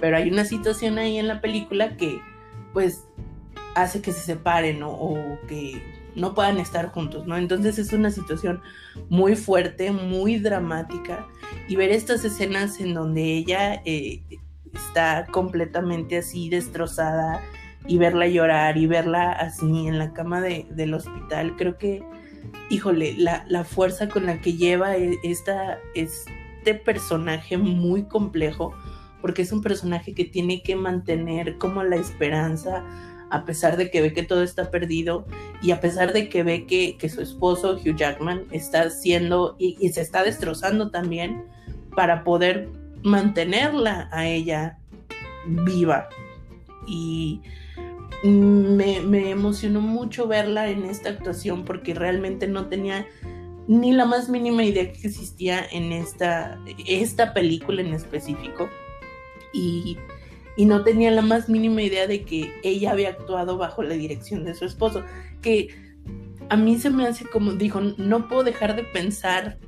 pero 0.00 0.16
hay 0.16 0.30
una 0.30 0.44
situación 0.44 0.98
ahí 0.98 1.18
en 1.18 1.26
la 1.26 1.40
película 1.40 1.96
que 1.96 2.20
pues 2.72 3.04
hace 3.74 4.02
que 4.02 4.12
se 4.12 4.20
separen 4.20 4.82
o 4.82 5.38
que 5.48 5.82
no 6.16 6.34
puedan 6.34 6.58
estar 6.58 6.88
juntos, 6.88 7.26
¿no? 7.26 7.36
Entonces 7.36 7.78
es 7.78 7.92
una 7.92 8.10
situación 8.10 8.62
muy 9.08 9.36
fuerte, 9.36 9.92
muy 9.92 10.38
dramática 10.38 11.26
y 11.68 11.76
ver 11.76 11.90
estas 11.90 12.24
escenas 12.24 12.80
en 12.80 12.94
donde 12.94 13.22
ella 13.22 13.82
eh, 13.84 14.22
está 14.74 15.26
completamente 15.30 16.18
así 16.18 16.48
destrozada 16.48 17.42
y 17.86 17.98
verla 17.98 18.26
llorar 18.26 18.78
y 18.78 18.86
verla 18.86 19.30
así 19.30 19.86
en 19.86 19.98
la 19.98 20.12
cama 20.12 20.40
del 20.40 20.94
hospital, 20.94 21.54
creo 21.56 21.78
que, 21.78 22.02
híjole, 22.70 23.14
la, 23.18 23.44
la 23.48 23.64
fuerza 23.64 24.08
con 24.08 24.26
la 24.26 24.40
que 24.40 24.54
lleva 24.54 24.96
e, 24.96 25.18
esta, 25.22 25.78
este 25.94 26.74
personaje 26.74 27.56
muy 27.58 28.04
complejo, 28.04 28.74
porque 29.20 29.42
es 29.42 29.52
un 29.52 29.62
personaje 29.62 30.14
que 30.14 30.24
tiene 30.24 30.62
que 30.62 30.76
mantener 30.76 31.58
como 31.58 31.82
la 31.82 31.96
esperanza, 31.96 32.84
a 33.30 33.44
pesar 33.44 33.76
de 33.76 33.90
que 33.90 34.00
ve 34.00 34.12
que 34.12 34.22
todo 34.22 34.42
está 34.42 34.70
perdido 34.70 35.26
y 35.62 35.72
a 35.72 35.80
pesar 35.80 36.12
de 36.12 36.28
que 36.28 36.42
ve 36.42 36.66
que, 36.66 37.08
su 37.08 37.20
esposo, 37.20 37.74
Hugh 37.74 37.96
Jackman, 37.96 38.44
está 38.50 38.82
haciendo 38.82 39.56
y, 39.58 39.88
se 39.88 40.00
está 40.00 40.22
destrozando 40.22 40.90
también 40.90 41.44
para 41.94 42.24
poder 42.24 42.68
mantenerla 43.02 44.08
a 44.12 44.26
ella 44.26 44.78
viva. 45.46 46.08
Y 46.86 47.42
me, 48.24 49.30
emocionó 49.30 49.80
mucho 49.80 50.26
verla 50.26 50.68
en 50.70 50.84
esta 50.84 51.10
actuación 51.10 51.64
porque 51.64 51.94
realmente 51.94 52.46
no 52.48 52.68
tenía 52.68 53.06
ni 53.68 53.92
la 53.92 54.04
más 54.04 54.28
mínima 54.28 54.64
idea 54.64 54.92
que 54.92 55.06
existía 55.06 55.64
en 55.70 55.92
esta, 55.92 56.58
esta 56.86 57.34
película 57.34 57.82
en 57.82 57.94
específico. 57.94 58.68
Y 59.52 59.96
y 60.56 60.64
no 60.64 60.82
tenía 60.82 61.10
la 61.10 61.22
más 61.22 61.48
mínima 61.48 61.82
idea 61.82 62.06
de 62.06 62.22
que 62.22 62.52
ella 62.62 62.92
había 62.92 63.10
actuado 63.10 63.58
bajo 63.58 63.82
la 63.82 63.94
dirección 63.94 64.44
de 64.44 64.54
su 64.54 64.64
esposo, 64.64 65.04
que 65.42 65.68
a 66.48 66.56
mí 66.56 66.78
se 66.78 66.90
me 66.90 67.06
hace 67.06 67.26
como, 67.26 67.52
dijo, 67.52 67.80
no 67.80 68.26
puedo 68.26 68.42
dejar 68.42 68.74
de 68.74 68.84
pensar 68.84 69.58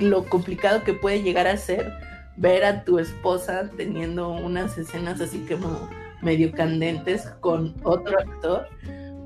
lo 0.00 0.24
complicado 0.24 0.82
que 0.82 0.92
puede 0.92 1.22
llegar 1.22 1.46
a 1.46 1.56
ser 1.56 1.92
ver 2.36 2.64
a 2.64 2.84
tu 2.84 2.98
esposa 2.98 3.70
teniendo 3.78 4.28
unas 4.28 4.76
escenas 4.76 5.20
así 5.22 5.38
como 5.48 5.88
medio 6.22 6.52
candentes 6.52 7.28
con 7.40 7.74
otro 7.82 8.18
actor, 8.18 8.68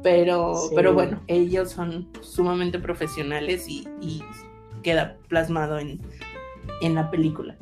pero, 0.03 0.55
pero 0.75 0.95
bueno, 0.95 1.21
ellos 1.27 1.71
son 1.71 2.09
sumamente 2.21 2.79
profesionales 2.79 3.69
y, 3.69 3.87
y 4.01 4.23
queda 4.83 5.17
plasmado 5.29 5.79
en, 5.79 6.01
en 6.81 6.95
la 6.95 7.11
película 7.11 7.57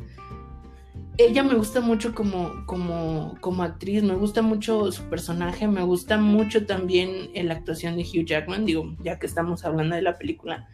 ella 1.19 1.43
me 1.43 1.55
gusta 1.55 1.81
mucho 1.81 2.15
como, 2.15 2.65
como, 2.65 3.37
como 3.41 3.65
actriz, 3.65 4.05
me 4.05 4.15
gusta 4.15 4.41
mucho 4.41 4.93
su 4.93 5.03
personaje, 5.05 5.67
me 5.67 5.83
gusta 5.83 6.17
mucho 6.17 6.65
también 6.65 7.31
la 7.35 7.55
actuación 7.55 7.97
de 7.97 8.03
Hugh 8.03 8.25
Jackman, 8.25 8.65
digo, 8.65 8.95
ya 9.03 9.19
que 9.19 9.27
estamos 9.27 9.65
hablando 9.65 9.97
de 9.97 10.03
la 10.03 10.17
película. 10.17 10.69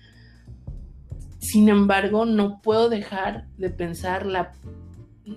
Sin 1.39 1.71
embargo, 1.71 2.27
no 2.27 2.61
puedo 2.61 2.91
dejar 2.91 3.47
de 3.57 3.71
pensar 3.71 4.27
la 4.27 4.53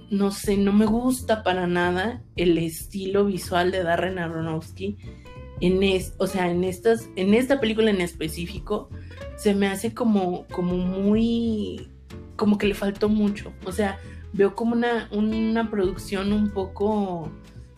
no 0.10 0.32
sé, 0.32 0.58
no 0.58 0.74
me 0.74 0.86
gusta 0.86 1.44
para 1.44 1.68
nada 1.68 2.22
el 2.36 2.58
estilo 2.58 3.26
visual 3.26 3.72
de 3.72 3.84
Darren 3.84 4.20
Aronofsky. 4.20 4.98
En 5.60 5.82
es, 5.82 6.14
o 6.18 6.28
sea, 6.28 6.52
en 6.52 6.64
estas 6.64 7.10
en 7.16 7.34
esta 7.34 7.60
película 7.60 7.90
en 7.90 8.02
específico 8.02 8.90
se 9.38 9.56
me 9.56 9.68
hace 9.68 9.94
como 9.94 10.46
como 10.48 10.78
muy 10.78 11.90
como 12.36 12.58
que 12.58 12.68
le 12.68 12.76
faltó 12.76 13.10
mucho, 13.10 13.52
o 13.66 13.72
sea, 13.72 13.98
veo 14.34 14.56
como 14.56 14.74
una, 14.74 15.10
una 15.12 15.70
producción 15.70 16.32
un 16.32 16.52
poco, 16.52 17.32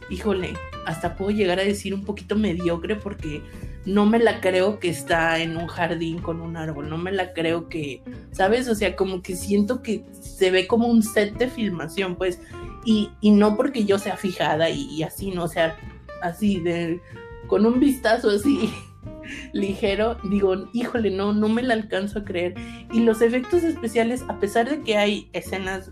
híjole, 0.09 0.53
hasta 0.85 1.15
puedo 1.15 1.31
llegar 1.31 1.59
a 1.59 1.63
decir 1.63 1.93
un 1.93 2.03
poquito 2.03 2.35
mediocre 2.35 2.95
porque 2.95 3.41
no 3.89 4.05
me 4.05 4.19
la 4.19 4.39
creo 4.39 4.79
que 4.79 4.89
está 4.89 5.39
en 5.39 5.57
un 5.57 5.67
jardín 5.67 6.19
con 6.19 6.41
un 6.41 6.57
árbol, 6.57 6.89
no 6.89 6.97
me 6.97 7.11
la 7.11 7.33
creo 7.33 7.69
que, 7.69 8.03
¿sabes? 8.31 8.67
O 8.67 8.75
sea, 8.75 8.95
como 8.95 9.23
que 9.23 9.35
siento 9.35 9.81
que 9.81 10.05
se 10.21 10.51
ve 10.51 10.67
como 10.67 10.87
un 10.87 11.01
set 11.01 11.35
de 11.37 11.49
filmación, 11.49 12.15
pues, 12.15 12.39
y, 12.85 13.09
y 13.19 13.31
no 13.31 13.57
porque 13.57 13.85
yo 13.85 13.97
sea 13.97 14.15
fijada 14.15 14.69
y, 14.69 14.83
y, 14.93 15.03
así, 15.03 15.31
no, 15.31 15.45
o 15.45 15.47
sea, 15.47 15.75
así, 16.21 16.59
de, 16.59 17.01
con 17.47 17.65
un 17.65 17.79
vistazo 17.79 18.29
así 18.29 18.71
ligero, 19.53 20.17
digo, 20.29 20.69
híjole, 20.71 21.09
no, 21.09 21.33
no 21.33 21.49
me 21.49 21.63
la 21.63 21.73
alcanzo 21.73 22.19
a 22.19 22.25
creer. 22.25 22.53
Y 22.93 22.99
los 22.99 23.21
efectos 23.21 23.63
especiales, 23.63 24.23
a 24.27 24.39
pesar 24.39 24.69
de 24.69 24.81
que 24.81 24.97
hay 24.97 25.29
escenas 25.33 25.91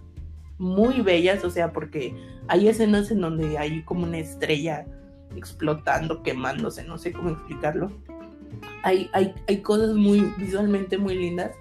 muy 0.59 1.01
bellas, 1.01 1.43
o 1.43 1.49
sea, 1.49 1.73
porque 1.73 2.15
hay 2.47 2.67
escenas 2.67 3.09
en 3.09 3.21
donde 3.21 3.57
hay 3.57 3.81
como 3.83 4.03
una 4.03 4.19
estrella 4.19 4.85
explotando, 5.36 6.23
quemándose, 6.23 6.84
no 6.84 6.97
sé 6.97 7.11
cómo 7.11 7.30
explicarlo. 7.30 7.91
Hay, 8.84 9.09
hay, 9.13 9.34
hay 9.47 9.61
cosas 9.61 9.93
muy 9.93 10.21
visualmente 10.38 10.97
muy 10.97 11.15
lindas. 11.15 11.51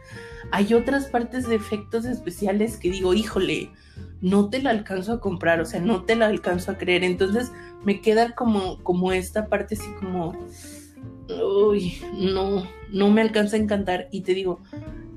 Hay 0.52 0.74
otras 0.74 1.06
partes 1.06 1.48
de 1.48 1.56
efectos 1.56 2.04
especiales 2.04 2.76
que 2.76 2.90
digo, 2.90 3.14
híjole, 3.14 3.70
no 4.20 4.48
te 4.48 4.62
la 4.62 4.70
alcanzo 4.70 5.14
a 5.14 5.20
comprar, 5.20 5.60
o 5.60 5.64
sea, 5.64 5.80
no 5.80 6.04
te 6.04 6.16
la 6.16 6.26
alcanzo 6.26 6.70
a 6.70 6.78
creer. 6.78 7.04
Entonces 7.04 7.52
me 7.84 8.00
queda 8.00 8.34
como, 8.34 8.82
como 8.82 9.12
esta 9.12 9.48
parte 9.48 9.74
así 9.74 9.90
como, 10.00 10.38
uy, 11.28 11.98
no, 12.14 12.64
no 12.92 13.10
me 13.10 13.20
alcanza 13.20 13.56
a 13.56 13.60
encantar. 13.60 14.08
Y 14.12 14.22
te 14.22 14.34
digo, 14.34 14.60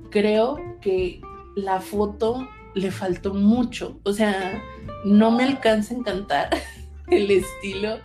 creo 0.09 0.59
que 0.81 1.21
la 1.55 1.81
foto 1.81 2.47
le 2.75 2.91
faltó 2.91 3.33
mucho. 3.33 3.99
O 4.03 4.13
sea, 4.13 4.61
no 5.05 5.31
me 5.31 5.43
alcanza 5.43 5.93
a 5.93 5.97
encantar 5.97 6.49
el 7.07 7.29
estilo 7.31 7.99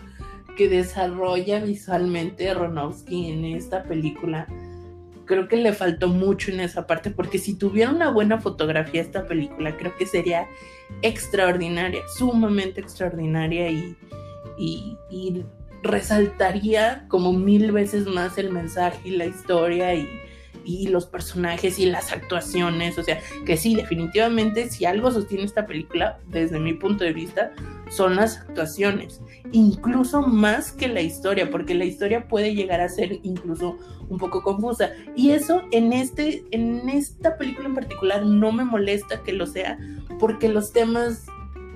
que 0.57 0.68
desarrolla 0.68 1.61
visualmente 1.61 2.48
Aronofsky 2.48 3.30
en 3.30 3.44
esta 3.44 3.82
película. 3.82 4.46
Creo 5.26 5.48
que 5.48 5.57
le 5.57 5.72
faltó 5.72 6.09
mucho 6.09 6.50
en 6.50 6.61
esa 6.61 6.86
parte, 6.86 7.11
porque 7.11 7.38
si 7.38 7.55
tuviera 7.55 7.90
una 7.90 8.11
buena 8.11 8.40
fotografía 8.40 9.00
esta 9.00 9.26
película, 9.26 9.76
creo 9.76 9.96
que 9.96 10.07
sería 10.07 10.46
extraordinaria, 11.02 12.02
sumamente 12.18 12.80
extraordinaria 12.80 13.70
y, 13.70 13.96
y, 14.59 14.98
y 15.11 15.44
resaltaría 15.82 17.07
como 17.09 17.32
mil 17.32 17.72
veces 17.72 18.07
más 18.07 18.36
el 18.38 18.50
mensaje 18.50 19.09
y 19.09 19.16
la 19.16 19.26
historia 19.26 19.94
y, 19.94 20.09
y 20.64 20.88
los 20.88 21.06
personajes 21.06 21.78
y 21.78 21.86
las 21.86 22.12
actuaciones. 22.12 22.98
O 22.98 23.02
sea, 23.02 23.20
que 23.44 23.56
sí, 23.56 23.74
definitivamente, 23.74 24.70
si 24.70 24.84
algo 24.84 25.10
sostiene 25.10 25.44
esta 25.44 25.66
película, 25.66 26.18
desde 26.28 26.58
mi 26.58 26.74
punto 26.74 27.04
de 27.04 27.12
vista, 27.12 27.52
son 27.88 28.16
las 28.16 28.38
actuaciones. 28.38 29.20
Incluso 29.52 30.22
más 30.22 30.72
que 30.72 30.88
la 30.88 31.00
historia, 31.00 31.50
porque 31.50 31.74
la 31.74 31.84
historia 31.84 32.28
puede 32.28 32.54
llegar 32.54 32.80
a 32.80 32.88
ser 32.88 33.20
incluso 33.22 33.76
un 34.08 34.18
poco 34.18 34.42
confusa. 34.42 34.90
Y 35.16 35.30
eso 35.30 35.62
en, 35.70 35.92
este, 35.92 36.44
en 36.50 36.88
esta 36.88 37.36
película 37.36 37.68
en 37.68 37.74
particular 37.74 38.24
no 38.24 38.52
me 38.52 38.64
molesta 38.64 39.22
que 39.22 39.32
lo 39.32 39.46
sea, 39.46 39.78
porque 40.18 40.48
los 40.48 40.72
temas 40.72 41.26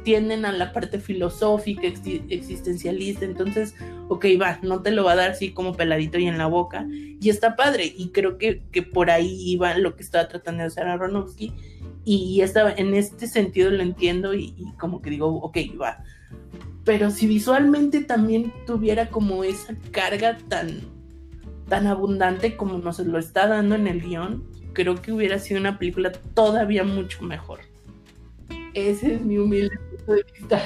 tienden 0.03 0.45
a 0.45 0.53
la 0.53 0.73
parte 0.73 1.01
filosófica, 1.01 1.87
existencialista, 1.87 3.25
entonces, 3.25 3.75
ok, 4.09 4.27
va, 4.41 4.59
no 4.63 4.83
te 4.83 4.91
lo 4.91 5.05
va 5.05 5.13
a 5.13 5.17
dar 5.17 5.31
así 5.31 5.53
como 5.53 5.75
peladito 5.75 6.19
y 6.19 6.27
en 6.27 6.39
la 6.39 6.47
boca, 6.47 6.87
y 6.91 7.29
está 7.29 7.57
padre, 7.57 7.93
y 7.97 8.09
creo 8.09 8.39
que, 8.39 8.63
que 8.73 8.83
por 8.83 9.11
ahí 9.11 9.51
iba 9.51 9.77
lo 9.79 9.97
que 9.97 10.03
estaba 10.03 10.29
tratando 10.29 10.63
de 10.63 10.69
hacer 10.69 10.87
Aronofsky, 10.87 11.53
y 12.05 12.41
estaba, 12.41 12.73
en 12.73 12.95
este 12.95 13.27
sentido 13.27 13.71
lo 13.71 13.83
entiendo, 13.83 14.35
y, 14.35 14.55
y 14.57 14.73
como 14.79 15.03
que 15.03 15.11
digo, 15.11 15.29
ok, 15.29 15.59
va, 15.81 16.03
pero 16.85 17.11
si 17.11 17.27
visualmente 17.27 18.03
también 18.03 18.53
tuviera 18.67 19.11
como 19.11 19.45
esa 19.45 19.75
carga 19.91 20.39
tan, 20.49 20.81
tan 21.69 21.87
abundante 21.87 22.57
como 22.57 22.79
nos 22.79 22.99
lo 23.01 23.19
está 23.19 23.47
dando 23.47 23.75
en 23.75 23.87
el 23.87 24.01
guion, 24.01 24.43
creo 24.73 24.95
que 25.03 25.13
hubiera 25.13 25.39
sido 25.39 25.61
una 25.61 25.79
película 25.79 26.13
todavía 26.35 26.85
mucho 26.85 27.23
mejor. 27.23 27.61
Ese 28.73 29.17
es 29.17 29.21
mi 29.21 29.39
humilde 29.39 29.77
punto 29.91 30.13
de 30.13 30.25
vista. 30.33 30.63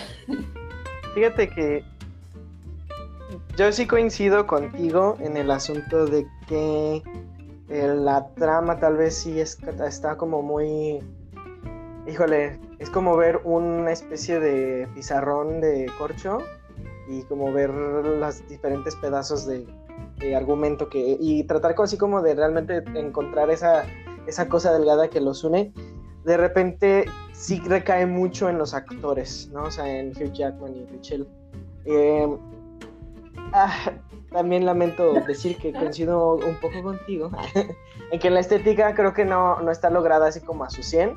Fíjate 1.15 1.49
que 1.49 1.85
yo 3.57 3.73
sí 3.73 3.87
coincido 3.87 4.47
contigo 4.47 5.17
en 5.21 5.37
el 5.37 5.51
asunto 5.51 6.07
de 6.07 6.27
que 6.47 7.03
eh, 7.69 7.95
la 7.95 8.29
trama 8.35 8.79
tal 8.79 8.97
vez 8.97 9.15
sí 9.15 9.41
está 9.41 10.17
como 10.17 10.43
muy... 10.43 11.01
Híjole, 12.07 12.59
es 12.79 12.91
como 12.91 13.17
ver 13.17 13.41
una 13.45 13.93
especie 13.93 14.41
de 14.41 14.89
pizarrón 14.95 15.61
de 15.61 15.91
corcho 15.99 16.39
y 17.09 17.23
como 17.23 17.53
ver 17.53 17.71
los 17.71 18.47
diferentes 18.49 18.97
pedazos 18.97 19.47
de, 19.47 19.67
argumento 20.37 20.89
que 20.89 21.17
y 21.19 21.45
tratar 21.45 21.75
así 21.79 21.99
como 21.99 22.23
de 22.23 22.35
realmente 22.35 22.83
encontrar 22.95 23.51
esa, 23.51 23.85
esa 24.27 24.49
cosa 24.49 24.73
delgada 24.73 25.09
que 25.09 25.21
los 25.21 25.43
une 25.43 25.73
de 26.25 26.37
repente 26.37 27.05
sí 27.33 27.61
recae 27.67 28.07
mucho 28.07 28.49
en 28.49 28.59
los 28.59 28.75
actores, 28.75 29.51
¿no? 29.53 29.65
O 29.65 29.71
sea, 29.71 29.89
en 29.89 30.11
Hugh 30.11 30.33
Jackman 30.33 30.77
y 30.77 30.87
Rachel. 30.87 31.27
Eh, 31.85 32.29
ah, 33.53 33.93
también 34.33 34.65
lamento 34.65 35.13
decir 35.27 35.57
que 35.57 35.73
coincido 35.73 36.37
un 36.37 36.57
poco 36.61 36.83
contigo, 36.83 37.31
en 38.11 38.19
que 38.19 38.31
la 38.31 38.41
estética 38.41 38.95
creo 38.95 39.13
que 39.13 39.25
no, 39.25 39.61
no 39.61 39.71
está 39.71 39.91
lograda 39.91 40.29
así 40.29 40.41
como 40.41 40.65
a 40.65 40.71
su 40.71 40.83
100, 40.83 41.15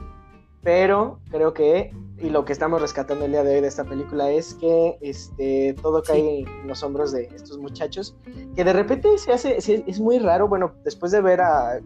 pero 0.62 1.20
creo 1.30 1.54
que, 1.54 1.94
y 2.18 2.30
lo 2.30 2.44
que 2.44 2.52
estamos 2.52 2.82
rescatando 2.82 3.26
el 3.26 3.32
día 3.32 3.44
de 3.44 3.56
hoy 3.56 3.62
de 3.62 3.68
esta 3.68 3.84
película 3.84 4.32
es 4.32 4.56
que 4.56 4.98
este, 5.00 5.76
todo 5.82 6.02
cae 6.02 6.40
en 6.40 6.68
los 6.68 6.82
hombros 6.82 7.12
de 7.12 7.30
estos 7.36 7.60
muchachos, 7.60 8.16
que 8.56 8.64
de 8.64 8.74
repente 8.74 9.18
se 9.18 9.32
hace, 9.32 9.58
es 9.58 10.00
muy 10.00 10.20
raro, 10.20 10.48
bueno, 10.48 10.74
después 10.84 11.12
de 11.12 11.22
ver 11.22 11.42
a 11.42 11.80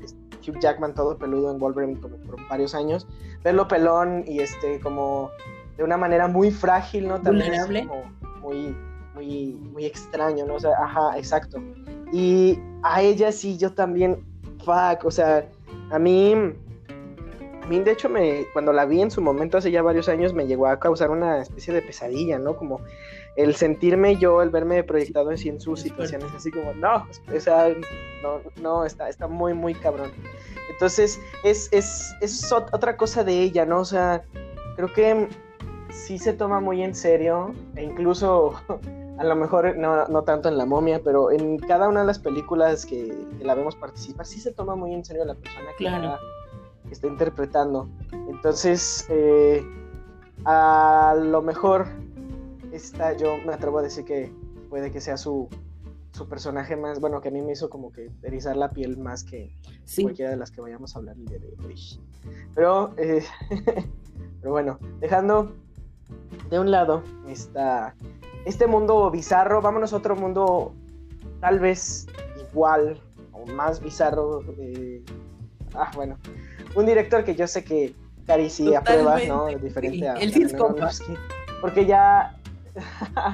Hugh 0.47 0.59
Jackman 0.59 0.93
todo 0.93 1.17
peludo 1.17 1.51
en 1.51 1.59
Wolverine 1.59 1.99
como 1.99 2.17
por 2.17 2.47
varios 2.47 2.73
años, 2.73 3.07
verlo 3.43 3.67
pelón 3.67 4.23
y 4.25 4.39
este 4.39 4.79
como 4.79 5.29
de 5.77 5.83
una 5.83 5.97
manera 5.97 6.27
muy 6.27 6.51
frágil, 6.51 7.07
¿no? 7.07 7.21
También 7.21 7.53
Es 7.53 7.65
como 7.65 8.03
muy, 8.41 8.75
muy, 9.13 9.53
muy 9.53 9.85
extraño, 9.85 10.45
¿no? 10.45 10.55
O 10.55 10.59
sea, 10.59 10.71
ajá, 10.81 11.17
exacto. 11.17 11.59
Y 12.11 12.59
a 12.83 13.01
ella 13.01 13.31
sí, 13.31 13.57
yo 13.57 13.73
también, 13.73 14.23
fuck, 14.63 15.05
o 15.05 15.11
sea, 15.11 15.47
a 15.91 15.99
mí, 15.99 16.33
a 16.33 17.67
mí 17.67 17.79
de 17.79 17.91
hecho 17.91 18.09
me, 18.09 18.45
cuando 18.53 18.73
la 18.73 18.85
vi 18.85 19.01
en 19.01 19.11
su 19.11 19.21
momento 19.21 19.57
hace 19.57 19.71
ya 19.71 19.81
varios 19.81 20.09
años 20.09 20.33
me 20.33 20.47
llegó 20.47 20.67
a 20.67 20.79
causar 20.79 21.11
una 21.11 21.41
especie 21.41 21.73
de 21.73 21.81
pesadilla, 21.81 22.39
¿no? 22.39 22.55
Como 22.55 22.81
el 23.35 23.55
sentirme 23.55 24.17
yo, 24.17 24.41
el 24.41 24.49
verme 24.49 24.83
proyectado 24.83 25.29
así 25.29 25.49
en 25.49 25.61
sus 25.61 25.81
situaciones, 25.81 26.29
así 26.35 26.51
como, 26.51 26.73
no, 26.73 27.07
o 27.33 27.39
sea, 27.39 27.69
no, 28.21 28.41
no, 28.61 28.85
está, 28.85 29.07
está 29.07 29.27
muy, 29.27 29.53
muy 29.53 29.73
cabrón. 29.75 30.11
Entonces, 30.69 31.19
es, 31.43 31.69
es, 31.71 32.13
es 32.21 32.51
otra 32.51 32.97
cosa 32.97 33.23
de 33.23 33.41
ella, 33.41 33.65
¿no? 33.65 33.79
O 33.81 33.85
sea, 33.85 34.23
creo 34.75 34.91
que 34.91 35.27
sí 35.89 36.17
se 36.17 36.33
toma 36.33 36.59
muy 36.59 36.83
en 36.83 36.95
serio, 36.95 37.53
e 37.75 37.83
incluso 37.83 38.53
a 39.17 39.23
lo 39.23 39.35
mejor 39.35 39.77
no, 39.77 40.07
no, 40.07 40.23
tanto 40.23 40.49
en 40.49 40.57
La 40.57 40.65
momia, 40.65 41.01
pero 41.03 41.31
en 41.31 41.57
cada 41.57 41.89
una 41.89 42.01
de 42.01 42.07
las 42.07 42.19
películas 42.19 42.85
que, 42.85 43.27
la 43.41 43.55
vemos 43.55 43.75
participar, 43.75 44.25
sí 44.25 44.39
se 44.39 44.51
toma 44.51 44.75
muy 44.75 44.93
en 44.93 45.03
serio 45.03 45.25
la 45.25 45.35
persona 45.35 45.69
que, 45.77 45.85
está, 46.91 47.07
interpretando. 47.07 47.89
Entonces, 48.11 49.05
eh, 49.09 49.63
a 50.45 51.15
lo 51.17 51.41
mejor 51.41 51.87
esta 52.71 53.13
yo 53.13 53.37
me 53.45 53.53
atrevo 53.53 53.79
a 53.79 53.81
decir 53.81 54.05
que 54.05 54.31
puede 54.69 54.91
que 54.91 55.01
sea 55.01 55.17
su, 55.17 55.49
su 56.13 56.27
personaje 56.27 56.75
más, 56.75 56.99
bueno, 56.99 57.21
que 57.21 57.29
a 57.29 57.31
mí 57.31 57.41
me 57.41 57.53
hizo 57.53 57.69
como 57.69 57.91
que 57.91 58.11
erizar 58.23 58.55
la 58.55 58.69
piel 58.69 58.97
más 58.97 59.23
que 59.23 59.55
cualquiera 60.01 60.31
de 60.31 60.37
las 60.37 60.51
que 60.51 60.61
vayamos 60.61 60.95
a 60.95 60.99
hablar 60.99 61.15
el 61.17 61.25
día 61.25 61.39
de 61.39 61.55
hoy. 61.65 61.99
Pero, 62.55 62.93
eh, 62.97 63.23
pero 64.41 64.51
bueno, 64.51 64.79
dejando 64.99 65.55
de 66.49 66.59
un 66.59 66.71
lado 66.71 67.03
esta, 67.27 67.95
este 68.45 68.67
mundo 68.67 69.09
bizarro, 69.11 69.61
vámonos 69.61 69.93
a 69.93 69.97
otro 69.97 70.15
mundo 70.15 70.73
tal 71.39 71.59
vez 71.59 72.07
igual 72.51 72.99
o 73.31 73.45
más 73.45 73.81
bizarro. 73.81 74.43
ah, 75.75 75.91
bueno, 75.95 76.17
un 76.75 76.85
director 76.85 77.23
que 77.23 77.35
yo 77.35 77.47
sé 77.47 77.63
que 77.63 77.93
Cari 78.25 78.49
sí 78.49 78.75
aprueba, 78.75 79.19
¿no? 79.27 79.47
Diferente 79.47 80.07
a, 80.07 80.13
el 80.15 80.31
porque 81.61 81.85
ya 81.85 82.37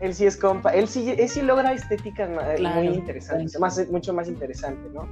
él 0.00 0.14
sí 0.14 0.26
es 0.26 0.36
compa, 0.36 0.70
él 0.70 0.88
sí, 0.88 1.14
él 1.16 1.28
sí 1.28 1.42
logra 1.42 1.72
estéticas 1.72 2.28
muy 2.74 2.88
interesantes, 2.88 3.58
más, 3.58 3.88
mucho 3.90 4.12
más 4.12 4.28
interesante, 4.28 4.88
¿no? 4.92 5.06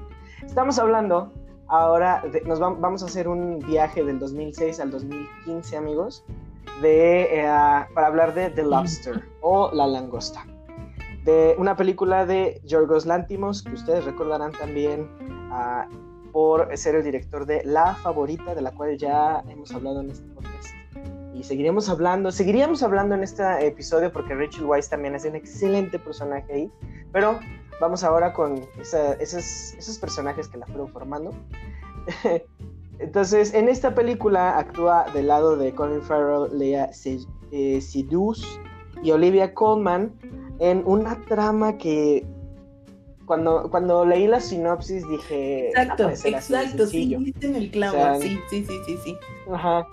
Estamos 0.45 0.79
hablando 0.79 1.33
ahora, 1.69 2.23
nos 2.47 2.59
vamos 2.59 3.03
a 3.03 3.07
hacer 3.07 3.29
un 3.29 3.61
viaje 3.61 4.05
del 4.05 4.19
2006 4.19 4.81
al 4.81 4.91
2015, 4.91 5.77
amigos, 5.77 6.25
de, 6.81 7.41
eh, 7.41 7.87
para 7.95 8.07
hablar 8.07 8.35
de 8.35 8.51
The 8.51 8.63
Lobster 8.65 9.23
o 9.41 9.71
La 9.73 9.87
Langosta, 9.87 10.45
de 11.25 11.55
una 11.59 11.77
película 11.77 12.27
de 12.27 12.61
Yorgos 12.65 13.07
Lantimos, 13.07 13.63
que 13.63 13.73
ustedes 13.73 14.05
recordarán 14.05 14.53
también 14.53 15.09
ah, 15.51 15.89
por 16.33 16.77
ser 16.77 16.97
el 16.97 17.05
director 17.05 17.47
de 17.47 17.63
La 17.65 17.95
Favorita, 17.95 18.55
de 18.55 18.63
la 18.63 18.73
cual 18.73 18.99
ya 18.99 19.43
hemos 19.49 19.73
hablado 19.73 20.01
en 20.01 20.11
este 20.11 20.27
podcast. 20.29 20.75
Y 21.35 21.43
seguiremos 21.43 21.89
hablando, 21.89 22.31
seguiríamos 22.31 22.83
hablando 22.83 23.15
en 23.15 23.23
este 23.23 23.67
episodio 23.67 24.13
porque 24.13 24.35
Rachel 24.35 24.65
Weisz 24.65 24.89
también 24.89 25.15
es 25.15 25.25
un 25.25 25.35
excelente 25.35 25.99
personaje 25.99 26.53
ahí, 26.53 26.73
pero 27.13 27.39
vamos 27.81 28.05
ahora 28.05 28.33
con 28.33 28.65
esos, 28.81 29.75
esos 29.79 29.99
personajes 29.99 30.49
que 30.49 30.59
la 30.59 30.67
fueron 30.67 30.89
formando. 30.89 31.33
Entonces, 33.05 33.53
en 33.53 33.69
esta 33.69 33.95
película 33.95 34.59
actúa 34.59 35.05
del 35.13 35.27
lado 35.27 35.59
de 35.59 35.75
Colin 35.75 36.01
Farrell, 36.01 36.59
Lea 36.59 36.91
eh, 37.53 37.81
Sidus 37.83 38.59
y 39.03 39.11
Olivia 39.11 39.53
Colman 39.53 40.11
en 40.59 40.83
una 40.87 41.21
trama 41.27 41.77
que 41.77 42.27
cuando, 43.27 43.69
cuando 43.71 44.07
leí 44.07 44.27
la 44.27 44.41
sinopsis 44.41 45.07
dije... 45.07 45.69
Exacto, 45.69 46.09
exacto, 46.09 46.87
sí, 46.87 47.15
en 47.43 47.57
el 47.57 47.71
clavo, 47.71 48.23
sí, 48.23 48.41
sí, 48.49 48.65
sí, 48.65 48.79
sí, 48.87 48.97
sí. 49.05 49.17
Ajá. 49.53 49.87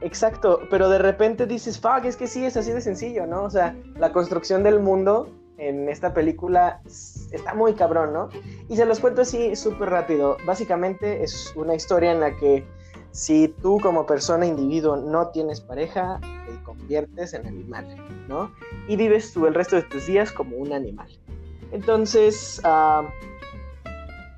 Exacto, 0.00 0.62
pero 0.68 0.88
de 0.88 0.98
repente 0.98 1.46
dices, 1.46 1.78
fuck, 1.78 2.06
es 2.06 2.16
que 2.16 2.26
sí, 2.26 2.44
es 2.44 2.56
así 2.56 2.72
de 2.72 2.80
sencillo, 2.80 3.24
¿no? 3.28 3.44
O 3.44 3.50
sea, 3.50 3.76
la 3.96 4.10
construcción 4.10 4.64
del 4.64 4.80
mundo 4.80 5.28
en 5.58 5.88
esta 5.88 6.12
película 6.12 6.80
está 7.32 7.54
muy 7.54 7.74
cabrón, 7.74 8.12
¿no? 8.12 8.28
Y 8.68 8.76
se 8.76 8.86
los 8.86 9.00
cuento 9.00 9.22
así 9.22 9.56
súper 9.56 9.90
rápido. 9.90 10.36
Básicamente 10.44 11.22
es 11.22 11.52
una 11.56 11.74
historia 11.74 12.12
en 12.12 12.20
la 12.20 12.36
que 12.36 12.64
si 13.12 13.48
tú 13.48 13.78
como 13.80 14.06
persona, 14.06 14.46
individuo, 14.46 14.96
no 14.96 15.28
tienes 15.28 15.60
pareja, 15.60 16.20
te 16.20 16.62
conviertes 16.62 17.34
en 17.34 17.46
animal, 17.46 17.96
¿no? 18.28 18.52
Y 18.88 18.96
vives 18.96 19.32
tú 19.32 19.46
el 19.46 19.54
resto 19.54 19.76
de 19.76 19.82
tus 19.82 20.06
días 20.06 20.30
como 20.30 20.56
un 20.56 20.72
animal. 20.72 21.08
Entonces, 21.72 22.60
uh, 22.64 23.06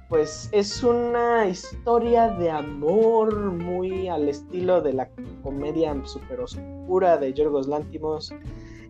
pues 0.09 0.49
es 0.53 0.83
una 0.83 1.47
historia 1.47 2.29
de 2.29 2.51
amor 2.51 3.35
muy 3.53 4.09
al 4.09 4.29
estilo 4.29 4.83
de 4.83 4.93
la 4.93 5.09
comedia 5.43 5.95
super 6.05 6.41
oscura 6.41 7.17
de 7.17 7.33
Yorgos 7.33 7.67
Lántimos 7.67 8.33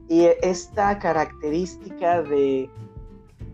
y 0.08 0.24
esta 0.42 0.98
característica 0.98 2.22
de 2.22 2.68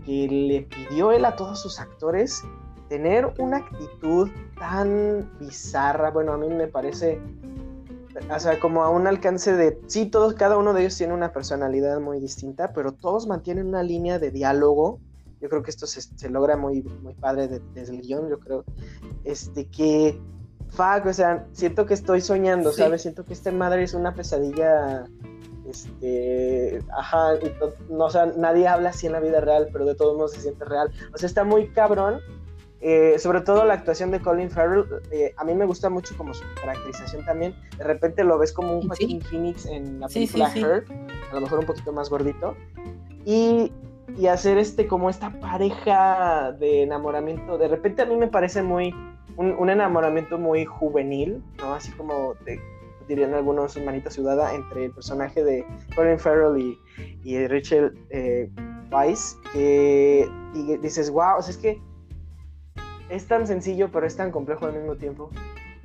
que 0.09 0.26
le 0.26 0.62
pidió 0.62 1.12
él 1.12 1.26
a 1.26 1.36
todos 1.36 1.61
sus 1.61 1.78
actores 1.78 2.42
tener 2.88 3.30
una 3.38 3.59
actitud 3.59 4.30
tan 4.59 5.30
bizarra, 5.38 6.11
bueno, 6.11 6.32
a 6.32 6.38
mí 6.38 6.48
me 6.48 6.66
parece, 6.66 7.20
o 8.34 8.40
sea, 8.40 8.59
como 8.59 8.82
a 8.82 8.88
un 8.88 9.06
alcance 9.06 9.54
de, 9.54 9.78
sí, 9.86 10.06
todos, 10.06 10.32
cada 10.32 10.56
uno 10.56 10.72
de 10.72 10.80
ellos 10.80 10.96
tiene 10.96 11.12
una 11.12 11.30
personalidad 11.30 12.00
muy 12.00 12.20
distinta, 12.20 12.72
pero 12.72 12.92
todos 12.92 13.26
mantienen 13.26 13.66
una 13.66 13.82
línea 13.82 14.18
de 14.18 14.30
diálogo. 14.30 14.98
Yo 15.42 15.50
creo 15.50 15.62
que 15.62 15.70
esto 15.70 15.86
se, 15.86 16.30
logra 16.30 16.56
muy, 16.56 16.82
muy 17.02 17.12
padre 17.12 17.61
desde 17.74 17.94
el 17.94 18.00
guion, 18.00 18.30
yo 18.30 18.40
creo, 18.40 18.64
este, 19.24 19.66
que, 19.66 20.18
fuck, 20.70 21.04
o 21.04 21.12
sea, 21.12 21.46
siento 21.52 21.84
que 21.84 21.92
estoy 21.92 22.22
soñando, 22.22 22.72
¿sabes? 22.72 23.02
Siento 23.02 23.26
que 23.26 23.34
esta 23.34 23.52
madre 23.52 23.82
es 23.82 23.92
una 23.92 24.14
pesadilla 24.14 25.04
este, 25.69 26.81
ajá, 26.97 27.35
no, 27.89 28.05
o 28.07 28.11
sea, 28.11 28.27
nadie 28.37 28.66
habla 28.66 28.91
así 28.91 29.07
en 29.07 29.12
la 29.12 29.21
vida 29.21 29.41
real, 29.41 29.69
pero 29.73 29.85
de 29.85 29.95
todos 29.95 30.16
modos 30.16 30.33
se 30.33 30.41
siente 30.41 30.64
real. 30.64 30.91
O 31.14 31.19
sea, 31.19 31.27
está 31.27 31.45
muy 31.45 31.69
cabrón 31.69 32.21
eh, 32.81 33.19
sobre 33.19 33.41
todo 33.41 33.64
la 33.64 33.75
actuación 33.75 34.12
de 34.12 34.21
Colin 34.21 34.51
Farrell, 34.51 34.85
eh, 35.11 35.35
a 35.37 35.45
mí 35.45 35.53
me 35.55 35.64
gusta 35.64 35.91
mucho 35.91 36.16
como 36.16 36.33
su 36.33 36.45
caracterización 36.61 37.25
también. 37.25 37.55
De 37.77 37.83
repente 37.83 38.23
lo 38.23 38.39
ves 38.39 38.53
como 38.53 38.79
un 38.79 38.87
Joaquin 38.87 39.21
Phoenix 39.21 39.66
en 39.66 39.99
la 39.99 40.07
película 40.07 40.53
Her, 40.55 40.85
a 41.31 41.35
lo 41.35 41.41
mejor 41.41 41.59
un 41.59 41.66
poquito 41.66 41.93
más 41.93 42.09
gordito. 42.09 42.55
Y, 43.25 43.73
y, 44.16 44.29
hacer 44.29 44.59
este 44.59 44.87
como 44.87 45.11
esta 45.11 45.31
pareja 45.41 46.53
de 46.53 46.85
enamoramiento, 46.85 47.59
de 47.59 47.66
repente 47.66 48.03
a 48.03 48.07
mí 48.07 48.16
me 48.16 48.29
parece 48.29 48.62
muy 48.62 48.95
un, 49.37 49.57
un 49.59 49.71
enamoramiento 49.71 50.39
muy 50.39 50.64
juvenil, 50.64 51.43
¿no? 51.59 51.75
Así 51.75 51.91
como 51.93 52.37
dirían 53.09 53.34
algunos 53.34 53.76
manita 53.82 54.11
sudada 54.11 54.54
entre 54.54 54.86
el 54.86 54.92
personaje 54.92 55.42
de 55.42 55.64
Colin 55.96 56.18
Farrell 56.18 56.59
y, 56.59 56.78
y 57.24 57.46
Rachel 57.46 57.98
eh, 58.11 58.50
Weisz, 58.90 59.36
que 59.52 60.28
y 60.54 60.76
dices, 60.76 61.11
wow, 61.11 61.38
o 61.38 61.42
sea, 61.42 61.50
es 61.50 61.56
que 61.56 61.80
es 63.09 63.26
tan 63.26 63.46
sencillo, 63.46 63.90
pero 63.90 64.06
es 64.06 64.16
tan 64.16 64.30
complejo 64.30 64.66
al 64.66 64.74
mismo 64.74 64.96
tiempo. 64.96 65.30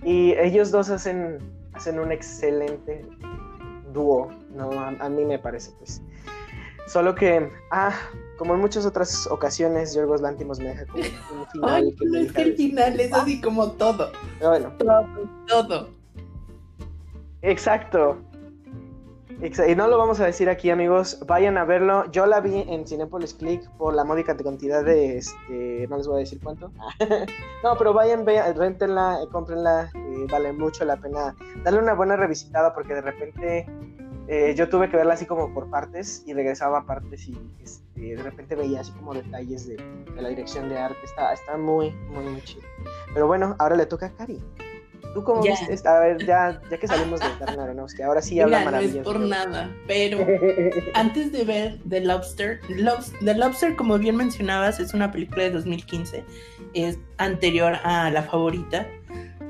Y 0.04 0.34
ellos 0.34 0.72
dos 0.72 0.90
hacen, 0.90 1.40
hacen 1.74 2.00
un 2.00 2.12
excelente 2.12 3.06
dúo, 3.94 4.30
¿no? 4.54 4.72
A, 4.72 5.10
mí 5.10 5.24
me 5.24 5.40
parece, 5.40 5.72
pues. 5.80 6.02
Solo 6.88 7.16
que, 7.16 7.50
ah, 7.72 7.94
como 8.38 8.56
en 8.56 8.60
muchas 8.60 8.86
otras 8.86 9.26
ocasiones, 9.28 9.96
Yorgos 9.96 10.20
Lántimos 10.20 10.60
me 10.60 10.70
deja 10.70 10.86
como 10.86 11.04
un 11.04 11.48
final. 11.52 11.70
Ay, 11.70 11.96
que 11.96 12.20
es 12.20 12.34
que 12.34 12.42
el 12.42 12.56
final 12.58 13.00
es 13.00 13.14
así 13.14 13.40
como 13.40 13.72
todo. 13.72 14.12
Bueno. 14.42 14.74
Todo, 14.78 15.08
todo. 15.48 16.03
Exacto. 17.44 18.18
Y 19.42 19.76
no 19.76 19.90
lo 19.90 19.98
vamos 19.98 20.22
a 20.22 20.26
decir 20.26 20.50
aquí, 20.50 20.70
amigos. 20.70 21.20
Vayan 21.28 21.58
a 21.58 21.66
verlo. 21.66 22.10
Yo 22.12 22.26
la 22.26 22.40
vi 22.40 22.62
en 22.62 22.88
Cinepolis 22.88 23.34
Click 23.34 23.70
por 23.72 23.94
la 23.94 24.06
módica 24.06 24.38
cantidad 24.38 24.86
de 24.86 25.18
este. 25.18 25.86
No 25.90 25.98
les 25.98 26.08
voy 26.08 26.16
a 26.16 26.20
decir 26.20 26.40
cuánto. 26.42 26.72
no, 27.64 27.78
pero 27.78 27.94
vayan, 27.94 28.24
vean, 28.24 28.56
rentenla, 28.56 29.20
cómprenla. 29.34 29.92
Eh, 29.94 30.28
vale 30.32 30.54
mucho 30.54 30.86
la 30.86 30.96
pena 30.96 31.36
darle 31.66 31.80
una 31.80 31.94
buena 31.94 32.16
revisitada 32.16 32.74
porque 32.74 32.94
de 32.94 33.02
repente 33.02 33.66
eh, 34.30 34.54
yo 34.56 34.70
tuve 34.70 34.90
que 34.90 34.96
verla 34.96 35.16
así 35.16 35.26
como 35.26 35.54
por 35.54 35.70
partes 35.70 36.24
y 36.26 36.34
regresaba 36.34 36.80
a 36.80 36.86
partes 36.86 37.28
y 37.28 37.38
este, 37.62 38.16
de 38.16 38.24
repente 38.24 38.56
veía 38.56 38.80
así 38.80 38.94
como 38.94 39.14
detalles 39.14 39.68
de, 39.68 39.76
la 40.16 40.30
dirección 40.30 40.70
de 40.70 40.78
arte. 40.78 41.00
Está, 41.04 41.34
está 41.34 41.58
muy, 41.58 41.92
muy, 41.92 42.24
muy 42.24 42.42
chido. 42.44 42.64
Pero 43.14 43.28
bueno, 43.28 43.58
ahora 43.60 43.76
le 43.76 43.86
toca 43.88 44.06
a 44.06 44.12
Cari. 44.12 44.42
¿Tú 45.14 45.24
cómo 45.24 45.42
viste? 45.42 45.88
A 45.88 46.00
ver, 46.00 46.26
ya, 46.26 46.60
ya 46.70 46.78
que 46.78 46.88
salimos 46.88 47.20
de 47.20 47.28
Darren 47.46 47.80
que 47.96 48.04
ahora 48.04 48.22
sí 48.22 48.40
habla 48.40 48.64
maravilloso. 48.64 48.96
No 48.96 49.00
es 49.02 49.06
por 49.06 49.20
nada, 49.20 49.70
pero 49.88 50.18
antes 50.96 51.32
de 51.32 51.44
ver 51.44 51.80
The 51.88 52.02
Lobster, 52.02 52.60
The 53.24 53.34
Lobster, 53.36 53.76
como 53.76 53.98
bien 54.00 54.16
mencionabas, 54.16 54.80
es 54.80 54.94
una 54.94 55.12
película 55.12 55.44
de 55.44 55.52
2015, 55.52 56.24
es 56.74 56.98
anterior 57.18 57.76
a 57.84 58.10
La 58.10 58.24
Favorita. 58.24 58.88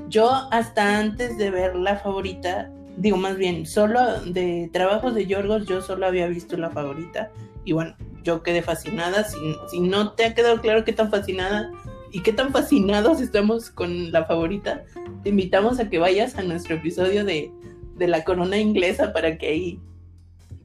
Yo 0.08 0.30
hasta 0.50 0.98
antes 0.98 1.38
de 1.38 1.50
ver 1.50 1.74
La 1.74 1.96
Favorita, 1.96 2.70
digo 2.98 3.16
más 3.16 3.36
bien, 3.36 3.64
solo 3.64 4.20
de 4.20 4.68
trabajos 4.72 5.14
de 5.14 5.26
Yorgos, 5.26 5.66
yo 5.66 5.80
solo 5.80 6.06
había 6.06 6.26
visto 6.26 6.56
La 6.56 6.70
Favorita. 6.70 7.30
Y 7.64 7.72
bueno, 7.72 7.96
yo 8.22 8.42
quedé 8.42 8.60
fascinada. 8.62 9.24
Si, 9.24 9.38
si 9.70 9.80
no 9.80 10.12
te 10.12 10.26
ha 10.26 10.34
quedado 10.34 10.60
claro 10.60 10.84
qué 10.84 10.92
tan 10.92 11.10
fascinada, 11.10 11.70
y 12.14 12.20
qué 12.20 12.32
tan 12.32 12.52
fascinados 12.52 13.20
estamos 13.20 13.70
con 13.70 14.12
la 14.12 14.24
favorita, 14.24 14.84
te 15.24 15.30
invitamos 15.30 15.80
a 15.80 15.90
que 15.90 15.98
vayas 15.98 16.36
a 16.36 16.44
nuestro 16.44 16.76
episodio 16.76 17.24
de, 17.24 17.50
la 17.98 18.22
corona 18.22 18.56
inglesa 18.56 19.12
para 19.12 19.36
que 19.36 19.48
ahí 19.48 19.80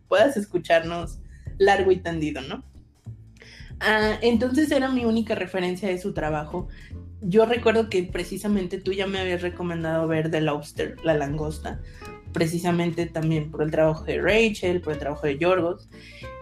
puedas 0.07 0.37
escucharnos 0.37 1.17
largo 1.57 1.91
y 1.91 1.97
tendido, 1.97 2.41
¿no? 2.43 2.63
Ah, 3.79 4.19
entonces 4.21 4.69
era 4.71 4.89
mi 4.89 5.05
única 5.05 5.33
referencia 5.33 5.89
de 5.89 5.97
su 5.97 6.13
trabajo. 6.13 6.67
Yo 7.19 7.47
recuerdo 7.47 7.89
que 7.89 8.03
precisamente 8.03 8.79
tú 8.79 8.91
ya 8.91 9.07
me 9.07 9.19
habías 9.19 9.41
recomendado 9.41 10.07
ver 10.07 10.29
The 10.29 10.41
Lobster, 10.41 10.97
La 11.03 11.15
Langosta, 11.15 11.81
precisamente 12.31 13.07
también 13.07 13.49
por 13.49 13.63
el 13.63 13.71
trabajo 13.71 14.03
de 14.03 14.21
Rachel, 14.21 14.81
por 14.81 14.93
el 14.93 14.99
trabajo 14.99 15.25
de 15.25 15.39
Yorgos. 15.39 15.89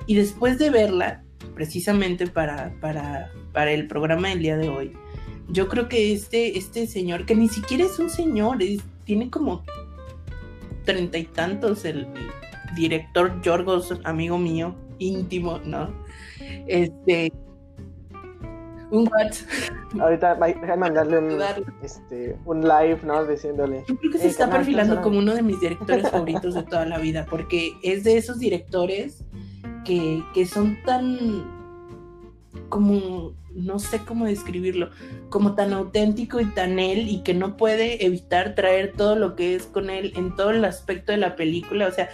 Y 0.05 0.15
después 0.15 0.59
de 0.59 0.69
verla, 0.69 1.23
precisamente 1.55 2.27
para, 2.27 2.73
para, 2.79 3.31
para 3.53 3.71
el 3.71 3.87
programa 3.87 4.29
del 4.29 4.39
día 4.39 4.57
de 4.57 4.69
hoy. 4.69 4.93
Yo 5.49 5.67
creo 5.67 5.87
que 5.87 6.11
este, 6.13 6.57
este 6.57 6.87
señor, 6.87 7.25
que 7.25 7.35
ni 7.35 7.47
siquiera 7.47 7.85
es 7.85 7.99
un 7.99 8.09
señor, 8.09 8.59
tiene 9.05 9.29
como 9.29 9.63
treinta 10.83 11.17
y 11.17 11.23
tantos, 11.25 11.85
el, 11.85 12.07
director 12.77 13.41
Yorgos, 13.41 13.93
amigo 14.03 14.37
mío, 14.37 14.75
íntimo, 14.99 15.59
¿no? 15.65 15.89
Este, 16.67 17.31
un 18.91 19.07
what. 19.07 19.33
Ahorita 20.01 20.35
déjame 20.35 20.77
mandarle 20.77 21.19
un, 21.19 21.41
este, 21.81 22.37
un 22.45 22.61
live, 22.61 22.99
¿no? 23.03 23.25
Diciéndole. 23.25 23.83
Yo 23.87 23.97
creo 23.97 24.11
que 24.11 24.19
se 24.19 24.27
está 24.27 24.49
perfilando 24.49 25.01
como 25.01 25.19
uno 25.19 25.33
de 25.33 25.41
mis 25.41 25.59
directores 25.59 26.09
favoritos 26.09 26.53
de 26.53 26.63
toda 26.63 26.85
la 26.85 26.97
vida, 26.99 27.25
porque 27.29 27.73
es 27.83 28.03
de 28.03 28.17
esos 28.17 28.39
directores 28.39 29.23
que, 29.87 30.45
son 30.45 30.77
tan 30.83 31.45
como, 32.69 33.33
no 33.53 33.79
sé 33.79 34.03
cómo 34.05 34.25
describirlo, 34.25 34.89
como 35.29 35.55
tan 35.55 35.71
auténtico 35.71 36.41
y 36.41 36.45
tan 36.45 36.79
él 36.79 37.07
y 37.07 37.23
que 37.23 37.33
no 37.33 37.55
puede 37.55 38.05
evitar 38.05 38.53
traer 38.53 38.93
todo 38.97 39.15
lo 39.15 39.35
que 39.35 39.55
es 39.55 39.63
con 39.63 39.89
él 39.89 40.11
en 40.17 40.35
todo 40.35 40.51
el 40.51 40.65
aspecto 40.65 41.13
de 41.13 41.19
la 41.19 41.35
película. 41.37 41.87
O 41.87 41.91
sea, 41.91 42.09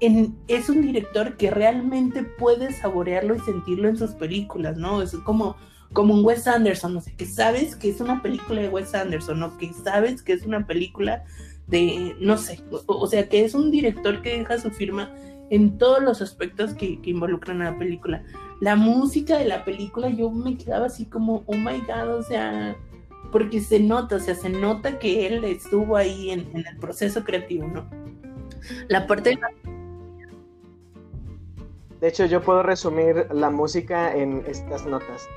es 0.00 0.68
un 0.70 0.80
director 0.80 1.36
que 1.36 1.50
realmente 1.50 2.22
puede 2.22 2.72
saborearlo 2.72 3.34
y 3.34 3.40
sentirlo 3.40 3.88
en 3.88 3.98
sus 3.98 4.12
películas, 4.12 4.78
¿no? 4.78 5.02
Es 5.02 5.12
como, 5.16 5.56
como 5.92 6.14
un 6.14 6.24
Wes 6.24 6.46
Anderson, 6.46 6.94
no 6.94 7.02
sé, 7.02 7.14
que 7.16 7.26
sabes 7.26 7.76
que 7.76 7.90
es 7.90 8.00
una 8.00 8.22
película 8.22 8.62
de 8.62 8.70
Wes 8.70 8.94
Anderson, 8.94 9.40
¿no? 9.40 9.58
Que 9.58 9.70
sabes 9.74 10.22
que 10.22 10.32
es 10.32 10.46
una 10.46 10.66
película 10.66 11.24
de, 11.66 12.16
no 12.18 12.38
sé, 12.38 12.60
o 12.86 13.06
sea, 13.06 13.28
que 13.28 13.44
es 13.44 13.54
un 13.54 13.70
director 13.70 14.22
que 14.22 14.38
deja 14.38 14.58
su 14.58 14.70
firma 14.70 15.12
en 15.50 15.78
todos 15.78 16.02
los 16.02 16.22
aspectos 16.22 16.74
que, 16.74 16.98
involucran 17.02 17.60
a 17.60 17.72
la 17.72 17.78
película. 17.78 18.22
La 18.60 18.76
música 18.76 19.36
de 19.36 19.46
la 19.46 19.64
película, 19.64 20.08
yo 20.08 20.30
me 20.30 20.56
quedaba 20.56 20.86
así 20.86 21.06
como, 21.06 21.42
oh 21.46 21.54
my 21.54 21.80
god, 21.80 22.18
o 22.18 22.22
sea, 22.22 22.76
porque 23.32 23.60
se 23.60 23.80
nota, 23.80 24.16
o 24.16 24.20
sea, 24.20 24.34
se 24.34 24.48
nota 24.48 24.98
que 24.98 25.26
él 25.26 25.44
estuvo 25.44 25.96
ahí 25.96 26.30
en, 26.30 26.48
el 26.54 26.76
proceso 26.78 27.24
creativo, 27.24 27.66
¿no? 27.66 27.84
La 28.88 29.06
parte 29.06 29.30
de 29.30 29.38
De 32.00 32.08
hecho, 32.08 32.26
yo 32.26 32.40
puedo 32.42 32.62
resumir 32.62 33.26
la 33.32 33.50
música 33.50 34.14
en 34.14 34.44
estas 34.46 34.86
notas. 34.86 35.28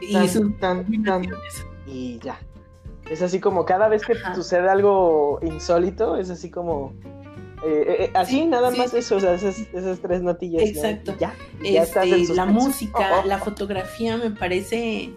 Y, 0.00 0.14
tan, 0.58 0.84
y 1.86 2.18
ya. 2.18 2.38
Es 3.08 3.22
así 3.22 3.40
como 3.40 3.64
cada 3.64 3.88
vez 3.88 4.04
que 4.04 4.14
sucede 4.34 4.68
algo 4.68 5.38
insólito, 5.42 6.16
es 6.16 6.30
así 6.30 6.50
como 6.50 6.92
eh, 7.64 7.96
eh, 8.04 8.10
así 8.14 8.44
nada 8.46 8.70
más 8.70 8.92
eso, 8.94 9.16
o 9.16 9.20
sea, 9.20 9.34
esas, 9.34 10.00
tres 10.00 10.22
notillas. 10.22 10.62
Exacto. 10.62 11.14
Ya, 11.18 11.34
este, 11.64 12.34
la 12.34 12.46
música, 12.46 13.18
oh, 13.18 13.20
oh. 13.22 13.26
la 13.26 13.38
fotografía 13.38 14.16
me 14.16 14.30
parece 14.30 15.12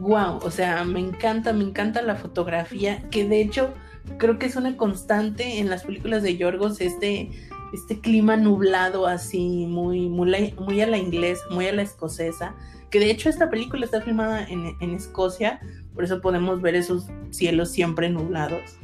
wow, 0.00 0.38
o 0.42 0.50
sea, 0.50 0.84
me 0.84 1.00
encanta, 1.00 1.52
me 1.52 1.64
encanta 1.64 2.02
la 2.02 2.16
fotografía, 2.16 3.02
que 3.10 3.28
de 3.28 3.40
hecho 3.40 3.72
creo 4.18 4.38
que 4.38 4.46
es 4.46 4.56
una 4.56 4.76
constante 4.76 5.58
en 5.58 5.68
las 5.68 5.84
películas 5.84 6.22
de 6.22 6.36
Yorgos, 6.36 6.80
este, 6.80 7.30
este 7.72 8.00
clima 8.00 8.36
nublado 8.36 9.06
así, 9.06 9.66
muy, 9.66 10.08
muy, 10.08 10.54
muy 10.58 10.80
a 10.80 10.86
la 10.86 10.98
inglesa, 10.98 11.42
muy 11.50 11.66
a 11.68 11.72
la 11.72 11.82
escocesa, 11.82 12.54
que 12.90 12.98
de 12.98 13.10
hecho 13.10 13.28
esta 13.28 13.50
película 13.50 13.84
está 13.84 14.00
filmada 14.00 14.44
en, 14.44 14.74
en 14.80 14.94
Escocia, 14.94 15.60
por 15.94 16.04
eso 16.04 16.20
podemos 16.20 16.60
ver 16.60 16.74
esos 16.74 17.06
cielos 17.30 17.70
siempre 17.70 18.08
nublados. 18.08 18.78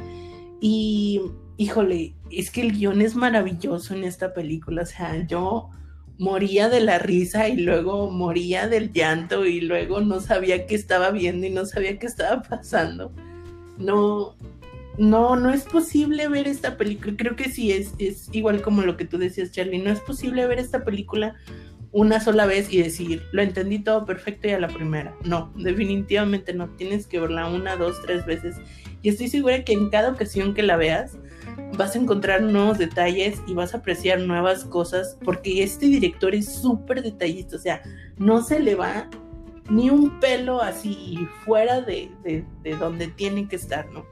Y 0.61 1.23
híjole, 1.57 2.15
es 2.31 2.51
que 2.51 2.63
el 2.63 2.73
guion 2.73 3.01
es 3.01 3.15
maravilloso 3.15 3.95
en 3.95 4.05
esta 4.05 4.35
película. 4.35 4.83
O 4.83 4.87
sea, 4.87 5.27
yo 5.27 5.71
moría 6.19 6.69
de 6.69 6.81
la 6.81 6.99
risa 6.99 7.49
y 7.49 7.57
luego 7.57 8.11
moría 8.11 8.69
del 8.69 8.93
llanto 8.93 9.47
y 9.47 9.61
luego 9.61 10.01
no 10.01 10.21
sabía 10.21 10.67
qué 10.67 10.75
estaba 10.75 11.11
viendo 11.11 11.47
y 11.47 11.51
no 11.51 11.67
sabía 11.67 11.99
qué 11.99 12.07
estaba 12.07 12.43
pasando. 12.43 13.13
No, 13.79 14.35
no, 14.99 15.37
no 15.37 15.51
es 15.51 15.65
posible 15.65 16.29
ver 16.29 16.49
esta 16.49 16.77
película. 16.77 17.15
Creo 17.17 17.37
que 17.37 17.51
sí, 17.51 17.73
es, 17.73 17.93
es 17.99 18.29
igual 18.33 18.63
como 18.63 18.83
lo 18.83 18.97
que 18.97 19.05
tú 19.05 19.19
decías, 19.19 19.53
Charlie. 19.53 19.79
No 19.79 19.91
es 19.91 20.01
posible 20.01 20.47
ver 20.47 20.59
esta 20.59 20.85
película 20.85 21.35
una 21.93 22.21
sola 22.21 22.47
vez 22.47 22.71
y 22.73 22.83
decir, 22.83 23.23
lo 23.33 23.43
entendí 23.43 23.79
todo 23.79 24.05
perfecto 24.05 24.49
y 24.49 24.51
a 24.51 24.61
la 24.61 24.69
primera. 24.69 25.15
No, 25.25 25.53
definitivamente 25.57 26.53
no. 26.53 26.69
Tienes 26.77 27.07
que 27.07 27.21
verla 27.21 27.49
una, 27.49 27.77
dos, 27.77 28.01
tres 28.03 28.27
veces. 28.27 28.57
Y 29.03 29.11
estoy 29.11 29.29
segura 29.29 29.65
que 29.65 29.73
en 29.73 29.91
cada 29.91 30.11
ocasión 30.11 30.55
que 30.55 30.63
la 30.63 30.77
veas, 30.77 31.17
vas 31.77 31.95
a 31.95 31.99
encontrar 31.99 32.43
nuevos 32.43 32.79
detalles 32.79 33.43
y 33.47 33.55
vas 33.55 33.75
a 33.75 33.79
apreciar 33.79 34.21
nuevas 34.21 34.65
cosas 34.65 35.19
porque 35.25 35.63
este 35.63 35.87
director 35.87 36.35
es 36.35 36.53
súper 36.53 37.03
detallista. 37.03 37.57
O 37.57 37.61
sea, 37.61 37.83
no 38.19 38.43
se 38.43 38.61
le 38.61 38.75
va 38.75 39.09
ni 39.69 39.91
un 39.91 40.21
pelo 40.21 40.63
así 40.63 41.27
fuera 41.45 41.81
de, 41.81 42.11
de, 42.23 42.45
de 42.63 42.77
donde 42.77 43.09
tiene 43.09 43.49
que 43.49 43.57
estar, 43.57 43.91
¿no? 43.91 44.05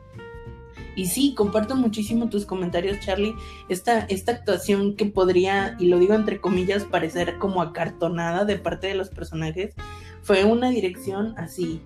Y 0.97 1.07
sí, 1.07 1.34
comparto 1.34 1.74
muchísimo 1.74 2.28
tus 2.28 2.47
comentarios, 2.47 3.01
Charlie. 3.01 3.34
Esta, 3.68 4.01
esta 4.01 4.32
actuación 4.32 4.95
que 4.95 5.07
podría, 5.07 5.76
y 5.78 5.86
lo 5.86 5.99
digo 5.99 6.14
entre 6.14 6.40
comillas, 6.40 6.84
parecer 6.84 7.38
como 7.38 7.62
acartonada 7.62 8.45
de 8.45 8.57
parte 8.59 8.86
de 8.86 8.95
los 8.95 9.09
personajes, 9.09 9.74
fue 10.22 10.45
una 10.45 10.70
dirección 10.70 11.34
así, 11.36 11.82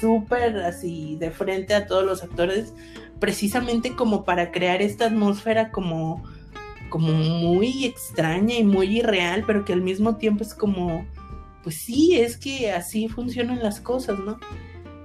súper 0.00 0.58
así, 0.58 1.16
de 1.18 1.30
frente 1.30 1.74
a 1.74 1.86
todos 1.86 2.04
los 2.04 2.22
actores, 2.22 2.74
precisamente 3.18 3.94
como 3.94 4.24
para 4.24 4.52
crear 4.52 4.82
esta 4.82 5.06
atmósfera 5.06 5.70
como, 5.70 6.24
como 6.88 7.12
muy 7.12 7.84
extraña 7.84 8.56
y 8.56 8.64
muy 8.64 8.98
irreal, 8.98 9.44
pero 9.46 9.64
que 9.64 9.72
al 9.72 9.82
mismo 9.82 10.16
tiempo 10.16 10.42
es 10.42 10.54
como, 10.54 11.06
pues 11.62 11.76
sí, 11.76 12.16
es 12.16 12.36
que 12.36 12.72
así 12.72 13.08
funcionan 13.08 13.62
las 13.62 13.80
cosas, 13.80 14.18
¿no? 14.18 14.38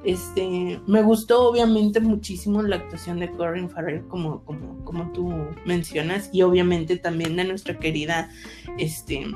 Este, 0.04 0.82
me 0.88 1.04
gustó 1.04 1.48
obviamente 1.48 2.00
muchísimo 2.00 2.64
la 2.64 2.78
actuación 2.78 3.20
de 3.20 3.30
Corinne 3.30 3.70
Farrell 3.70 4.08
como, 4.08 4.44
como, 4.46 4.84
como 4.84 5.12
tú 5.12 5.32
mencionas 5.66 6.32
y 6.34 6.42
obviamente 6.42 6.98
también 6.98 7.36
de 7.36 7.44
nuestra 7.44 7.78
querida 7.78 8.32
este, 8.80 9.28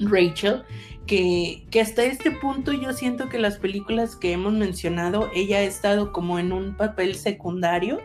Rachel, 0.00 0.62
que, 1.06 1.64
hasta 1.80 2.04
este 2.04 2.30
punto 2.30 2.72
yo 2.72 2.92
siento 2.92 3.28
que 3.28 3.38
las 3.38 3.58
películas 3.58 4.16
que 4.16 4.32
hemos 4.32 4.52
mencionado, 4.52 5.28
ella 5.34 5.58
ha 5.58 5.62
estado 5.62 6.12
como 6.12 6.38
en 6.38 6.52
un 6.52 6.76
papel 6.76 7.16
secundario 7.16 7.98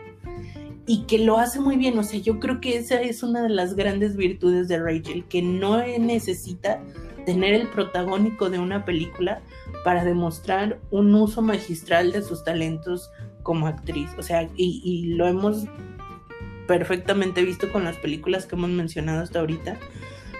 y 0.86 1.02
que 1.04 1.18
lo 1.18 1.38
hace 1.38 1.60
muy 1.60 1.76
bien, 1.76 1.98
o 1.98 2.02
sea, 2.02 2.20
yo 2.20 2.38
creo 2.38 2.60
que 2.60 2.76
esa 2.76 3.00
es 3.00 3.22
una 3.22 3.42
de 3.42 3.48
las 3.48 3.74
grandes 3.74 4.16
virtudes 4.16 4.68
de 4.68 4.78
Rachel, 4.78 5.24
que 5.24 5.42
no 5.42 5.78
necesita 5.98 6.80
tener 7.26 7.54
el 7.54 7.68
protagónico 7.68 8.48
de 8.50 8.60
una 8.60 8.84
película 8.84 9.42
para 9.84 10.04
demostrar 10.04 10.78
un 10.90 11.14
uso 11.14 11.42
magistral 11.42 12.12
de 12.12 12.22
sus 12.22 12.44
talentos 12.44 13.10
como 13.42 13.66
actriz. 13.66 14.10
O 14.16 14.22
sea, 14.22 14.48
y, 14.56 15.14
lo 15.16 15.26
hemos 15.26 15.64
perfectamente 16.66 17.42
visto 17.42 17.70
con 17.72 17.84
las 17.84 17.96
películas 17.96 18.46
que 18.46 18.54
hemos 18.54 18.70
mencionado 18.70 19.22
hasta 19.22 19.40
ahorita. 19.40 19.76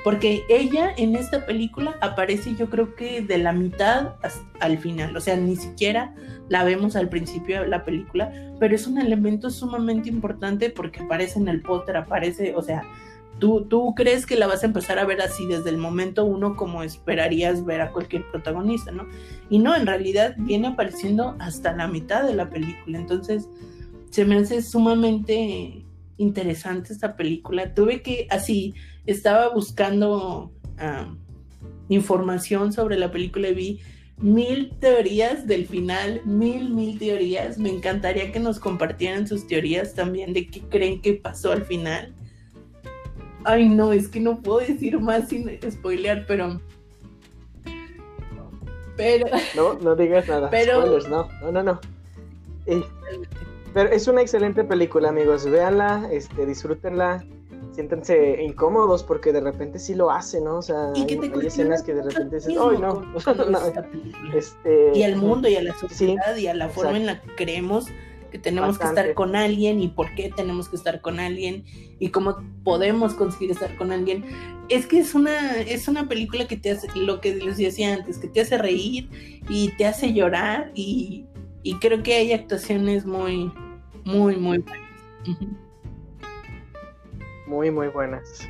Porque 0.06 0.44
ella 0.48 0.94
en 0.96 1.16
esta 1.16 1.46
película 1.46 1.96
aparece 2.00 2.54
yo 2.54 2.70
creo 2.70 2.94
que 2.94 3.22
de 3.22 3.38
la 3.38 3.52
mitad 3.52 4.14
al 4.60 4.78
final. 4.78 5.16
O 5.16 5.20
sea, 5.20 5.36
ni 5.36 5.56
siquiera 5.56 6.14
la 6.48 6.62
vemos 6.62 6.94
al 6.94 7.08
principio 7.08 7.62
de 7.62 7.66
la 7.66 7.84
película. 7.84 8.32
Pero 8.60 8.76
es 8.76 8.86
un 8.86 8.98
elemento 8.98 9.50
sumamente 9.50 10.08
importante 10.08 10.70
porque 10.70 11.00
aparece 11.00 11.40
en 11.40 11.48
el 11.48 11.60
póster, 11.60 11.96
aparece, 11.96 12.54
o 12.54 12.62
sea, 12.62 12.84
Tú, 13.40 13.94
crees 13.96 14.26
que 14.26 14.36
la 14.36 14.46
vas 14.46 14.62
a 14.62 14.66
empezar 14.66 15.00
a 15.00 15.04
ver 15.04 15.20
así 15.20 15.44
desde 15.46 15.70
el 15.70 15.76
momento 15.76 16.24
uno 16.24 16.56
como 16.56 16.84
esperarías 16.84 17.66
ver 17.66 17.80
a 17.82 17.90
cualquier 17.90 18.22
protagonista, 18.30 18.92
¿no? 18.92 19.06
Y 19.50 19.58
no, 19.58 19.74
en 19.74 19.86
realidad 19.86 20.36
viene 20.38 20.68
apareciendo 20.68 21.34
hasta 21.40 21.72
la 21.72 21.88
mitad 21.88 22.24
de 22.24 22.34
la 22.34 22.48
película. 22.48 22.96
Entonces, 22.96 23.48
se 24.10 24.24
me 24.24 24.36
hace 24.36 24.62
sumamente 24.62 25.84
interesante 26.16 26.92
esta 26.92 27.16
película. 27.16 27.74
Tuve 27.74 28.00
que, 28.00 28.26
así, 28.30 28.72
estaba 29.06 29.48
buscando 29.48 30.52
ah, 30.78 31.14
información 31.88 32.72
sobre 32.72 32.98
la 32.98 33.10
película 33.10 33.48
y 33.48 33.54
vi 33.54 33.80
mil 34.18 34.70
teorías 34.80 35.46
del 35.46 35.66
final, 35.66 36.22
mil, 36.24 36.70
mil 36.70 36.98
teorías. 36.98 37.58
Me 37.58 37.70
encantaría 37.70 38.32
que 38.32 38.40
nos 38.40 38.58
compartieran 38.58 39.26
sus 39.26 39.46
teorías 39.46 39.94
también 39.94 40.32
de 40.32 40.48
qué 40.48 40.60
creen 40.62 41.00
que 41.00 41.14
pasó 41.14 41.52
al 41.52 41.64
final 41.64 42.14
Ay, 43.46 43.68
no, 43.68 43.92
es 43.92 44.08
que 44.08 44.18
no 44.18 44.42
puedo 44.42 44.58
decir 44.58 44.98
más 44.98 45.28
sin 45.28 45.48
spoilear, 45.70 46.24
pero. 46.26 46.60
Pero. 48.96 49.26
No, 49.54 49.74
no 49.74 49.94
digas 49.94 50.26
nada. 50.26 50.50
Pero... 50.50 50.80
Spoilers, 50.80 51.08
no, 51.08 51.28
no, 51.40 51.52
no, 51.52 51.62
no. 51.62 51.80
pero 53.72 53.90
es 53.90 54.08
una 54.08 54.22
excelente 54.22 54.64
película, 54.64 55.10
amigos. 55.10 55.48
Véanla, 55.48 56.08
este, 56.10 56.44
disfrútenla. 56.44 57.24
Siéntense 57.76 58.42
incómodos 58.42 59.02
porque 59.02 59.34
de 59.34 59.40
repente 59.42 59.78
sí 59.78 59.94
lo 59.94 60.10
hace, 60.10 60.40
¿no? 60.40 60.56
O 60.56 60.62
sea, 60.62 60.92
¿Y 60.94 61.02
hay, 61.02 61.30
hay 61.30 61.46
escenas 61.46 61.82
que 61.82 61.92
de 61.92 62.04
repente 62.04 62.36
dicen, 62.36 62.56
¡ay, 62.58 62.78
no! 62.78 63.02
no 63.50 63.58
este, 64.34 64.92
y 64.94 65.02
al 65.02 65.16
mundo 65.16 65.46
y 65.46 65.56
a 65.56 65.62
la 65.62 65.78
sociedad 65.78 66.34
y 66.38 66.46
a 66.46 66.54
la 66.54 66.70
forma 66.70 66.96
en 66.96 67.04
la 67.04 67.20
que 67.20 67.34
creemos 67.34 67.88
que 68.30 68.38
tenemos 68.38 68.78
que 68.78 68.86
estar 68.86 69.12
con 69.12 69.36
alguien 69.36 69.78
y 69.78 69.88
por 69.88 70.14
qué 70.14 70.32
tenemos 70.34 70.70
que 70.70 70.76
estar 70.76 71.02
con 71.02 71.20
alguien 71.20 71.66
y 71.98 72.08
cómo 72.08 72.38
podemos 72.64 73.12
conseguir 73.12 73.50
estar 73.50 73.76
con 73.76 73.92
alguien. 73.92 74.24
Es 74.70 74.86
que 74.86 74.98
es 74.98 75.14
una, 75.14 75.60
es 75.60 75.86
una 75.86 76.08
película 76.08 76.48
que 76.48 76.56
te 76.56 76.70
hace, 76.70 76.88
lo 76.96 77.20
que 77.20 77.34
les 77.34 77.58
decía 77.58 77.92
antes, 77.92 78.16
que 78.16 78.28
te 78.28 78.40
hace 78.40 78.56
reír 78.56 79.10
y 79.50 79.68
te 79.76 79.84
hace 79.84 80.14
llorar 80.14 80.72
y, 80.74 81.26
y 81.62 81.74
creo 81.74 82.02
que 82.02 82.14
hay 82.14 82.32
actuaciones 82.32 83.04
muy, 83.04 83.52
muy, 84.06 84.36
muy 84.36 84.60
buenas. 84.60 85.60
Muy, 87.46 87.70
muy 87.70 87.88
buenas. 87.88 88.48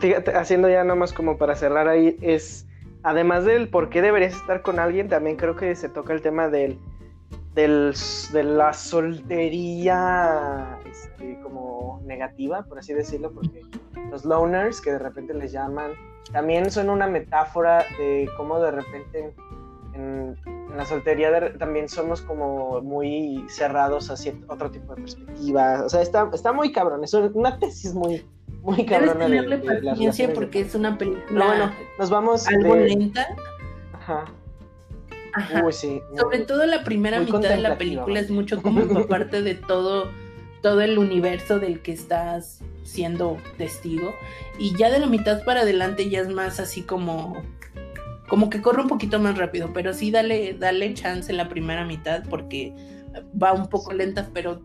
Fíjate, 0.00 0.34
haciendo 0.36 0.68
ya 0.68 0.84
nomás 0.84 1.12
como 1.12 1.38
para 1.38 1.54
cerrar 1.54 1.88
ahí, 1.88 2.16
es, 2.20 2.66
además 3.02 3.44
del 3.44 3.68
por 3.68 3.88
qué 3.88 4.02
deberías 4.02 4.34
estar 4.34 4.62
con 4.62 4.78
alguien, 4.78 5.08
también 5.08 5.36
creo 5.36 5.54
que 5.56 5.74
se 5.76 5.88
toca 5.88 6.12
el 6.12 6.22
tema 6.22 6.48
del 6.48 6.78
del, 7.54 7.94
de 8.32 8.44
la 8.44 8.72
soltería 8.72 9.98
este, 10.90 11.38
como 11.42 12.00
negativa, 12.04 12.62
por 12.64 12.78
así 12.78 12.94
decirlo, 12.94 13.30
porque 13.32 13.62
los 14.10 14.24
loners 14.24 14.80
que 14.80 14.92
de 14.92 14.98
repente 14.98 15.34
les 15.34 15.52
llaman, 15.52 15.92
también 16.32 16.70
son 16.70 16.88
una 16.88 17.06
metáfora 17.06 17.84
de 17.98 18.28
cómo 18.36 18.58
de 18.60 18.70
repente 18.70 19.34
en, 19.94 20.36
la 20.76 20.86
soltería 20.86 21.56
también 21.58 21.88
somos 21.88 22.22
como 22.22 22.80
muy 22.80 23.44
cerrados 23.48 24.10
hacia 24.10 24.34
otro 24.48 24.70
tipo 24.70 24.94
de 24.94 25.02
perspectiva. 25.02 25.84
O 25.84 25.88
sea, 25.88 26.02
está, 26.02 26.28
está 26.32 26.52
muy 26.52 26.72
cabrón, 26.72 27.04
es 27.04 27.14
una 27.14 27.58
tesis 27.58 27.94
muy, 27.94 28.24
muy 28.62 28.84
cabrona. 28.86 29.28
Debes 29.28 29.46
tenerle 29.46 29.90
paciencia 29.90 30.32
porque 30.32 30.60
es 30.60 30.74
una 30.74 30.96
película 30.96 31.46
bueno, 31.46 31.72
nos 31.98 32.10
vamos 32.10 32.46
algo 32.48 32.76
lenta. 32.76 33.26
Ajá 33.92 34.24
sobre 36.18 36.40
todo 36.40 36.66
la 36.66 36.84
primera 36.84 37.20
mitad 37.20 37.40
de 37.40 37.58
la 37.58 37.78
película 37.78 38.20
es 38.20 38.30
mucho 38.30 38.60
como 38.62 39.06
parte 39.08 39.42
de 39.42 39.54
todo, 39.54 40.10
todo 40.60 40.80
el 40.80 40.98
universo 40.98 41.58
del 41.58 41.80
que 41.80 41.92
estás 41.92 42.60
siendo 42.84 43.38
testigo. 43.56 44.14
Y 44.58 44.76
ya 44.76 44.90
de 44.90 44.98
la 44.98 45.06
mitad 45.06 45.44
para 45.44 45.62
adelante 45.62 46.08
ya 46.10 46.20
es 46.20 46.28
más 46.28 46.60
así 46.60 46.82
como. 46.82 47.42
Como 48.32 48.48
que 48.48 48.62
corre 48.62 48.80
un 48.80 48.88
poquito 48.88 49.20
más 49.20 49.36
rápido. 49.36 49.74
Pero 49.74 49.92
sí 49.92 50.10
dale, 50.10 50.54
dale 50.54 50.94
chance 50.94 51.30
en 51.30 51.36
la 51.36 51.50
primera 51.50 51.84
mitad. 51.84 52.22
Porque 52.30 52.72
va 53.40 53.52
un 53.52 53.68
poco 53.68 53.92
lenta. 53.92 54.30
Pero 54.32 54.62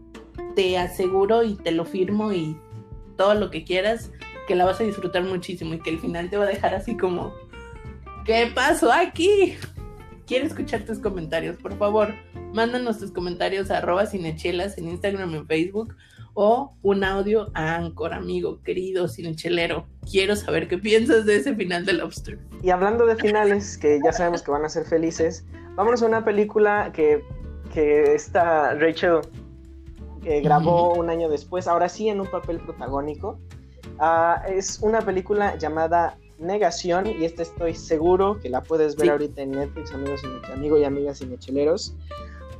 te 0.55 0.77
aseguro 0.77 1.43
y 1.43 1.55
te 1.55 1.71
lo 1.71 1.83
firmo 1.83 2.31
y 2.31 2.57
todo 3.17 3.33
lo 3.33 3.51
que 3.51 3.65
quieras. 3.65 4.09
Que 4.47 4.55
la 4.55 4.63
vas 4.63 4.79
a 4.79 4.85
disfrutar 4.85 5.25
muchísimo. 5.25 5.73
Y 5.73 5.79
que 5.81 5.89
el 5.89 5.99
final 5.99 6.29
te 6.29 6.37
va 6.37 6.45
a 6.45 6.47
dejar 6.47 6.75
así 6.75 6.95
como. 6.95 7.33
¿Qué 8.23 8.49
pasó 8.55 8.89
aquí? 8.89 9.57
quiero 10.25 10.45
escuchar 10.45 10.85
tus 10.85 10.99
comentarios. 10.99 11.57
Por 11.57 11.77
favor, 11.77 12.13
mándanos 12.53 12.99
tus 12.99 13.11
comentarios 13.11 13.69
a 13.69 13.79
arroba 13.79 14.05
cinechelas 14.05 14.77
en 14.77 14.87
Instagram 14.87 15.31
y 15.31 15.37
en 15.37 15.45
Facebook 15.45 15.93
o 16.39 16.71
un 16.83 17.03
audio 17.03 17.49
a 17.55 17.77
Anchor, 17.77 18.13
amigo, 18.13 18.61
querido 18.61 19.07
cinechelero. 19.07 19.87
Quiero 20.09 20.35
saber 20.35 20.67
qué 20.67 20.77
piensas 20.77 21.25
de 21.25 21.37
ese 21.37 21.55
final 21.55 21.83
de 21.83 21.93
Lobster. 21.93 22.37
Y 22.61 22.69
hablando 22.69 23.07
de 23.07 23.15
finales, 23.15 23.75
que 23.75 23.99
ya 24.05 24.13
sabemos 24.13 24.43
que 24.43 24.51
van 24.51 24.63
a 24.63 24.69
ser 24.69 24.85
felices, 24.85 25.47
vámonos 25.73 26.03
a 26.03 26.05
una 26.05 26.23
película 26.23 26.91
que, 26.93 27.23
que 27.73 28.13
esta 28.13 28.75
Rachel 28.75 29.21
que 30.21 30.41
grabó 30.41 30.93
un 30.93 31.09
año 31.09 31.27
después, 31.27 31.67
ahora 31.67 31.89
sí 31.89 32.07
en 32.07 32.21
un 32.21 32.27
papel 32.27 32.59
protagónico. 32.59 33.39
Ah, 33.97 34.43
es 34.47 34.77
una 34.83 35.01
película 35.01 35.57
llamada 35.57 36.19
Negación, 36.37 37.07
y 37.07 37.25
esta 37.25 37.41
estoy 37.41 37.73
seguro 37.73 38.39
que 38.39 38.49
la 38.49 38.61
puedes 38.61 38.95
ver 38.95 39.09
ahorita 39.09 39.41
en 39.41 39.53
Netflix, 39.53 39.91
amigos 39.91 40.21
y 40.23 40.51
amigo 40.51 40.77
y 40.77 40.83
amigas 40.83 41.19
mecheleros 41.25 41.95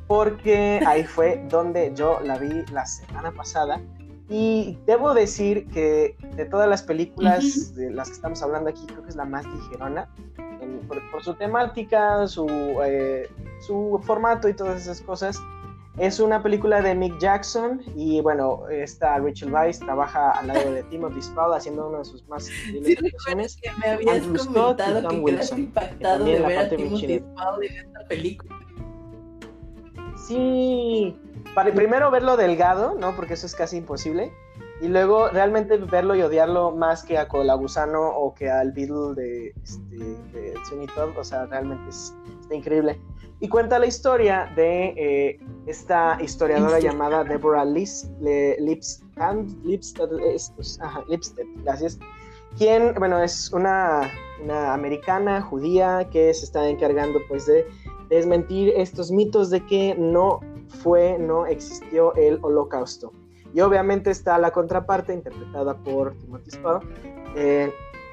porque 0.07 0.81
ahí 0.85 1.03
fue 1.03 1.43
donde 1.49 1.91
yo 1.93 2.19
la 2.23 2.37
vi 2.37 2.65
la 2.71 2.85
semana 2.85 3.31
pasada. 3.31 3.81
Y 4.29 4.77
debo 4.85 5.13
decir 5.13 5.67
que 5.67 6.17
de 6.35 6.45
todas 6.45 6.67
las 6.67 6.83
películas 6.83 7.75
de 7.75 7.91
las 7.91 8.09
que 8.09 8.15
estamos 8.15 8.41
hablando 8.43 8.69
aquí, 8.69 8.85
creo 8.85 9.01
que 9.03 9.09
es 9.09 9.15
la 9.15 9.23
más 9.23 9.45
ligerona, 9.45 10.09
por, 11.11 11.23
su 11.23 11.33
temática, 11.35 12.27
su, 12.27 12.47
eh, 12.83 13.29
su 13.59 14.01
formato 14.03 14.49
y 14.49 14.53
todas 14.53 14.81
esas 14.81 15.01
cosas. 15.01 15.39
Es 15.97 16.19
una 16.19 16.43
película 16.43 16.81
de 16.81 16.93
Mick 16.93 17.17
Jackson 17.19 17.81
y 17.95 18.21
bueno, 18.21 18.67
está 18.69 19.17
Rachel 19.17 19.51
Weisz, 19.51 19.79
trabaja 19.79 20.31
al 20.31 20.47
lado 20.47 20.71
de 20.71 20.83
Timothy 20.83 21.21
Spall 21.23 21.55
haciendo 21.55 21.87
una 21.87 21.99
de 21.99 22.05
sus 22.05 22.27
más 22.27 22.45
sí, 22.45 22.95
que 22.95 23.71
me 23.81 23.89
habías 23.89 24.23
comentado 24.27 25.09
que 25.09 25.15
Wilson, 25.15 25.59
impactado 25.59 26.25
de 26.25 26.39
ver 26.39 26.57
a 26.59 26.69
Timothy 26.69 27.19
Spall 27.19 27.63
en 27.63 27.77
esta 27.77 28.07
película. 28.07 28.66
Sí, 30.28 31.15
para 31.55 31.73
primero 31.73 32.11
verlo 32.11 32.36
delgado, 32.36 32.95
¿no? 32.95 33.15
Porque 33.15 33.36
eso 33.36 33.45
es 33.45 33.55
casi 33.55 33.78
imposible. 33.78 34.34
Y 34.82 34.89
luego 34.89 35.30
realmente 35.30 35.78
verlo 35.78 36.15
y 36.15 36.21
odiarlo 36.21 36.71
más 36.71 37.03
que 37.03 37.17
a 37.17 37.28
Colagusano 37.28 38.09
o 38.09 38.34
que 38.34 38.49
al 38.49 38.73
Beatle 38.73 39.15
de, 39.15 39.53
este, 39.63 39.97
de 39.97 40.88
Todd. 40.93 41.17
O 41.17 41.23
sea, 41.23 41.45
realmente 41.45 41.89
es, 41.89 42.13
está 42.41 42.55
increíble. 42.55 42.99
Y 43.39 43.47
cuenta 43.47 43.80
la 43.80 43.86
historia 43.86 44.51
de 44.55 44.93
eh, 44.97 45.39
esta 45.65 46.17
historiadora 46.21 46.80
llamada 46.80 47.23
Deborah 47.23 47.65
Lipstead, 47.65 48.97
gracias, 51.63 51.99
quien, 52.57 52.95
bueno, 52.95 53.21
es 53.21 53.51
una, 53.53 54.11
una, 54.43 54.73
americana 54.73 55.41
judía 55.41 56.09
que 56.11 56.34
se 56.34 56.45
está 56.45 56.67
encargando 56.67 57.19
pues 57.28 57.45
de 57.45 57.67
desmentir 58.09 58.73
estos 58.75 59.11
mitos 59.11 59.49
de 59.49 59.65
que 59.65 59.95
no 59.97 60.39
fue, 60.67 61.17
no 61.17 61.45
existió 61.45 62.13
el 62.15 62.39
holocausto. 62.41 63.13
Y 63.53 63.61
obviamente 63.61 64.11
está 64.11 64.37
la 64.37 64.51
contraparte 64.51 65.13
interpretada 65.13 65.77
por 65.77 66.13
Timothy 66.15 66.51
Spall, 66.51 66.81
eh, 67.35 67.71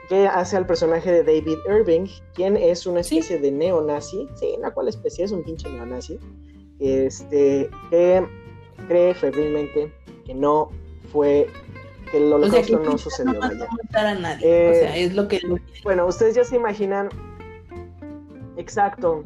que 0.09 0.27
hace 0.27 0.57
al 0.57 0.67
personaje 0.67 1.11
de 1.11 1.25
David 1.25 1.59
Irving, 1.69 2.07
quien 2.35 2.57
es 2.57 2.87
una 2.87 3.01
especie 3.01 3.39
de 3.39 3.51
neonazi, 3.51 4.29
sí, 4.35 4.55
la 4.61 4.71
cual 4.73 4.89
especie 4.89 5.25
es 5.25 5.33
un 5.33 5.43
pinche 5.43 5.69
neonazi, 5.69 6.19
este, 6.79 7.71
que 7.91 8.27
cree 8.89 9.15
febrilmente 9.15 9.93
que 10.25 10.35
no 10.35 10.71
fue, 11.11 11.49
que 12.11 12.19
el 12.19 12.33
holocausto 12.33 12.79
no 12.81 12.99
sucedió. 12.99 13.33
No 13.33 13.43
a 13.43 14.15
nadie, 14.15 14.47
o 14.47 14.51
eh, 14.51 14.75
sea, 14.75 14.97
es 14.97 15.15
lo 15.15 15.29
que... 15.29 15.41
Bueno, 15.83 16.07
ustedes 16.07 16.35
ya 16.35 16.45
se 16.45 16.57
imaginan, 16.57 17.09
exacto, 18.57 19.25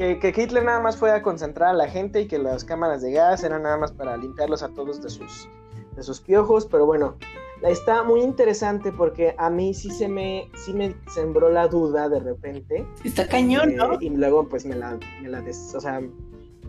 que, 0.00 0.18
que, 0.18 0.28
Hitler 0.28 0.64
nada 0.64 0.80
más 0.80 0.96
fue 0.96 1.10
a 1.10 1.20
concentrar 1.20 1.68
a 1.68 1.72
la 1.74 1.86
gente 1.86 2.22
y 2.22 2.26
que 2.26 2.38
las 2.38 2.64
cámaras 2.64 3.02
de 3.02 3.12
gas 3.12 3.44
eran 3.44 3.64
nada 3.64 3.76
más 3.76 3.92
para 3.92 4.16
limpiarlos 4.16 4.62
a 4.62 4.70
todos 4.70 5.02
de 5.02 5.10
sus, 5.10 5.46
de 5.94 6.02
sus 6.02 6.22
piojos, 6.22 6.64
pero 6.64 6.86
bueno, 6.86 7.16
está 7.62 8.02
muy 8.02 8.22
interesante 8.22 8.92
porque 8.92 9.34
a 9.36 9.50
mí 9.50 9.74
sí 9.74 9.90
se 9.90 10.08
me, 10.08 10.48
sí 10.54 10.72
me 10.72 10.94
sembró 11.12 11.50
la 11.50 11.68
duda 11.68 12.08
de 12.08 12.18
repente. 12.18 12.86
Está 13.04 13.28
cañón, 13.28 13.76
¿no? 13.76 13.92
Eh, 13.92 13.98
y 14.00 14.08
luego 14.08 14.48
pues 14.48 14.64
me 14.64 14.74
la, 14.74 14.98
me 15.20 15.28
la, 15.28 15.42
o 15.42 15.80
sea, 15.80 16.00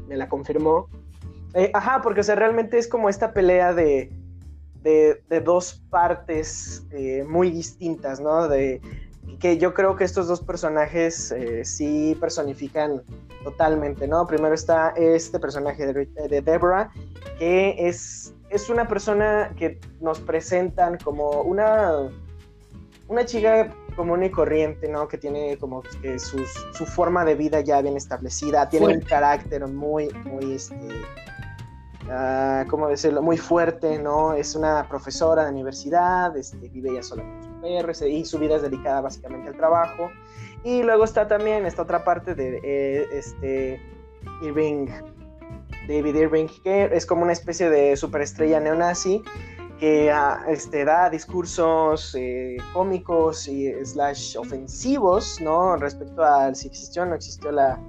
me 0.09 0.17
la 0.17 0.27
confirmó. 0.27 0.89
Eh, 1.53 1.71
ajá, 1.73 2.01
porque 2.01 2.19
o 2.19 2.23
sea, 2.23 2.35
realmente 2.35 2.77
es 2.77 2.89
como 2.89 3.07
esta 3.07 3.31
pelea 3.31 3.73
de, 3.73 4.11
de, 4.81 5.23
de 5.29 5.39
dos 5.39 5.81
partes 5.89 6.85
eh, 6.91 7.23
muy 7.25 7.49
distintas, 7.49 8.19
¿no? 8.19 8.49
De 8.49 8.81
que 9.39 9.57
yo 9.57 9.73
creo 9.73 9.95
que 9.95 10.03
estos 10.03 10.27
dos 10.27 10.41
personajes 10.41 11.33
sí 11.63 12.17
personifican 12.19 13.01
totalmente, 13.43 14.07
¿no? 14.07 14.27
Primero 14.27 14.53
está 14.53 14.89
este 14.95 15.39
personaje 15.39 15.91
de, 15.91 16.05
de 16.05 16.41
Deborah, 16.41 16.91
que 17.39 17.75
es 17.87 18.33
es 18.51 18.69
una 18.69 18.87
persona 18.87 19.53
que 19.57 19.79
nos 20.01 20.19
presentan 20.19 20.97
como 20.97 21.41
una, 21.41 22.09
una 23.07 23.25
chica 23.25 23.73
común 23.95 24.23
y 24.23 24.29
corriente, 24.29 24.89
¿no? 24.89 25.07
Que 25.07 25.17
tiene 25.17 25.57
como 25.57 25.81
que 25.81 26.19
su, 26.19 26.37
forma 26.85 27.23
de 27.23 27.35
vida 27.35 27.61
ya 27.61 27.81
bien 27.81 27.95
establecida, 27.95 28.67
tiene 28.67 28.87
un 28.87 29.01
carácter 29.01 29.65
muy, 29.67 30.09
muy, 30.25 30.53
este, 30.53 30.75
uh, 32.07 32.69
¿cómo 32.69 32.89
decirlo? 32.89 33.21
Muy 33.21 33.37
fuerte, 33.37 33.99
¿no? 33.99 34.33
Es 34.33 34.53
una 34.53 34.85
profesora 34.89 35.45
de 35.45 35.51
universidad, 35.51 36.35
este, 36.35 36.67
vive 36.67 36.93
ya 36.93 37.03
sola 37.03 37.23
con 37.23 37.50
perro 37.61 37.91
y 38.07 38.25
su 38.25 38.39
vida 38.39 38.55
es 38.55 38.61
dedicada 38.61 39.01
básicamente 39.01 39.49
al 39.49 39.55
trabajo. 39.55 40.09
Y 40.63 40.83
luego 40.83 41.03
está 41.03 41.27
también 41.27 41.65
esta 41.65 41.83
otra 41.83 42.03
parte 42.03 42.35
de 42.35 42.59
eh, 42.63 43.07
este 43.13 43.81
Irving 44.43 44.87
David 45.87 46.15
Irving, 46.15 46.47
que 46.63 46.89
es 46.91 47.05
como 47.05 47.23
una 47.23 47.33
especie 47.33 47.69
de 47.69 47.95
superestrella 47.97 48.59
neonazi 48.59 49.23
que 49.79 50.11
ah, 50.11 50.45
este, 50.47 50.85
da 50.85 51.09
discursos 51.09 52.13
eh, 52.13 52.57
cómicos 52.71 53.47
y 53.47 53.73
slash 53.83 54.37
ofensivos, 54.37 55.41
¿no? 55.41 55.75
Respecto 55.75 56.23
a 56.23 56.53
si 56.53 56.67
existió 56.67 57.01
o 57.01 57.05
no 57.07 57.15
existió 57.15 57.51
la, 57.51 57.79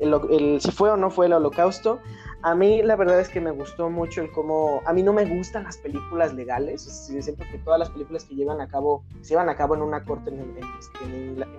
el, 0.00 0.60
si 0.60 0.70
fue 0.70 0.90
o 0.90 0.96
no 0.96 1.10
fue 1.10 1.26
el 1.26 1.34
holocausto. 1.34 2.00
A 2.42 2.54
mí 2.54 2.82
la 2.82 2.96
verdad 2.96 3.18
es 3.18 3.28
que 3.28 3.40
me 3.40 3.50
gustó 3.50 3.90
mucho 3.90 4.20
el 4.20 4.30
cómo, 4.30 4.82
a 4.84 4.92
mí 4.92 5.02
no 5.02 5.12
me 5.12 5.24
gustan 5.24 5.64
las 5.64 5.78
películas 5.78 6.34
legales, 6.34 6.82
siento 6.82 7.44
que 7.50 7.58
todas 7.58 7.78
las 7.78 7.90
películas 7.90 8.24
que 8.24 8.34
llevan 8.34 8.60
a 8.60 8.68
cabo, 8.68 9.04
se 9.22 9.30
llevan 9.30 9.48
a 9.48 9.56
cabo 9.56 9.74
en 9.74 9.82
una 9.82 10.04
corte 10.04 10.30
en, 10.30 10.56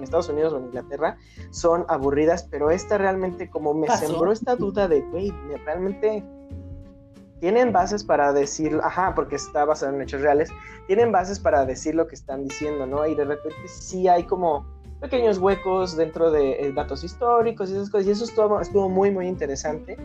Estados 0.01 0.29
Unidos 0.29 0.53
o 0.53 0.57
en 0.57 0.65
Inglaterra, 0.65 1.17
son 1.49 1.85
aburridas, 1.89 2.47
pero 2.49 2.71
esta 2.71 2.97
realmente 2.97 3.49
como 3.49 3.73
me 3.73 3.87
sembró 3.89 4.31
esta 4.31 4.55
duda 4.55 4.87
de, 4.87 5.01
güey, 5.01 5.31
realmente 5.65 6.23
tienen 7.39 7.71
bases 7.71 8.03
para 8.03 8.33
decir, 8.33 8.79
ajá, 8.83 9.13
porque 9.15 9.35
está 9.35 9.65
basado 9.65 9.93
en 9.93 10.01
hechos 10.01 10.21
reales, 10.21 10.49
tienen 10.87 11.11
bases 11.11 11.39
para 11.39 11.65
decir 11.65 11.95
lo 11.95 12.07
que 12.07 12.15
están 12.15 12.43
diciendo, 12.43 12.85
¿no? 12.85 13.05
Y 13.05 13.15
de 13.15 13.25
repente 13.25 13.67
sí 13.67 14.07
hay 14.07 14.23
como 14.23 14.65
pequeños 14.99 15.37
huecos 15.37 15.95
dentro 15.95 16.31
de 16.31 16.53
eh, 16.53 16.71
datos 16.73 17.03
históricos 17.03 17.69
y 17.69 17.73
esas 17.73 17.89
cosas, 17.89 18.07
y 18.07 18.11
eso 18.11 18.23
estuvo, 18.23 18.59
estuvo 18.59 18.89
muy, 18.89 19.11
muy 19.11 19.27
interesante. 19.27 19.97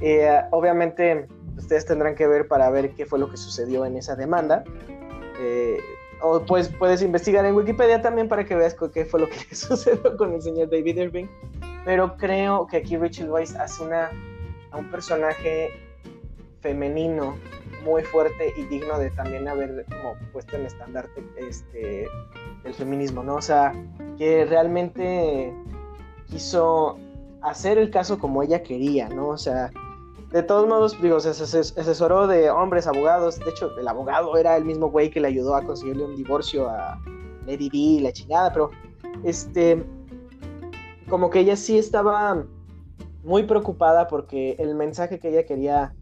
Eh, 0.00 0.40
obviamente, 0.50 1.26
ustedes 1.56 1.86
tendrán 1.86 2.14
que 2.14 2.26
ver 2.26 2.48
para 2.48 2.70
ver 2.70 2.90
qué 2.94 3.06
fue 3.06 3.18
lo 3.18 3.30
que 3.30 3.36
sucedió 3.36 3.84
en 3.84 3.96
esa 3.96 4.16
demanda. 4.16 4.64
Eh, 5.40 5.78
o 6.20 6.40
pues 6.40 6.68
puedes 6.68 7.02
investigar 7.02 7.44
en 7.44 7.54
Wikipedia 7.54 8.00
también 8.00 8.28
para 8.28 8.44
que 8.44 8.54
veas 8.54 8.76
qué 8.92 9.04
fue 9.04 9.20
lo 9.20 9.28
que 9.28 9.54
sucedió 9.54 10.16
con 10.16 10.32
el 10.32 10.42
señor 10.42 10.70
David 10.70 10.96
Irving. 10.96 11.26
Pero 11.84 12.16
creo 12.16 12.66
que 12.66 12.78
aquí 12.78 12.96
Rachel 12.96 13.30
Weisz 13.30 13.54
hace 13.56 13.82
una, 13.82 14.10
a 14.70 14.78
un 14.78 14.90
personaje 14.90 15.70
femenino 16.60 17.36
muy 17.84 18.02
fuerte 18.02 18.54
y 18.56 18.62
digno 18.64 18.98
de 18.98 19.10
también 19.10 19.46
haber 19.46 19.84
como 19.84 20.14
puesto 20.32 20.56
en 20.56 20.64
estandarte 20.64 21.22
este, 21.36 22.08
del 22.62 22.72
feminismo, 22.72 23.22
¿no? 23.22 23.34
O 23.34 23.42
sea, 23.42 23.74
que 24.16 24.46
realmente 24.46 25.52
quiso 26.26 26.98
hacer 27.42 27.76
el 27.76 27.90
caso 27.90 28.18
como 28.18 28.42
ella 28.42 28.62
quería, 28.62 29.10
¿no? 29.10 29.28
O 29.28 29.36
sea, 29.36 29.70
de 30.34 30.42
todos 30.42 30.66
modos, 30.66 31.00
digo, 31.00 31.20
se 31.20 31.30
asesoró 31.30 32.26
de 32.26 32.50
hombres, 32.50 32.88
abogados. 32.88 33.38
De 33.38 33.50
hecho, 33.50 33.70
el 33.78 33.86
abogado 33.86 34.36
era 34.36 34.56
el 34.56 34.64
mismo 34.64 34.90
güey 34.90 35.08
que 35.08 35.20
le 35.20 35.28
ayudó 35.28 35.54
a 35.54 35.62
conseguirle 35.62 36.04
un 36.04 36.16
divorcio 36.16 36.68
a 36.68 37.00
Lady 37.46 37.70
D 37.70 38.02
la 38.02 38.12
chingada, 38.12 38.52
pero 38.52 38.70
este, 39.22 39.84
como 41.08 41.30
que 41.30 41.38
ella 41.38 41.54
sí 41.54 41.78
estaba 41.78 42.44
muy 43.22 43.44
preocupada 43.44 44.08
porque 44.08 44.56
el 44.58 44.74
mensaje 44.74 45.20
que 45.20 45.28
ella 45.28 45.46
quería 45.46 45.94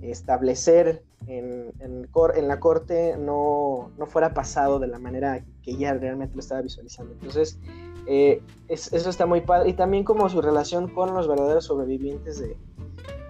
establecer 0.00 1.02
en, 1.26 1.70
en, 1.78 2.48
la 2.48 2.58
corte 2.58 3.18
no, 3.18 3.90
no, 3.98 4.06
fuera 4.06 4.32
pasado 4.32 4.78
de 4.78 4.86
la 4.86 4.98
manera 4.98 5.44
que 5.62 5.72
ella 5.72 5.92
realmente 5.92 6.34
lo 6.34 6.40
estaba 6.40 6.62
visualizando. 6.62 7.12
Entonces, 7.12 7.58
eh, 8.06 8.40
eso 8.68 9.10
está 9.10 9.26
muy 9.26 9.42
padre. 9.42 9.68
Y 9.68 9.74
también 9.74 10.02
como 10.02 10.30
su 10.30 10.40
relación 10.40 10.88
con 10.88 11.12
los 11.12 11.28
verdaderos 11.28 11.66
sobrevivientes 11.66 12.38
de, 12.38 12.56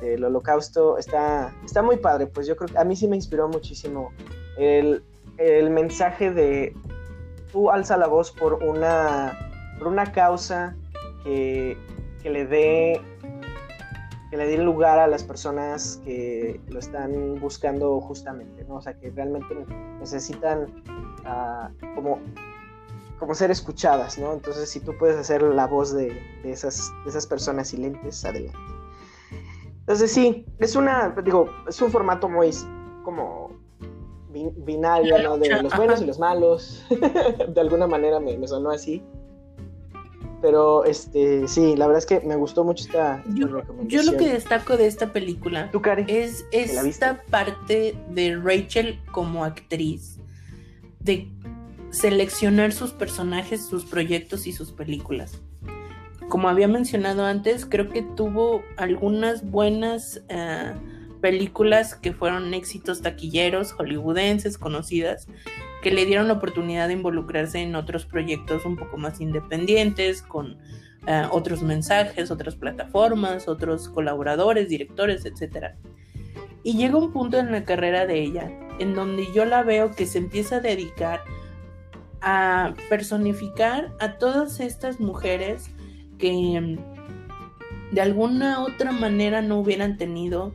del 0.01 0.24
holocausto 0.24 0.99
está, 0.99 1.55
está 1.64 1.82
muy 1.82 1.97
padre. 1.97 2.26
Pues 2.26 2.47
yo 2.47 2.57
creo 2.57 2.68
que 2.68 2.78
a 2.78 2.84
mí 2.84 2.97
sí 2.97 3.09
me 3.09 3.16
inspiró 3.16 3.49
muchísimo 3.49 4.12
el, 4.59 5.03
el 5.38 5.70
mensaje 5.70 6.30
de 6.30 6.74
tú 7.53 7.70
alza 7.70 7.97
la 7.97 8.07
voz 8.07 8.32
por 8.32 8.55
una, 8.64 9.38
por 9.78 9.88
una 9.88 10.12
causa 10.12 10.76
que, 11.24 11.76
que 12.22 12.30
le 12.30 12.47
dé 12.47 13.01
que 14.30 14.36
le 14.36 14.49
dé 14.49 14.59
lugar 14.59 14.99
a 14.99 15.07
las 15.07 15.22
personas 15.22 16.01
que 16.05 16.61
lo 16.66 16.80
están 16.80 17.38
buscando 17.40 18.01
justamente, 18.01 18.64
¿no? 18.64 18.76
O 18.76 18.82
sea, 18.82 18.94
que 18.94 19.11
realmente 19.11 19.55
necesitan 20.01 20.66
uh, 21.24 21.94
como 21.94 22.18
como 23.18 23.34
ser 23.34 23.51
escuchadas, 23.51 24.18
¿no? 24.18 24.32
Entonces, 24.32 24.68
si 24.68 24.80
tú 24.80 24.97
puedes 24.99 25.16
hacer 25.16 25.42
la 25.42 25.66
voz 25.66 25.94
de, 25.94 26.20
esas, 26.44 26.92
esas 27.07 27.26
personas 27.26 27.68
silentes, 27.68 28.24
adelante. 28.24 28.59
Entonces, 29.87 30.11
sí, 30.11 30.45
es 30.59 30.74
una, 30.74 31.14
digo, 31.24 31.49
es 31.68 31.80
un 31.80 31.93
formato 31.93 32.28
muy 32.28 32.51
como 33.05 33.57
binario, 34.32 35.22
¿no? 35.22 35.39
De 35.39 35.62
los 35.62 35.76
buenos 35.76 36.03
y 36.03 36.07
los 36.07 36.18
malos. 36.18 36.84
de 37.49 37.61
alguna 37.61 37.87
manera 37.87 38.18
me, 38.18 38.49
sonó 38.49 38.70
así. 38.70 39.01
Pero 40.43 40.84
este, 40.84 41.47
sí, 41.47 41.76
la 41.76 41.87
verdad 41.87 42.01
es 42.01 42.07
que 42.07 42.20
me 42.26 42.34
gustó 42.34 42.64
mucho 42.64 42.84
esta, 42.84 43.22
yo, 43.34 43.47
yo 43.84 44.03
lo 44.03 44.16
que 44.16 44.28
destaco 44.28 44.76
de 44.76 44.87
esta 44.87 45.12
película 45.12 45.70
es 46.09 46.45
esta 46.51 47.22
parte 47.30 47.97
de 48.11 48.37
Rachel 48.37 49.01
como 49.12 49.45
actriz, 49.45 50.18
de 50.99 51.30
seleccionar 51.91 52.72
sus 52.72 52.91
personajes, 52.91 53.64
sus 53.64 53.84
proyectos 53.84 54.49
y 54.49 54.53
sus 54.53 54.72
películas. 54.72 55.41
Como 56.29 56.49
había 56.49 56.68
mencionado 56.68 57.24
antes, 57.24 57.66
creo 57.66 57.89
que 57.89 58.03
tuvo 58.03 58.62
algunas 58.77 59.49
buenas 59.49 60.22
eh, 60.29 60.72
películas 61.20 61.95
que 61.95 62.12
fueron 62.12 62.53
éxitos 62.53 63.03
taquilleros, 63.03 63.72
hollywoodenses, 63.72 64.59
conocidas, 64.59 65.29
que 65.83 65.93
le 65.93 66.05
dieron 66.05 66.27
la 66.27 66.35
oportunidad 66.35 66.89
de 66.89 66.95
involucrarse 66.95 67.61
en 67.61 67.77
otros 67.77 68.07
proyectos 68.07 68.64
un 68.64 68.77
poco 68.77 68.97
más 68.97 69.20
independientes, 69.20 70.22
con 70.22 70.59
eh, 71.07 71.22
otros 71.31 71.62
mensajes, 71.62 72.33
otras 72.33 72.57
plataformas, 72.57 73.47
otros 73.47 73.89
colaboradores, 73.89 74.68
directores, 74.68 75.24
etc. 75.24 75.77
Y 76.64 76.77
llega 76.77 76.99
un 76.99 77.12
punto 77.12 77.39
en 77.39 77.53
la 77.53 77.64
carrera 77.64 78.07
de 78.07 78.20
ella 78.20 78.51
en 78.79 78.95
donde 78.95 79.33
yo 79.33 79.45
la 79.45 79.62
veo 79.62 79.93
que 79.93 80.07
se 80.07 80.18
empieza 80.18 80.57
a 80.57 80.61
dedicar 80.61 81.22
a 82.20 82.74
personificar 82.89 83.93
a 84.01 84.18
todas 84.18 84.61
estas 84.61 84.99
mujeres 85.01 85.70
que 86.19 86.61
mm, 86.61 87.95
de 87.95 88.01
alguna 88.01 88.62
otra 88.62 88.93
manera 88.93 89.43
no 89.43 89.59
hubieran 89.59 89.97
tenido 89.97 90.53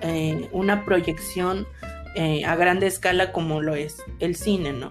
eh, 0.00 0.48
una 0.52 0.84
proyección 0.84 1.66
eh, 2.14 2.44
a 2.44 2.56
grande 2.56 2.86
escala 2.86 3.32
como 3.32 3.60
lo 3.60 3.74
es 3.74 4.02
el 4.20 4.36
cine, 4.36 4.72
¿no? 4.72 4.90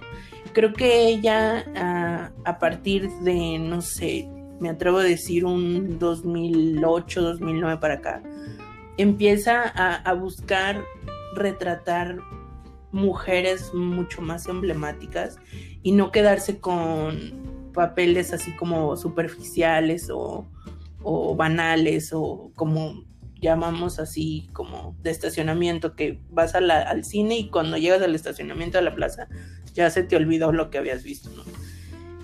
Creo 0.54 0.74
que 0.74 1.08
ella 1.08 1.66
ah, 1.76 2.32
a 2.46 2.60
partir 2.60 3.10
de, 3.22 3.58
no 3.60 3.82
sé, 3.82 4.28
me 4.60 4.70
atrevo 4.70 5.00
a 5.00 5.04
decir 5.04 5.46
un 5.46 6.00
2008, 6.00 7.22
2009 7.22 7.78
para 7.78 7.96
acá, 7.96 8.24
empieza 8.98 9.64
a 9.64 10.14
buscar 10.14 10.84
retratar 11.36 12.18
mujeres 12.94 13.74
mucho 13.74 14.22
más 14.22 14.48
emblemáticas 14.48 15.38
y 15.82 15.92
no 15.92 16.12
quedarse 16.12 16.60
con 16.60 17.53
papeles 17.74 18.34
así 18.34 18.52
como 18.56 18.96
superficiales 18.96 20.10
o, 20.12 20.48
banales 21.36 22.12
o 22.14 22.52
como 22.56 23.04
llamamos 23.42 24.00
así 24.00 24.48
como 24.54 24.96
de 25.04 25.12
estacionamiento, 25.12 25.96
que 25.96 26.22
vas 26.30 26.56
al 26.56 27.04
cine 27.04 27.38
y 27.38 27.50
cuando 27.50 27.78
llegas 27.78 28.02
al 28.02 28.16
estacionamiento 28.16 28.78
de 28.78 28.86
la 28.86 28.96
plaza 28.96 29.28
ya 29.74 29.90
se 29.90 30.04
te 30.04 30.16
olvidó 30.16 30.52
lo 30.52 30.70
que 30.70 30.78
habías 30.78 31.04
visto. 31.04 31.30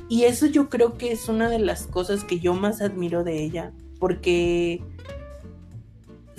Y 0.08 0.24
eso 0.24 0.48
yo 0.48 0.70
creo 0.70 0.98
que 0.98 1.12
es 1.12 1.28
una 1.30 1.50
de 1.50 1.60
las 1.60 1.86
cosas 1.86 2.24
que 2.24 2.40
yo 2.40 2.54
más 2.54 2.82
admiro 2.82 3.24
de 3.24 3.44
ella, 3.44 3.74
porque 4.00 4.82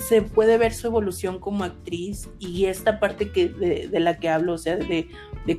se 0.01 0.22
puede 0.22 0.57
ver 0.57 0.72
su 0.72 0.86
evolución 0.86 1.38
como 1.38 1.64
actriz 1.64 2.28
y 2.38 2.64
esta 2.64 2.98
parte 3.01 3.30
que 3.30 3.48
de, 3.48 4.01
la 4.01 4.18
que 4.18 4.28
hablo, 4.28 4.55
o 4.55 4.59
sea, 4.59 4.76
de, 4.76 5.09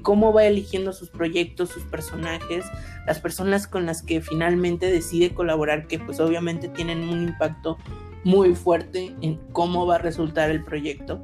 cómo 0.02 0.34
va 0.34 0.46
eligiendo 0.46 0.94
sus 0.94 1.10
proyectos, 1.10 1.70
sus 1.70 1.84
personajes, 1.84 2.66
las 3.06 3.20
personas 3.20 3.68
con 3.68 3.86
las 3.86 4.02
que 4.02 4.22
finalmente 4.22 4.92
decide 4.92 5.34
colaborar, 5.34 5.88
que 5.88 6.00
pues 6.00 6.20
obviamente 6.20 6.70
tienen 6.70 7.08
un 7.08 7.24
impacto 7.24 7.78
muy 8.24 8.56
fuerte 8.56 9.16
en 9.22 9.38
cómo 9.52 9.86
va 9.86 9.96
a 9.96 10.00
resultar 10.00 10.50
el 10.50 10.64
proyecto. 10.64 11.22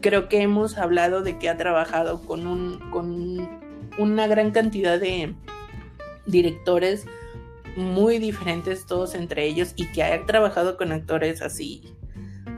Creo 0.00 0.28
que 0.28 0.42
hemos 0.42 0.78
hablado 0.78 1.22
de 1.22 1.38
que 1.38 1.48
ha 1.48 1.56
trabajado 1.56 2.22
con, 2.22 2.46
un, 2.46 2.78
con 2.90 3.48
una 3.98 4.26
gran 4.26 4.52
cantidad 4.52 4.98
de 4.98 5.34
directores 6.26 7.06
muy 7.76 8.18
diferentes 8.18 8.86
todos 8.86 9.14
entre 9.14 9.46
ellos 9.46 9.72
y 9.76 9.90
que 9.92 10.02
ha 10.02 10.24
trabajado 10.26 10.76
con 10.76 10.92
actores 10.92 11.42
así 11.42 11.93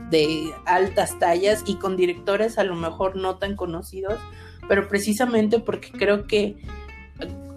de 0.09 0.53
altas 0.65 1.19
tallas 1.19 1.63
y 1.65 1.75
con 1.75 1.97
directores 1.97 2.57
a 2.57 2.63
lo 2.63 2.75
mejor 2.75 3.15
no 3.15 3.37
tan 3.37 3.55
conocidos, 3.55 4.19
pero 4.67 4.87
precisamente 4.87 5.59
porque 5.59 5.91
creo 5.91 6.27
que 6.27 6.57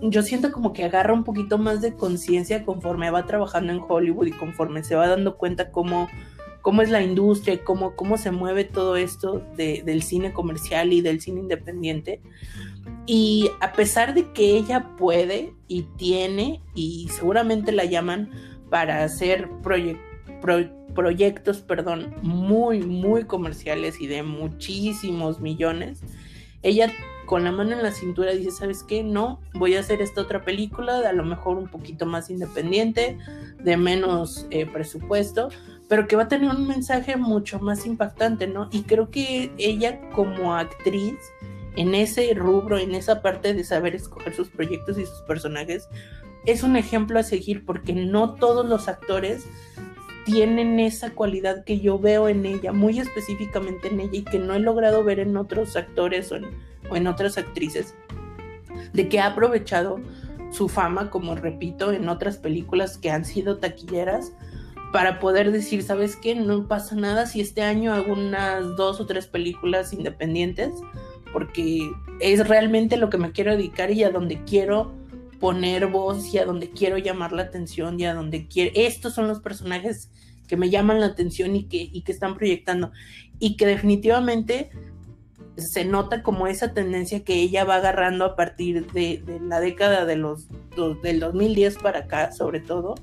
yo 0.03 0.22
siento 0.22 0.51
como 0.51 0.72
que 0.72 0.84
agarra 0.84 1.12
un 1.12 1.24
poquito 1.24 1.59
más 1.59 1.80
de 1.80 1.94
conciencia 1.94 2.64
conforme 2.64 3.11
va 3.11 3.26
trabajando 3.26 3.72
en 3.72 3.82
Hollywood 3.86 4.26
y 4.26 4.32
conforme 4.32 4.82
se 4.82 4.94
va 4.94 5.09
dando 5.09 5.36
cuenta 5.36 5.70
cómo, 5.70 6.09
cómo 6.62 6.82
es 6.82 6.90
la 6.90 7.03
industria, 7.03 7.62
cómo, 7.64 7.94
cómo 7.96 8.16
se 8.16 8.30
mueve 8.30 8.64
todo 8.64 8.96
esto 8.96 9.42
del 9.57 10.03
cine 10.03 10.32
comercial 10.32 10.92
y 10.92 11.03
del 11.03 11.20
cine 11.20 11.40
independiente. 11.40 12.20
Y 13.07 13.51
a 13.61 13.72
pesar 13.72 14.14
de 14.14 14.32
que 14.32 14.57
ella 14.57 14.96
puede 14.96 15.53
y 15.68 15.82
tiene, 15.96 16.62
y 16.74 17.09
seguramente 17.11 17.72
la 17.72 17.84
llaman 17.84 18.30
para 18.70 19.05
hacer 19.05 19.51
proyectos, 19.62 20.80
proyectos, 20.95 21.61
perdón, 21.61 22.14
muy, 22.22 22.80
muy 22.80 23.24
comerciales 23.24 24.01
y 24.01 24.07
de 24.07 24.22
muchísimos 24.22 25.41
millones, 25.41 26.01
ella 26.62 26.93
con 27.30 27.45
la 27.45 27.53
mano 27.53 27.72
en 27.72 27.82
la 27.82 27.93
cintura 27.93 28.32
dice, 28.32 28.51
¿sabes 28.51 28.82
qué? 28.82 29.05
No, 29.05 29.41
voy 29.55 29.76
a 29.76 29.80
hacer 29.80 30.03
esta 30.03 30.20
otra 30.20 30.45
película, 30.45 31.09
a 31.09 31.12
lo 31.12 31.24
mejor 31.24 31.59
un 31.59 31.68
poquito 31.68 32.05
más 32.05 32.28
independiente, 32.28 33.18
de 33.62 33.76
menos 33.76 34.47
eh, 34.51 34.66
presupuesto, 34.66 35.49
pero 35.88 36.09
que 36.09 36.16
va 36.16 36.24
a 36.24 36.28
tener 36.28 36.51
un 36.51 36.66
mensaje 36.66 37.16
mucho 37.16 37.61
más 37.61 37.86
impactante, 37.86 38.49
¿no? 38.49 38.68
Y 38.72 38.82
creo 38.82 39.11
que 39.11 39.53
ella 39.59 40.01
como 40.11 40.57
actriz, 40.57 41.14
en 41.76 41.95
ese 41.95 42.34
rubro, 42.34 42.78
en 42.78 42.97
esa 42.97 43.22
parte 43.22 43.55
de 43.55 43.62
saber 43.62 43.95
escoger 43.95 44.34
sus 44.34 44.49
proyectos 44.49 44.99
y 44.99 45.07
sus 45.07 45.22
personajes, 45.22 45.88
es 46.47 46.62
un 46.62 46.76
ejemplo 46.76 47.18
a 47.18 47.22
seguir 47.22 47.64
porque 47.64 47.93
no 47.93 48.34
todos 48.34 48.66
los 48.66 48.88
actores 48.88 49.47
tienen 50.25 50.81
esa 50.81 51.11
cualidad 51.11 51.64
que 51.64 51.81
yo 51.81 51.99
veo 51.99 52.29
en 52.29 52.47
ella, 52.47 52.73
muy 52.73 52.99
específicamente 52.99 53.89
en 53.89 54.01
ella 54.01 54.18
y 54.18 54.23
que 54.23 54.39
no 54.39 54.55
he 54.55 54.61
logrado 54.61 55.05
ver 55.05 55.21
en 55.21 55.37
otros 55.37 55.77
actores 55.77 56.33
o 56.33 56.97
en, 56.97 57.07
otras 57.07 57.39
actrices, 57.39 57.95
de 58.93 59.09
que 59.09 59.21
ha 59.21 59.27
aprovechado 59.27 60.01
su 60.51 60.68
fama, 60.68 61.11
como 61.11 61.35
repito, 61.35 61.93
en 61.93 62.09
otras 62.09 62.37
películas 62.37 62.99
que 62.99 63.11
han 63.11 63.25
sido 63.25 63.59
taquilleras, 63.59 64.33
para 64.93 65.21
poder 65.21 65.53
decir, 65.53 65.85
¿sabes 65.85 66.16
qué? 66.16 66.35
No 66.35 66.66
pasa 66.66 66.97
nada 66.97 67.27
si 67.27 67.41
este 67.41 67.62
año 67.62 67.93
hago 67.93 68.12
unas 68.12 68.77
dos 68.77 69.01
o 69.01 69.07
tres 69.07 69.29
películas 69.29 69.93
independientes, 69.93 70.71
porque 71.33 71.89
es 72.18 72.49
realmente 72.49 72.97
lo 72.97 73.09
que 73.09 73.18
me 73.18 73.31
quiero 73.31 73.53
dedicar 73.53 73.93
y 73.93 74.03
a 74.03 74.11
donde 74.11 74.43
quiero 74.45 74.99
poner 75.41 75.86
voz 75.86 76.32
y 76.32 76.38
a 76.38 76.45
donde 76.45 76.70
quiero 76.70 76.99
llamar 76.99 77.32
la 77.32 77.43
atención 77.43 77.99
y 77.99 78.05
a 78.05 78.14
donde 78.14 78.47
quiero... 78.47 78.70
Estos 78.74 79.14
son 79.14 79.26
los 79.26 79.41
personajes 79.41 80.11
que 80.47 80.57
me 80.57 80.68
llaman 80.68 81.01
la 81.01 81.07
atención 81.07 81.57
y 81.57 81.64
que, 81.64 81.91
que 82.03 82.12
están 82.12 82.36
proyectando. 82.36 82.93
Y 83.38 83.57
que 83.57 83.66
definitivamente 83.66 84.70
se 85.57 85.84
nota 85.84 86.22
como 86.22 86.47
esa 86.47 86.74
tendencia 86.74 87.24
que 87.24 87.34
ella 87.34 87.64
va 87.64 87.76
agarrando 87.76 88.24
a 88.24 88.36
partir 88.36 88.91
de, 88.93 89.22
la 89.43 89.61
década 89.61 90.05
de 90.05 90.16
los, 90.16 90.49
del 91.03 91.20
2010 91.20 91.78
para 91.78 92.01
acá, 92.01 92.32
sobre 92.32 92.61
todo, 92.61 92.95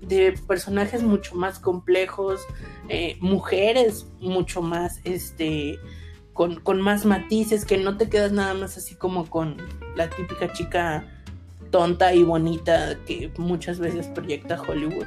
de 0.00 0.34
personajes 0.46 1.02
mucho 1.02 1.34
más 1.36 1.58
complejos, 1.58 2.40
eh, 2.88 3.16
mujeres 3.20 4.06
mucho 4.20 4.60
más, 4.60 5.00
este, 5.04 5.78
con, 6.32 6.60
con, 6.60 6.80
más 6.80 7.04
matices, 7.06 7.64
que 7.64 7.78
no 7.78 7.96
te 7.96 8.08
quedas 8.08 8.32
nada 8.32 8.54
más 8.54 8.76
así 8.76 8.94
como 8.94 9.28
con 9.30 9.56
la 9.96 10.10
típica 10.10 10.52
chica 10.52 11.21
tonta 11.72 12.14
y 12.14 12.22
bonita 12.22 12.96
que 13.04 13.32
muchas 13.38 13.80
veces 13.80 14.06
proyecta 14.06 14.62
Hollywood. 14.62 15.06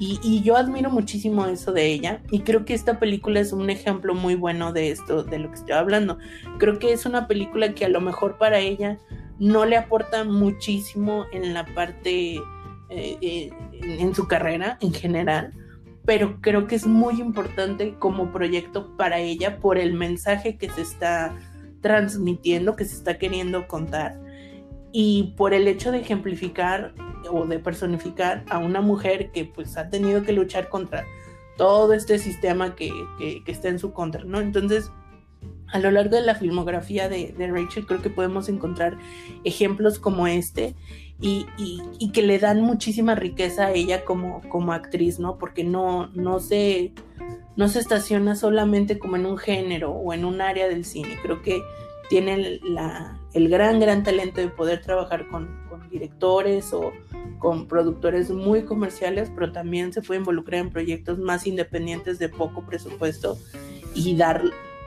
Y, 0.00 0.42
yo 0.42 0.56
admiro 0.56 0.90
muchísimo 0.90 1.46
eso 1.46 1.72
de 1.72 1.86
ella 1.86 2.22
y 2.30 2.40
creo 2.40 2.64
que 2.64 2.72
esta 2.72 3.00
película 3.00 3.40
es 3.40 3.52
un 3.52 3.68
ejemplo 3.68 4.14
muy 4.14 4.36
bueno 4.36 4.72
de 4.72 4.92
esto, 4.92 5.24
de 5.24 5.40
lo 5.40 5.48
que 5.48 5.56
estoy 5.56 5.72
hablando. 5.72 6.18
Creo 6.58 6.78
que 6.78 6.92
es 6.92 7.04
una 7.04 7.26
película 7.26 7.74
que 7.74 7.84
a 7.84 7.88
lo 7.88 8.00
mejor 8.00 8.38
para 8.38 8.60
ella 8.60 8.98
no 9.40 9.66
le 9.66 9.76
aporta 9.76 10.22
muchísimo 10.22 11.26
en 11.32 11.52
la 11.52 11.64
parte, 11.74 12.36
eh, 12.90 13.18
eh, 13.20 13.50
en 13.72 14.14
su 14.14 14.28
carrera 14.28 14.78
en 14.80 14.92
general, 14.92 15.52
pero 16.04 16.40
creo 16.40 16.68
que 16.68 16.76
es 16.76 16.86
muy 16.86 17.20
importante 17.20 17.96
como 17.98 18.30
proyecto 18.30 18.96
para 18.96 19.18
ella 19.18 19.58
por 19.58 19.78
el 19.78 19.94
mensaje 19.94 20.58
que 20.58 20.70
se 20.70 20.82
está 20.82 21.36
transmitiendo, 21.80 22.76
que 22.76 22.84
se 22.84 22.94
está 22.94 23.18
queriendo 23.18 23.66
contar 23.66 24.27
y 24.92 25.34
por 25.36 25.54
el 25.54 25.68
hecho 25.68 25.92
de 25.92 26.00
ejemplificar 26.00 26.94
o 27.30 27.46
de 27.46 27.58
personificar 27.58 28.44
a 28.48 28.58
una 28.58 28.80
mujer 28.80 29.30
que 29.32 29.44
pues 29.44 29.76
ha 29.76 29.90
tenido 29.90 30.22
que 30.22 30.32
luchar 30.32 30.68
contra 30.68 31.04
todo 31.56 31.92
este 31.92 32.18
sistema 32.18 32.74
que, 32.74 32.92
está 33.46 33.68
en 33.68 33.78
su 33.78 33.92
contra, 33.92 34.24
¿no? 34.24 34.40
Entonces, 34.40 34.90
a 35.66 35.78
lo 35.78 35.90
largo 35.90 36.16
de 36.16 36.22
la 36.22 36.34
filmografía 36.34 37.08
de, 37.08 37.34
Rachel 37.36 37.84
creo 37.84 38.00
que 38.00 38.10
podemos 38.10 38.48
encontrar 38.48 38.96
ejemplos 39.44 39.98
como 39.98 40.26
este 40.26 40.74
y, 41.20 41.46
que 42.12 42.22
le 42.22 42.38
dan 42.38 42.62
muchísima 42.62 43.14
riqueza 43.14 43.66
a 43.66 43.72
ella 43.72 44.04
como, 44.04 44.40
como 44.48 44.72
actriz, 44.72 45.18
¿no? 45.18 45.36
Porque 45.36 45.64
no, 45.64 46.06
no, 46.14 46.38
se, 46.38 46.92
no 47.56 47.68
se 47.68 47.80
estaciona 47.80 48.36
solamente 48.36 48.98
como 48.98 49.16
en 49.16 49.26
un 49.26 49.36
género 49.36 49.90
o 49.90 50.14
en 50.14 50.24
un 50.24 50.40
área 50.40 50.68
del 50.68 50.84
cine, 50.84 51.18
creo 51.20 51.42
que 51.42 51.60
tiene 52.08 52.60
la, 52.62 53.17
el 53.34 53.48
gran, 53.48 53.80
gran 53.80 54.02
talento 54.02 54.40
de 54.40 54.48
poder 54.48 54.82
trabajar 54.82 55.28
con, 55.28 55.68
directores 55.90 56.72
o, 56.72 56.92
con 57.38 57.66
productores 57.66 58.30
muy 58.30 58.64
comerciales, 58.64 59.30
pero 59.34 59.52
también 59.52 59.92
se 59.92 60.02
puede 60.02 60.20
involucrar 60.20 60.60
en 60.60 60.70
proyectos 60.70 61.18
más 61.18 61.46
independientes 61.46 62.18
de 62.18 62.28
poco 62.28 62.66
presupuesto 62.66 63.38
y 63.94 64.16
dar 64.16 64.42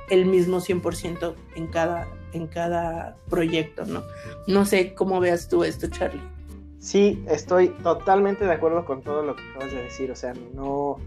el 0.09 0.25
mismo 0.25 0.57
100% 0.57 1.33
en 1.55 1.67
cada, 1.67 2.07
en 2.33 2.47
cada 2.47 3.15
proyecto, 3.29 3.85
¿no? 3.85 4.03
No 4.47 4.65
sé 4.65 4.93
cómo 4.93 5.19
veas 5.19 5.47
tú 5.47 5.63
esto, 5.63 5.87
Charlie. 5.87 6.21
Sí, 6.79 7.23
estoy 7.29 7.69
totalmente 7.83 8.45
de 8.45 8.51
acuerdo 8.51 8.85
con 8.85 9.03
todo 9.03 9.23
lo 9.23 9.35
que 9.35 9.43
acabas 9.51 9.71
de 9.71 9.83
decir, 9.83 10.11
o 10.11 10.15
sea, 10.15 10.33
no... 10.53 10.97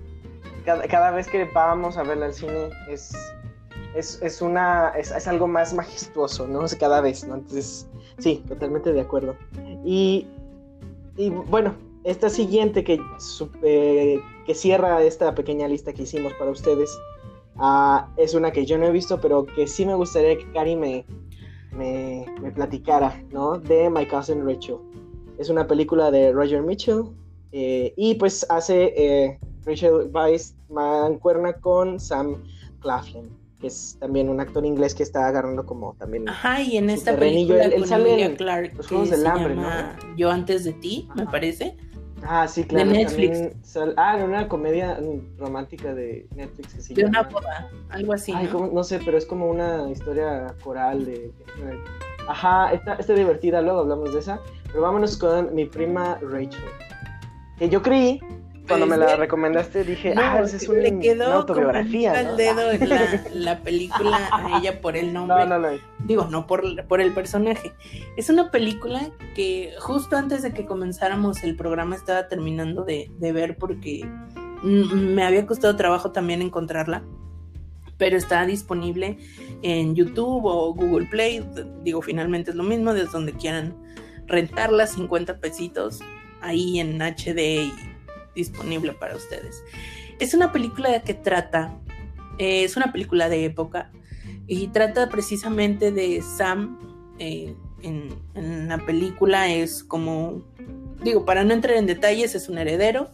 Cada, 0.65 1.11
vez 1.11 1.29
que 1.29 1.45
vamos 1.45 1.99
a 1.99 2.05
verla 2.05 2.27
al 2.27 2.33
cine 2.33 2.71
es, 2.89 3.13
es, 3.95 4.43
una, 4.43 4.91
es, 4.91 5.29
algo 5.29 5.47
más 5.47 5.73
majestuoso, 5.73 6.47
¿no? 6.47 6.61
cada 6.79 7.01
vez, 7.01 7.27
¿no? 7.27 7.37
Entonces, 7.37 7.87
sí, 8.19 8.43
totalmente 8.49 8.93
de 8.93 9.01
acuerdo. 9.01 9.37
Y 9.85 10.27
y 11.17 11.31
bueno, 11.31 11.75
esta 12.03 12.29
siguiente 12.29 12.83
que, 12.83 13.01
eh, 13.63 14.21
que 14.47 14.55
cierra 14.55 15.03
esta 15.03 15.35
pequeña 15.35 15.69
lista 15.69 15.93
que 15.93 16.03
hicimos 16.03 16.33
para 16.35 16.51
ustedes 16.51 16.91
uh, 17.57 18.01
es 18.17 18.35
una 18.35 18.51
que 18.51 18.67
yo 18.67 18.79
no 18.79 18.87
he 18.87 18.91
visto, 18.91 19.21
pero 19.21 19.47
que 19.47 19.67
sí 19.67 19.87
me 19.87 19.95
gustaría 19.95 20.37
que 20.37 20.51
Cari 20.53 20.75
me, 20.75 21.07
me, 21.73 22.27
me, 22.41 22.51
platicara, 22.51 23.23
¿no? 23.31 23.59
De 23.59 23.89
My 23.91 24.07
Cousin 24.07 24.45
Rachel. 24.45 24.77
Es 25.39 25.49
una 25.49 25.67
película 25.67 26.11
de 26.11 26.33
Roger 26.33 26.63
Mitchell 26.63 27.05
eh, 27.53 27.93
y 27.97 28.15
pues 28.15 28.45
hace 28.51 28.93
eh, 28.97 29.39
Rachel 29.65 30.11
Weisz 30.13 30.55
mancuerna 30.69 31.53
con 31.53 32.01
Sam 32.01 32.43
Claflin 32.81 33.44
que 33.65 33.69
es 33.69 33.97
también 33.99 34.29
un 34.29 34.41
actor 34.41 34.67
inglés 34.67 34.95
que 34.95 35.03
está 35.03 35.27
agarrando 35.27 35.65
como 35.65 35.95
también. 35.95 36.29
Ajá, 36.29 36.61
y 36.61 36.77
en 36.77 36.91
esta 36.91 37.17
película 37.17 37.65
él, 37.65 37.87
sale 37.87 38.23
en 38.23 38.37
Clark, 38.37 38.75
los 38.77 38.87
Juegos 38.87 39.09
del 39.09 39.27
Hambre, 39.27 39.57
¿no? 39.57 39.71
Yo 40.19 40.31
antes 40.31 40.65
de 40.65 40.75
ti, 40.75 41.09
me 41.15 41.25
parece. 41.25 41.75
Ah, 42.23 42.47
sí, 42.47 42.65
claro. 42.65 42.91
De 42.91 42.99
Netflix. 42.99 43.75
ah, 43.97 44.19
una 44.23 44.49
comedia 44.49 45.01
romántica 45.39 45.95
de 45.95 46.27
Netflix 46.35 46.75
que 46.75 46.81
se 46.83 46.95
de 46.95 47.07
una 47.07 47.23
boda, 47.23 47.71
algo 47.89 48.13
así. 48.13 48.33
¿no? 48.33 48.67
no 48.67 48.85
sé, 48.85 49.01
pero 49.03 49.17
es 49.17 49.25
como 49.25 49.49
una 49.49 49.91
historia 49.91 50.55
coral 50.63 51.07
de. 51.07 51.33
Ajá, 52.29 52.71
está, 52.71 52.97
está 52.97 53.15
divertida, 53.15 53.63
luego 53.63 53.81
hablamos 53.81 54.13
de 54.13 54.21
esa. 54.21 54.41
Pero 54.67 54.83
vámonos 54.83 55.17
con 55.17 55.55
mi 55.55 55.65
prima 55.65 56.19
Rachel. 56.21 56.61
Que 57.59 57.71
yo 57.71 57.81
creí 57.81 58.21
cuando 58.67 58.87
me 58.87 58.97
la 58.97 59.17
recomendaste 59.17 59.85
dije, 59.85 60.15
ah, 60.17 60.41
es 60.43 60.69
un, 60.69 60.83
le 60.83 60.99
quedó 60.99 61.27
una 61.27 61.35
autobiografía. 61.37 62.19
el 62.21 62.37
dedo 62.37 62.71
en 62.71 62.89
la, 63.45 63.61
película 63.61 64.29
a 64.33 64.59
ella 64.59 64.81
por 64.81 64.97
el 64.97 65.13
nombre. 65.13 65.47
No, 65.47 65.59
no, 65.59 65.71
no. 65.71 65.79
Digo, 66.01 66.27
no 66.31 66.47
por, 66.47 66.85
por 66.87 67.01
el 67.01 67.13
personaje. 67.13 67.73
Es 68.17 68.31
una 68.31 68.51
película 68.51 69.11
que 69.35 69.75
justo 69.81 70.17
antes 70.17 70.43
de 70.43 70.53
que 70.53 70.65
comenzáramos 70.65 71.43
el 71.45 71.57
programa 71.57 71.97
estaba 71.97 72.29
terminando 72.29 72.85
de, 72.85 73.11
de 73.19 73.33
ver 73.33 73.57
porque 73.59 74.09
me 74.63 75.25
había 75.25 75.47
costado 75.47 75.77
trabajo 75.77 76.13
también 76.13 76.41
encontrarla. 76.41 77.05
Pero 77.97 78.17
está 78.17 78.45
disponible 78.45 79.19
en 79.63 79.95
YouTube 79.95 80.45
o 80.47 80.75
Google 80.75 81.07
Play. 81.07 81.47
Digo, 81.83 82.03
finalmente 82.03 82.51
es 82.51 82.57
lo 82.57 82.65
mismo, 82.65 82.93
desde 82.93 83.13
donde 83.13 83.35
quieran 83.35 83.77
rentarla, 84.27 84.87
50 84.87 85.39
pesitos 85.39 86.01
ahí 86.41 86.81
en 86.81 87.01
HD 87.01 87.39
y 87.39 87.94
disponible 88.35 88.93
para 88.93 89.17
ustedes. 89.17 89.63
Es 90.19 90.35
una 90.35 90.53
película 90.53 91.03
que 91.03 91.15
trata, 91.15 91.75
eh, 92.39 92.65
es 92.65 92.77
una 92.77 92.93
película 92.93 93.29
de 93.29 93.45
época 93.45 93.91
y 94.47 94.69
trata 94.69 95.09
precisamente 95.09 95.91
de 95.93 96.23
Sam. 96.23 96.79
Eh, 97.19 97.55
en, 97.83 98.69
la 98.69 98.79
película 98.79 99.49
es 99.49 99.85
como, 99.85 100.43
digo, 101.03 101.25
para 101.25 101.45
no 101.45 101.53
entrar 101.53 101.77
en 101.77 101.87
detalles, 101.87 102.35
es 102.35 102.49
un 102.49 102.59
heredero 102.59 103.11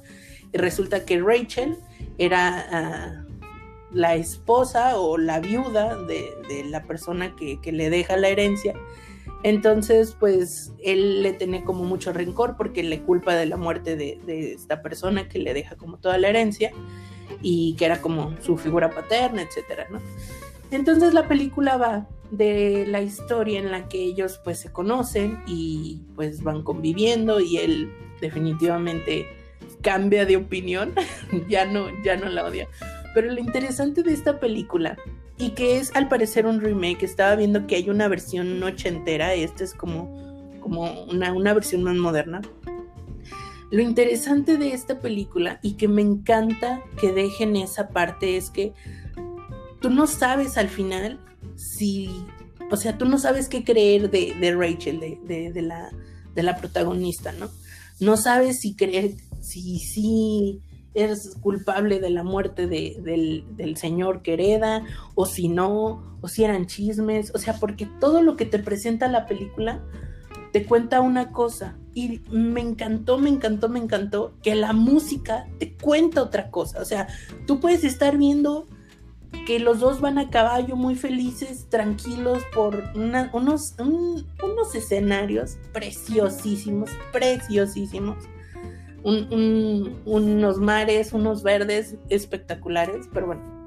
y 0.52 0.58
resulta 0.58 1.04
que 1.04 1.20
Rachel 1.20 1.76
era 2.18 2.66
ah, 2.70 3.24
la 3.92 4.14
esposa 4.14 4.98
o 4.98 5.18
la 5.18 5.40
viuda 5.40 5.96
de, 5.96 6.64
la 6.66 6.84
persona 6.84 7.34
que, 7.36 7.60
que 7.60 7.72
le 7.72 7.90
deja 7.90 8.16
la 8.16 8.28
herencia 8.28 8.74
entonces, 9.42 10.16
pues 10.18 10.72
él 10.82 11.22
le 11.22 11.32
tiene 11.32 11.64
como 11.64 11.84
mucho 11.84 12.12
rencor 12.12 12.56
porque 12.56 12.82
le 12.82 13.00
culpa 13.00 13.34
de 13.34 13.46
la 13.46 13.56
muerte 13.56 13.96
de, 13.96 14.18
esta 14.52 14.82
persona 14.82 15.28
que 15.28 15.38
le 15.38 15.54
deja 15.54 15.76
como 15.76 15.98
toda 15.98 16.18
la 16.18 16.28
herencia 16.28 16.72
y 17.40 17.74
que 17.76 17.86
era 17.86 18.02
como 18.02 18.34
su 18.42 18.58
figura 18.58 18.90
paterna, 18.90 19.42
etcétera. 19.42 19.86
Entonces 20.70 21.14
la 21.14 21.26
película 21.26 21.78
va 21.78 22.06
de 22.30 22.84
la 22.86 23.00
historia 23.00 23.58
en 23.58 23.70
la 23.70 23.88
que 23.88 24.02
ellos 24.02 24.40
pues 24.44 24.58
se 24.58 24.70
conocen 24.70 25.42
y 25.46 26.02
pues 26.14 26.42
van 26.42 26.62
conviviendo 26.62 27.40
y 27.40 27.56
él 27.56 27.90
definitivamente 28.20 29.26
cambia 29.80 30.26
de 30.26 30.36
opinión, 30.36 30.92
ya 31.48 31.64
no, 31.64 31.86
ya 32.04 32.16
no 32.16 32.28
la 32.28 32.44
odia. 32.44 32.68
Pero 33.14 33.32
lo 33.32 33.40
interesante 33.40 34.02
de 34.02 34.12
esta 34.12 34.38
película 34.38 34.96
y 35.40 35.50
que 35.50 35.78
es 35.78 35.90
al 35.94 36.08
parecer 36.08 36.46
un 36.46 36.60
remake. 36.60 37.02
Estaba 37.02 37.34
viendo 37.34 37.66
que 37.66 37.76
hay 37.76 37.88
una 37.88 38.06
versión 38.08 38.62
ochentera, 38.62 39.34
esta 39.34 39.64
es 39.64 39.72
como, 39.72 40.60
como 40.60 41.04
una, 41.04 41.32
una 41.32 41.54
versión 41.54 41.82
más 41.82 41.96
moderna. 41.96 42.42
Lo 43.70 43.80
interesante 43.80 44.58
de 44.58 44.72
esta 44.72 45.00
película 45.00 45.58
y 45.62 45.74
que 45.74 45.88
me 45.88 46.02
encanta 46.02 46.82
que 47.00 47.12
dejen 47.12 47.56
esa 47.56 47.88
parte 47.88 48.36
es 48.36 48.50
que 48.50 48.74
tú 49.80 49.90
no 49.90 50.06
sabes 50.06 50.58
al 50.58 50.68
final 50.68 51.20
si, 51.56 52.10
o 52.70 52.76
sea, 52.76 52.98
tú 52.98 53.06
no 53.06 53.18
sabes 53.18 53.48
qué 53.48 53.64
creer 53.64 54.10
de, 54.10 54.34
de 54.34 54.54
Rachel, 54.54 55.00
de, 55.00 55.52
de, 55.52 55.62
la, 55.62 55.90
de 56.34 56.42
la 56.42 56.56
protagonista, 56.56 57.32
¿no? 57.32 57.48
No 58.00 58.16
sabes 58.16 58.60
si 58.60 58.74
creer, 58.74 59.14
si, 59.40 59.78
si 59.78 60.60
es 60.94 61.36
culpable 61.40 62.00
de 62.00 62.10
la 62.10 62.22
muerte 62.22 62.66
del, 62.66 63.76
señor 63.76 64.22
que 64.22 64.34
hereda, 64.34 64.84
o 65.14 65.26
si 65.26 65.48
no, 65.48 66.18
o 66.20 66.28
si 66.28 66.44
eran 66.44 66.66
chismes, 66.66 67.32
o 67.34 67.38
sea, 67.38 67.54
porque 67.54 67.86
todo 68.00 68.22
lo 68.22 68.36
que 68.36 68.46
te 68.46 68.58
presenta 68.58 69.08
la 69.08 69.26
película 69.26 69.82
te 70.52 70.64
cuenta 70.64 71.00
una 71.00 71.30
cosa. 71.32 71.76
Y 71.94 72.22
me 72.30 72.60
encantó, 72.60 73.18
me 73.18 73.28
encantó, 73.28 73.68
me 73.68 73.78
encantó 73.78 74.34
que 74.42 74.54
la 74.54 74.72
música 74.72 75.46
te 75.58 75.74
cuenta 75.76 76.22
otra 76.22 76.50
cosa. 76.50 76.80
O 76.80 76.84
sea, 76.84 77.08
tú 77.46 77.60
puedes 77.60 77.84
estar 77.84 78.16
viendo 78.16 78.66
que 79.46 79.60
los 79.60 79.78
dos 79.78 80.00
van 80.00 80.18
a 80.18 80.30
caballo 80.30 80.76
muy 80.76 80.96
felices, 80.96 81.66
tranquilos 81.68 82.42
por 82.52 82.82
unos, 82.94 83.74
unos 83.78 84.74
escenarios 84.74 85.56
preciosísimos, 85.72 86.90
preciosísimos 87.12 88.16
unos 89.02 90.58
mares, 90.58 91.12
unos 91.12 91.42
verdes 91.42 91.96
espectaculares, 92.08 93.08
pero 93.12 93.26
bueno. 93.26 93.60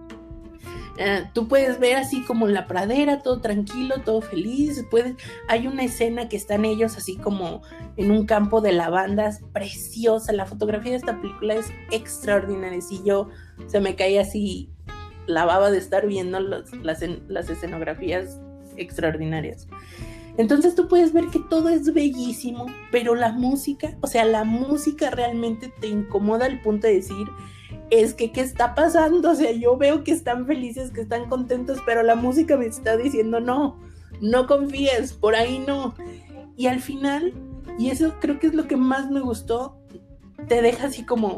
Eh, 0.98 1.24
tú 1.34 1.48
puedes 1.48 1.80
ver 1.80 1.96
así 1.96 2.24
como 2.24 2.48
la 2.48 2.68
pradera, 2.68 3.24
todo 3.24 3.40
tranquilo, 3.42 3.96
todo 4.06 4.22
feliz. 4.22 4.86
Puedes, 4.92 5.16
hay 5.48 5.66
una 5.68 5.84
escena 5.84 6.30
que 6.30 6.38
están 6.38 6.66
ellos 6.66 6.98
así 6.98 7.18
como 7.18 7.62
en 7.98 8.12
un 8.12 8.26
campo 8.26 8.62
de 8.62 8.74
lavandas, 8.74 9.42
preciosa. 9.54 10.34
La 10.34 10.46
fotografía 10.46 10.92
de 10.92 10.98
esta 10.98 11.20
película 11.20 11.56
es 11.56 11.72
extraordinaria. 11.92 12.82
Si 12.82 13.02
yo 13.04 13.30
se 13.66 13.80
me 13.80 13.96
caía 13.96 14.22
así 14.22 14.70
la 15.26 15.46
baba 15.46 15.72
de 15.72 15.78
estar 15.80 16.06
viendo 16.06 16.40
las, 16.40 16.72
las 17.28 17.50
escenografías 17.50 18.40
extraordinarias. 18.78 19.68
Entonces 20.38 20.74
tú 20.74 20.88
puedes 20.88 21.14
ver 21.14 21.28
que 21.28 21.40
todo 21.40 21.70
es 21.70 21.94
bellísimo, 21.94 22.66
pero 22.92 23.14
la 23.14 23.32
música, 23.32 23.96
o 24.02 24.08
sea, 24.08 24.26
la 24.26 24.44
música 24.44 25.12
realmente 25.12 25.72
te 25.80 25.88
incomoda 25.88 26.46
al 26.46 26.62
punto 26.62 26.88
de 26.88 26.96
decir, 26.96 27.28
es 27.92 28.16
que, 28.16 28.32
¿qué 28.32 28.42
está 28.42 28.74
pasando? 28.74 29.32
O 29.32 29.36
sea, 29.36 29.52
yo 29.52 29.78
veo 29.78 30.04
que 30.04 30.12
están 30.12 30.48
felices, 30.48 30.90
que 30.90 31.02
están 31.02 31.30
contentos, 31.30 31.80
pero 31.86 32.02
la 32.02 32.16
música 32.16 32.58
me 32.58 32.66
está 32.66 32.98
diciendo, 32.98 33.40
no, 33.40 33.80
no 34.22 34.48
confíes, 34.48 35.14
por 35.14 35.36
ahí 35.36 35.64
no. 35.68 35.94
Y 36.58 36.66
al 36.68 36.80
final, 36.80 37.34
y 37.78 37.90
eso 37.90 38.16
creo 38.20 38.40
que 38.40 38.48
es 38.48 38.56
lo 38.56 38.68
que 38.68 38.78
más 38.78 39.12
me 39.12 39.20
gustó, 39.20 39.78
te 40.48 40.64
deja 40.64 40.88
así 40.88 41.04
como, 41.06 41.38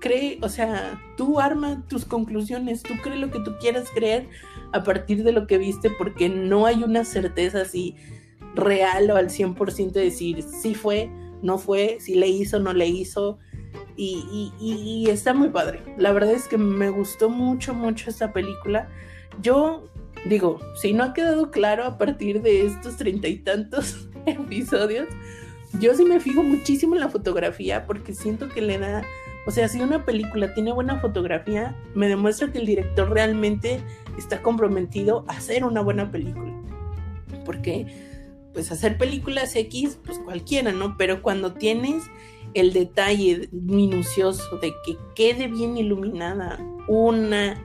cree, 0.00 0.38
o 0.42 0.48
sea, 0.48 1.00
tú 1.16 1.40
arma 1.40 1.84
tus 1.88 2.04
conclusiones, 2.04 2.82
tú 2.82 2.94
cree 3.02 3.16
lo 3.16 3.30
que 3.30 3.40
tú 3.40 3.52
quieras 3.60 3.88
creer, 3.94 4.28
a 4.74 4.82
partir 4.82 5.22
de 5.22 5.30
lo 5.30 5.46
que 5.46 5.56
viste 5.56 5.88
porque 5.88 6.28
no 6.28 6.66
hay 6.66 6.82
una 6.82 7.04
certeza 7.04 7.62
así 7.62 7.94
real 8.56 9.08
o 9.10 9.16
al 9.16 9.28
100% 9.28 9.92
de 9.92 10.00
decir 10.00 10.42
si 10.42 10.74
fue, 10.74 11.08
no 11.42 11.58
fue, 11.58 11.98
si 12.00 12.16
le 12.16 12.26
hizo, 12.26 12.58
no 12.58 12.72
le 12.72 12.88
hizo. 12.88 13.38
Y, 13.96 14.52
y, 14.60 15.08
está 15.08 15.32
muy 15.32 15.50
padre. 15.50 15.80
La 15.96 16.10
verdad 16.10 16.32
es 16.32 16.48
que 16.48 16.58
me 16.58 16.90
gustó 16.90 17.30
mucho, 17.30 17.72
mucho 17.72 18.10
esta 18.10 18.32
película. 18.32 18.88
Yo 19.40 19.88
digo, 20.28 20.58
si 20.74 20.92
no 20.92 21.04
ha 21.04 21.14
quedado 21.14 21.52
claro 21.52 21.84
a 21.84 21.96
partir 21.96 22.42
de 22.42 22.66
estos 22.66 22.96
treinta 22.96 23.28
y 23.28 23.36
tantos 23.36 24.08
episodios, 24.26 25.06
yo 25.78 25.94
sí 25.94 26.04
me 26.04 26.18
fijo 26.18 26.42
muchísimo 26.42 26.96
en 26.96 27.02
la 27.02 27.08
fotografía 27.08 27.86
porque 27.86 28.12
siento 28.12 28.48
que 28.48 28.60
le 28.60 28.78
da, 28.78 29.04
o 29.46 29.50
sea, 29.50 29.68
si 29.68 29.80
una 29.80 30.04
película 30.04 30.54
tiene 30.54 30.72
buena 30.72 31.00
fotografía, 31.00 31.76
me 31.94 32.08
demuestra 32.08 32.50
que 32.50 32.58
el 32.58 32.66
director 32.66 33.10
realmente 33.10 33.80
está 34.16 34.42
comprometido 34.42 35.24
a 35.28 35.32
hacer 35.32 35.64
una 35.64 35.82
buena 35.82 36.10
película. 36.10 36.52
Porque 37.44 37.86
pues 38.54 38.70
hacer 38.70 38.96
películas 38.96 39.54
X, 39.56 39.98
pues 40.04 40.18
cualquiera, 40.20 40.72
¿no? 40.72 40.96
Pero 40.96 41.22
cuando 41.22 41.54
tienes 41.54 42.04
el 42.54 42.72
detalle 42.72 43.48
minucioso 43.52 44.58
de 44.58 44.72
que 44.86 44.96
quede 45.14 45.48
bien 45.48 45.76
iluminada 45.76 46.58
una 46.86 47.60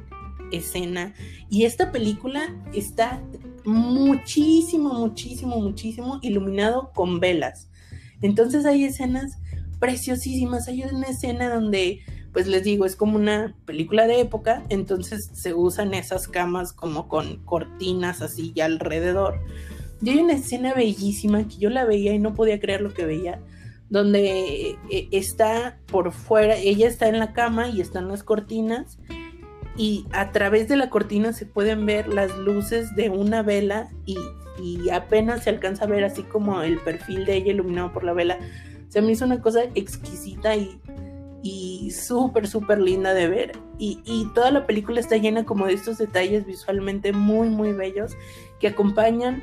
escena 0.51 1.13
y 1.49 1.65
esta 1.65 1.91
película 1.91 2.55
está 2.73 3.21
muchísimo, 3.65 4.93
muchísimo, 4.95 5.57
muchísimo 5.57 6.19
iluminado 6.23 6.91
con 6.93 7.19
velas. 7.19 7.69
Entonces 8.21 8.65
hay 8.65 8.84
escenas 8.84 9.38
preciosísimas. 9.80 10.67
Hay 10.67 10.84
una 10.84 11.07
escena 11.07 11.53
donde, 11.53 12.01
pues 12.34 12.47
les 12.47 12.63
digo, 12.63 12.86
es 12.86 12.95
como 12.95 13.15
una 13.15 13.55
película 13.65 14.07
de 14.07 14.19
época, 14.19 14.63
entonces 14.69 15.30
se 15.34 15.53
usan 15.53 15.93
esas 15.93 16.27
camas 16.27 16.73
como 16.73 17.07
con 17.07 17.43
cortinas 17.45 18.21
así 18.21 18.51
ya 18.53 18.65
alrededor. 18.65 19.39
Y 20.01 20.11
hay 20.11 20.19
una 20.19 20.34
escena 20.34 20.73
bellísima 20.73 21.47
que 21.47 21.57
yo 21.57 21.69
la 21.69 21.86
veía 21.86 22.13
y 22.13 22.19
no 22.19 22.34
podía 22.34 22.59
creer 22.59 22.82
lo 22.82 22.93
que 22.93 23.05
veía, 23.05 23.41
donde 23.89 24.77
eh, 24.89 25.07
está 25.11 25.80
por 25.88 26.11
fuera, 26.11 26.55
ella 26.55 26.88
está 26.88 27.09
en 27.09 27.19
la 27.19 27.34
cama 27.34 27.69
y 27.69 27.82
están 27.82 28.07
las 28.07 28.23
cortinas 28.23 28.97
y 29.75 30.05
a 30.11 30.32
través 30.32 30.67
de 30.67 30.75
la 30.75 30.89
cortina 30.89 31.32
se 31.32 31.45
pueden 31.45 31.86
ver 31.86 32.07
las 32.07 32.38
luces 32.38 32.95
de 32.95 33.09
una 33.09 33.43
vela 33.43 33.89
y, 34.05 34.17
y 34.61 34.89
apenas 34.89 35.43
se 35.43 35.49
alcanza 35.49 35.86
a 35.86 35.88
ver 35.88 36.03
así 36.03 36.23
como 36.23 36.61
el 36.61 36.80
perfil 36.80 37.25
de 37.25 37.38
ella 37.38 37.53
iluminado 37.53 37.93
por 37.93 38.03
la 38.03 38.13
vela 38.13 38.38
se 38.89 39.01
me 39.01 39.11
hizo 39.11 39.25
una 39.25 39.41
cosa 39.41 39.61
exquisita 39.75 40.55
y, 40.55 40.79
y 41.41 41.91
súper, 41.91 42.47
súper 42.47 42.79
linda 42.79 43.13
de 43.13 43.27
ver. 43.27 43.51
Y, 43.77 44.01
y, 44.03 44.27
toda 44.33 44.51
la 44.51 44.67
película 44.67 44.99
está 44.99 45.15
llena 45.15 45.45
como 45.45 45.65
de 45.65 45.73
estos 45.73 45.97
detalles 45.97 46.45
visualmente 46.45 47.13
muy, 47.13 47.49
muy 47.49 47.71
bellos 47.71 48.17
que 48.59 48.67
acompañan 48.67 49.41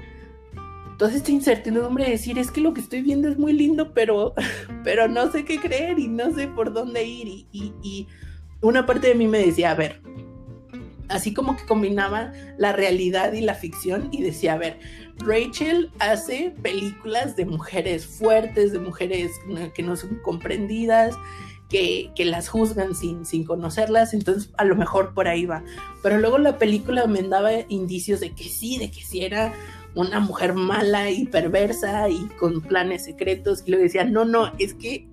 toda 0.98 1.12
esta 1.12 1.30
incertidumbre 1.30 2.04
de 2.04 2.10
decir, 2.10 2.38
es 2.38 2.50
que 2.50 2.60
lo 2.60 2.74
que 2.74 2.80
estoy 2.80 3.02
viendo 3.02 3.28
es 3.28 3.38
muy 3.38 3.52
lindo, 3.52 3.92
pero, 3.92 4.34
pero 4.84 5.08
no 5.08 5.30
sé 5.30 5.44
qué 5.44 5.58
creer 5.58 5.98
y 5.98 6.08
no 6.08 6.34
sé 6.34 6.48
por 6.48 6.72
dónde 6.72 7.04
ir. 7.04 7.28
Y, 7.28 7.46
y, 7.52 7.72
y 7.82 8.08
una 8.60 8.86
parte 8.86 9.08
de 9.08 9.14
mí 9.14 9.26
me 9.26 9.38
decía, 9.38 9.70
a 9.70 9.74
ver, 9.74 10.00
así 11.08 11.32
como 11.34 11.56
que 11.56 11.64
combinaba 11.64 12.32
la 12.58 12.72
realidad 12.72 13.32
y 13.32 13.40
la 13.40 13.54
ficción 13.54 14.08
y 14.12 14.22
decía, 14.22 14.54
a 14.54 14.58
ver, 14.58 14.78
Rachel 15.18 15.90
hace 15.98 16.54
películas 16.62 17.36
de 17.36 17.46
mujeres 17.46 18.06
fuertes, 18.06 18.72
de 18.72 18.78
mujeres 18.78 19.32
que 19.74 19.82
no 19.82 19.96
son 19.96 20.16
comprendidas, 20.22 21.14
que, 21.68 22.12
las 22.18 22.48
juzgan 22.48 22.94
sin, 22.94 23.26
sin 23.26 23.44
conocerlas, 23.44 24.14
entonces 24.14 24.50
a 24.56 24.64
lo 24.64 24.76
mejor 24.76 25.14
por 25.14 25.28
ahí 25.28 25.46
va. 25.46 25.64
Pero 26.02 26.18
luego 26.18 26.38
la 26.38 26.58
película 26.58 27.06
me 27.06 27.22
daba 27.22 27.50
indicios 27.68 28.20
de 28.20 28.32
que 28.32 28.44
sí, 28.44 28.78
de 28.78 28.90
que 28.90 29.00
sí 29.00 29.24
era 29.24 29.52
una 29.94 30.20
mujer 30.20 30.54
mala 30.54 31.10
y 31.10 31.26
perversa 31.26 32.08
y 32.08 32.26
con 32.38 32.60
planes 32.60 33.04
secretos, 33.04 33.62
y 33.66 33.70
luego 33.70 33.84
decía, 33.84 34.04
no, 34.04 34.24
no, 34.24 34.52
es 34.58 34.74
que 34.74 35.08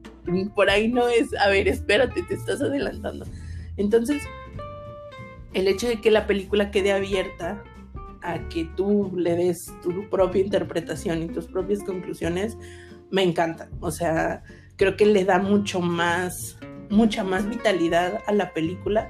por 0.55 0.69
ahí 0.69 0.89
no 0.89 1.07
es, 1.07 1.33
a 1.35 1.49
ver, 1.49 1.67
espérate, 1.67 2.21
te 2.23 2.33
estás 2.33 2.61
adelantando. 2.61 3.25
Entonces, 3.77 4.21
el 5.53 5.67
hecho 5.67 5.87
de 5.87 6.01
que 6.01 6.11
la 6.11 6.27
película 6.27 6.71
quede 6.71 6.91
abierta 6.91 7.63
a 8.23 8.47
que 8.49 8.65
tú 8.75 9.11
le 9.15 9.35
des 9.35 9.71
tu 9.81 10.09
propia 10.09 10.41
interpretación 10.41 11.23
y 11.23 11.27
tus 11.27 11.47
propias 11.47 11.83
conclusiones, 11.83 12.57
me 13.11 13.23
encanta. 13.23 13.69
O 13.79 13.91
sea, 13.91 14.43
creo 14.75 14.97
que 14.97 15.05
le 15.05 15.25
da 15.25 15.39
mucho 15.39 15.81
más, 15.81 16.57
mucha 16.89 17.23
más 17.23 17.47
vitalidad 17.47 18.21
a 18.25 18.31
la 18.31 18.53
película 18.53 19.07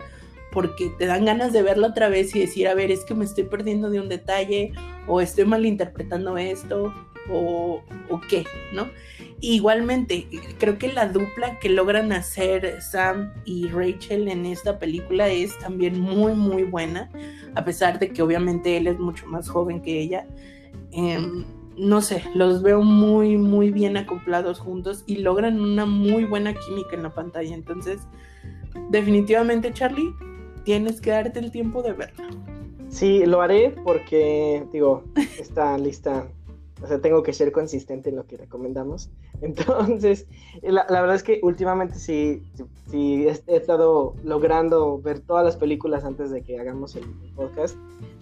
porque 0.51 0.91
te 0.99 1.07
dan 1.07 1.25
ganas 1.25 1.51
de 1.51 1.63
verla 1.63 1.87
otra 1.87 2.09
vez 2.09 2.35
y 2.35 2.39
decir, 2.39 2.67
a 2.67 2.75
ver, 2.75 2.91
es 2.91 3.05
que 3.05 3.15
me 3.15 3.25
estoy 3.25 3.45
perdiendo 3.45 3.89
de 3.89 3.99
un 3.99 4.09
detalle 4.09 4.71
o 5.07 5.19
estoy 5.19 5.45
malinterpretando 5.45 6.37
esto 6.37 6.93
o, 7.29 7.81
qué, 8.29 8.45
¿no? 8.73 8.89
Igualmente, 9.41 10.27
creo 10.57 10.77
que 10.77 10.91
la 10.91 11.07
dupla 11.07 11.59
que 11.59 11.69
logran 11.69 12.11
hacer 12.11 12.81
Sam 12.81 13.33
y 13.45 13.67
Rachel 13.67 14.27
en 14.27 14.45
esta 14.45 14.79
película 14.79 15.27
es 15.27 15.57
también 15.59 15.99
muy, 15.99 16.33
muy 16.33 16.63
buena, 16.63 17.09
a 17.55 17.65
pesar 17.65 17.99
de 17.99 18.09
que 18.09 18.21
obviamente 18.21 18.77
él 18.77 18.87
es 18.87 18.99
mucho 18.99 19.27
más 19.27 19.49
joven 19.49 19.81
que 19.81 19.99
ella. 19.99 20.27
Em, 20.91 21.45
no 21.77 22.01
sé, 22.01 22.23
los 22.35 22.61
veo 22.61 22.83
muy, 22.83 23.37
muy 23.37 23.71
bien 23.71 23.97
acoplados 23.97 24.59
juntos 24.59 25.03
y 25.07 25.17
logran 25.17 25.59
una 25.59 25.85
muy 25.85 26.23
buena 26.25 26.53
química 26.53 26.95
en 26.95 27.03
la 27.03 27.13
pantalla. 27.13 27.53
Entonces, 27.53 28.01
definitivamente, 28.91 29.73
Charlie, 29.73 30.13
tienes 30.63 31.01
que 31.01 31.11
darte 31.11 31.39
el 31.39 31.51
tiempo 31.51 31.81
de 31.81 31.93
verla. 31.93 32.29
Sí, 32.89 33.25
lo 33.25 33.41
haré 33.41 33.71
porque, 33.83 34.65
digo, 34.71 35.03
esta 35.39 35.77
lista 35.77 36.27
o 36.83 36.87
sea, 36.87 36.99
tengo 36.99 37.23
que 37.23 37.31
ser 37.31 37.53
consistente 37.53 38.09
en 38.09 38.17
lo 38.17 38.27
que 38.27 38.35
recomendamos. 38.35 39.09
Entonces, 39.41 40.27
la, 40.61 40.85
verdad 40.89 41.15
es 41.15 41.23
que 41.23 41.39
últimamente 41.41 41.95
sí, 41.95 42.43
sí, 42.89 43.25
he, 43.25 43.55
estado 43.55 44.15
logrando 44.23 44.99
ver 45.01 45.19
todas 45.21 45.45
las 45.45 45.55
películas 45.55 46.03
antes 46.03 46.29
de 46.29 46.43
que 46.43 46.59
hagamos 46.59 46.95
el, 46.95 47.05
podcast. 47.35 47.77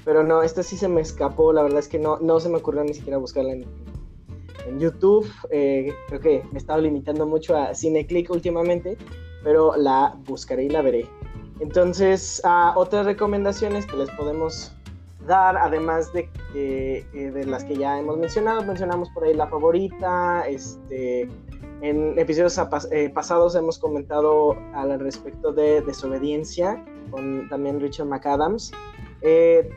Pero 0.05 0.24
no, 0.24 0.43
esta 0.43 0.62
sí 0.64 0.78
se 0.78 0.88
me 0.88 1.01
escapó. 1.01 1.53
La 1.53 1.64
verdad 1.64 1.80
es 1.80 1.88
que 1.88 1.99
no, 1.99 2.20
no 2.20 2.39
se 2.39 2.49
me 2.49 2.57
ocurrió 2.57 2.84
ni 2.84 2.93
siquiera 2.93 3.18
buscarla 3.18 3.53
en, 3.53 3.66
en 4.68 4.80
YouTube. 4.80 5.28
Eh, 5.49 5.91
creo 6.07 6.20
que 6.20 6.43
me 6.51 6.53
he 6.53 6.57
estado 6.57 6.82
limitando 6.82 7.26
mucho 7.26 7.57
a 7.57 7.74
CineClick 7.74 8.30
últimamente. 8.30 8.97
Pero 9.43 9.76
la 9.76 10.16
buscaré 10.26 10.66
y 10.66 10.70
la 10.70 10.84
veré. 10.84 11.07
Entonces, 11.59 12.41
uh, 12.43 12.78
otras 12.78 13.05
recomendaciones 13.05 13.88
que 13.88 13.97
les 13.97 14.09
podemos 14.12 14.72
dar, 15.26 15.57
además 15.57 16.11
de, 16.13 16.30
eh, 16.55 17.05
de 17.13 17.45
las 17.45 17.63
que 17.63 17.76
ya 17.76 17.99
hemos 17.99 18.17
mencionado, 18.17 18.63
mencionamos 18.63 19.09
por 19.11 19.24
ahí 19.24 19.34
la 19.34 19.47
favorita, 19.47 20.47
este, 20.47 21.28
en 21.82 22.17
episodios 22.17 22.59
eh, 22.91 23.09
pasados 23.09 23.55
hemos 23.55 23.80
comentado 23.80 24.55
al 24.74 24.99
respecto 24.99 25.51
de 25.51 25.82
desobediencia 25.82 26.84
con 27.09 27.47
también 27.49 27.80
Richard 27.80 28.07
McAdams. 28.07 28.72
Eh, 29.22 29.69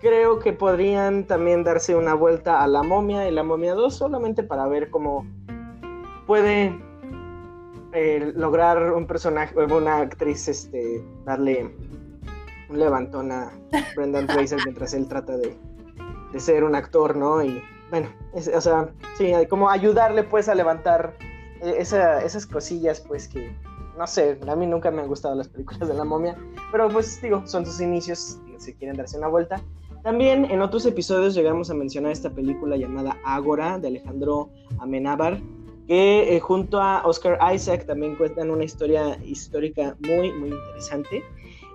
creo 0.00 0.38
que 0.38 0.52
podrían 0.52 1.26
también 1.26 1.64
darse 1.64 1.96
una 1.96 2.14
vuelta 2.14 2.62
a 2.62 2.66
la 2.66 2.82
momia 2.82 3.28
y 3.28 3.32
la 3.32 3.42
momia 3.42 3.74
2 3.74 3.94
solamente 3.94 4.42
para 4.42 4.66
ver 4.68 4.90
cómo 4.90 5.26
puede 6.26 6.78
lograr 8.34 8.92
un 8.92 9.06
personaje, 9.06 9.56
una 9.56 9.96
actriz, 9.96 10.46
este, 10.46 11.02
darle 11.24 11.74
un 12.68 12.78
levantón 12.78 13.32
a 13.32 13.50
Brendan 13.96 14.28
Fraser 14.28 14.58
mientras 14.64 14.94
él 14.94 15.06
trata 15.08 15.36
de, 15.36 15.56
ser 16.38 16.64
un 16.64 16.74
actor, 16.74 17.16
¿no? 17.16 17.42
Y 17.42 17.62
bueno, 17.90 18.08
o 18.32 18.60
sea, 18.60 18.90
sí, 19.16 19.32
como 19.48 19.70
ayudarle 19.70 20.22
pues 20.22 20.48
a 20.48 20.54
levantar 20.54 21.16
eh, 21.62 21.76
esas 21.78 22.46
cosillas 22.46 23.00
pues 23.00 23.28
que, 23.28 23.56
no 23.96 24.06
sé, 24.06 24.38
a 24.46 24.54
mí 24.54 24.66
nunca 24.66 24.90
me 24.90 25.00
han 25.00 25.08
gustado 25.08 25.34
las 25.34 25.48
películas 25.48 25.88
de 25.88 25.94
la 25.94 26.04
momia, 26.04 26.36
pero 26.70 26.88
pues 26.88 27.20
digo, 27.22 27.46
son 27.46 27.64
sus 27.64 27.80
inicios, 27.80 28.38
si 28.58 28.74
quieren 28.74 28.96
darse 28.96 29.16
una 29.16 29.28
vuelta. 29.28 29.62
También 30.02 30.44
en 30.50 30.62
otros 30.62 30.86
episodios 30.86 31.34
llegamos 31.34 31.70
a 31.70 31.74
mencionar 31.74 32.12
esta 32.12 32.30
película 32.30 32.76
llamada 32.76 33.16
Ágora 33.24 33.78
de 33.78 33.88
Alejandro 33.88 34.50
Amenábar, 34.78 35.40
que 35.88 36.36
eh, 36.36 36.40
junto 36.40 36.80
a 36.80 37.02
Oscar 37.04 37.38
Isaac 37.52 37.86
también 37.86 38.14
cuentan 38.14 38.50
una 38.50 38.64
historia 38.64 39.18
histórica 39.24 39.96
muy, 40.00 40.32
muy 40.32 40.50
interesante. 40.50 41.24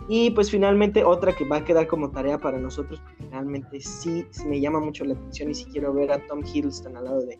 Y 0.07 0.31
pues 0.31 0.51
finalmente 0.51 1.03
otra 1.03 1.33
que 1.33 1.45
va 1.45 1.57
a 1.57 1.65
quedar 1.65 1.87
como 1.87 2.11
tarea 2.11 2.37
para 2.37 2.59
nosotros, 2.59 2.99
porque 2.99 3.23
finalmente 3.23 3.79
sí 3.79 4.25
me 4.45 4.59
llama 4.59 4.79
mucho 4.79 5.05
la 5.05 5.13
atención 5.13 5.51
y 5.51 5.53
si 5.53 5.65
quiero 5.65 5.93
ver 5.93 6.11
a 6.11 6.19
Tom 6.27 6.41
Hiddleston 6.43 6.97
al 6.97 7.05
lado 7.05 7.25
de 7.25 7.39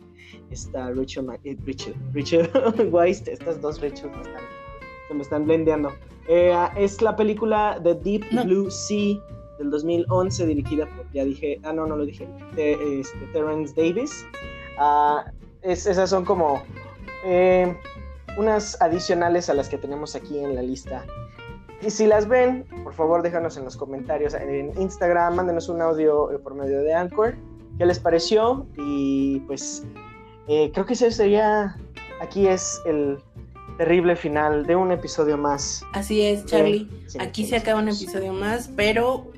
esta 0.50 0.90
Rachel, 0.90 1.26
eh, 1.44 1.56
Rachel, 1.66 1.94
Rachel 2.14 2.48
Weisz, 2.90 3.28
estas 3.28 3.60
dos 3.60 3.80
Rachel 3.82 4.10
me 4.10 4.22
están, 4.22 4.42
se 5.08 5.14
me 5.14 5.22
están 5.22 5.44
blendeando. 5.44 5.92
Eh, 6.26 6.56
es 6.76 7.02
la 7.02 7.14
película 7.14 7.78
The 7.82 7.94
Deep 7.94 8.24
Blue 8.44 8.70
Sea 8.70 9.16
del 9.58 9.70
2011 9.70 10.46
dirigida 10.46 10.86
por, 10.96 11.10
ya 11.12 11.24
dije, 11.24 11.60
ah 11.64 11.72
no, 11.72 11.86
no 11.86 11.96
lo 11.96 12.06
dije, 12.06 12.26
de, 12.56 13.00
este, 13.00 13.26
Terrence 13.32 13.74
Davis. 13.76 14.26
Ah, 14.78 15.30
esas 15.62 16.10
son 16.10 16.24
como 16.24 16.62
eh, 17.24 17.76
unas 18.36 18.80
adicionales 18.80 19.48
a 19.48 19.54
las 19.54 19.68
que 19.68 19.78
tenemos 19.78 20.16
aquí 20.16 20.38
en 20.38 20.54
la 20.54 20.62
lista 20.62 21.04
y 21.84 21.90
si 21.90 22.06
las 22.06 22.28
ven, 22.28 22.64
por 22.82 22.94
favor 22.94 23.22
déjanos 23.22 23.56
en 23.56 23.64
los 23.64 23.76
comentarios 23.76 24.34
en 24.34 24.72
Instagram, 24.80 25.36
mándenos 25.36 25.68
un 25.68 25.82
audio 25.82 26.30
eh, 26.32 26.38
por 26.38 26.54
medio 26.54 26.80
de 26.80 26.94
Anchor. 26.94 27.36
¿Qué 27.78 27.86
les 27.86 27.98
pareció? 27.98 28.66
Y 28.78 29.40
pues 29.40 29.84
eh, 30.48 30.70
creo 30.72 30.86
que 30.86 30.94
ese 30.94 31.10
sería, 31.10 31.76
aquí 32.20 32.46
es 32.46 32.80
el 32.86 33.18
terrible 33.78 34.16
final 34.16 34.66
de 34.66 34.76
un 34.76 34.92
episodio 34.92 35.36
más. 35.36 35.82
Así 35.92 36.22
es, 36.22 36.46
Charlie. 36.46 36.88
aquí 37.18 37.44
se 37.44 37.56
acaba 37.56 37.80
un 37.80 37.88
episodio 37.88 38.32
más, 38.32 38.70
pero 38.76 39.30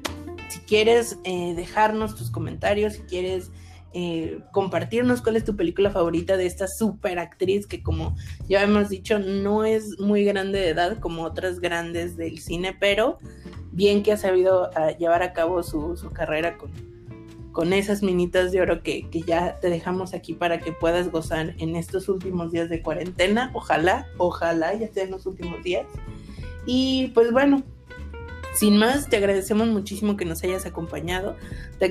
si 0.48 0.60
quieres 0.60 1.18
eh, 1.24 1.54
dejarnos 1.56 2.14
tus 2.14 2.30
comentarios, 2.30 2.94
si 2.94 3.02
quieres 3.02 3.50
eh, 3.98 4.40
compartirnos 4.52 5.22
cuál 5.22 5.36
es 5.36 5.44
tu 5.46 5.56
película 5.56 5.90
favorita 5.90 6.36
de 6.36 6.44
esta 6.44 6.68
super 6.68 7.18
actriz 7.18 7.66
que 7.66 7.82
como 7.82 8.14
ya 8.46 8.62
hemos 8.62 8.90
dicho 8.90 9.18
no 9.18 9.64
es 9.64 9.98
muy 9.98 10.22
grande 10.22 10.58
de 10.58 10.68
edad 10.68 10.98
como 10.98 11.22
otras 11.22 11.60
grandes 11.60 12.14
del 12.18 12.38
cine, 12.38 12.76
pero 12.78 13.18
bien 13.72 14.02
que 14.02 14.12
ha 14.12 14.18
sabido 14.18 14.68
ah, 14.76 14.90
llevar 14.90 15.22
a 15.22 15.32
cabo 15.32 15.62
su, 15.62 15.98
carrera 16.12 16.58
con, 16.58 16.70
con 17.52 17.72
esas 17.72 18.02
minitas 18.02 18.52
de 18.52 18.60
oro 18.60 18.82
que, 18.82 19.08
que, 19.08 19.22
ya 19.22 19.58
te 19.60 19.70
dejamos 19.70 20.12
aquí 20.12 20.34
para 20.34 20.60
que 20.60 20.72
puedas 20.72 21.10
gozar 21.10 21.54
en 21.56 21.74
estos 21.74 22.10
últimos 22.10 22.52
días 22.52 22.68
de 22.68 22.82
cuarentena. 22.82 23.50
Ojalá, 23.54 24.08
ojalá 24.18 24.74
ya 24.74 24.92
sean 24.92 25.10
los 25.10 25.24
últimos 25.24 25.62
días. 25.62 25.86
Y 26.66 27.12
pues 27.14 27.32
bueno, 27.32 27.62
sin 28.56 28.78
más, 28.78 29.08
te 29.08 29.18
agradecemos 29.18 29.68
muchísimo 29.68 30.16
que 30.16 30.24
nos 30.24 30.42
hayas 30.42 30.64
acompañado. 30.64 31.36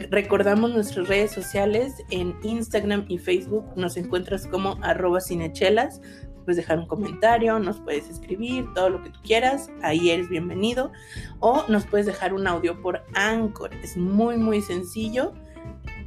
Recordamos 0.10 0.74
nuestras 0.74 1.08
redes 1.08 1.32
sociales 1.32 1.94
en 2.10 2.36
Instagram 2.42 3.06
y 3.08 3.20
Facebook. 3.20 3.66
Nos 3.76 3.98
encuentras 3.98 4.48
como 4.48 4.78
arroba 4.82 5.22
cinechelas. 5.22 6.02
Puedes 6.44 6.58
dejar 6.58 6.80
un 6.80 6.88
comentario, 6.88 7.60
nos 7.60 7.80
puedes 7.80 8.10
escribir, 8.10 8.66
todo 8.74 8.90
lo 8.90 9.04
que 9.04 9.12
tú 9.12 9.20
quieras. 9.24 9.70
Ahí 9.84 10.10
eres 10.10 10.28
bienvenido. 10.28 10.92
O 11.40 11.64
nos 11.68 11.86
puedes 11.86 12.08
dejar 12.08 12.34
un 12.34 12.48
audio 12.48 12.82
por 12.82 13.04
Anchor. 13.14 13.72
Es 13.84 13.96
muy, 13.96 14.38
muy 14.38 14.62
sencillo 14.62 15.34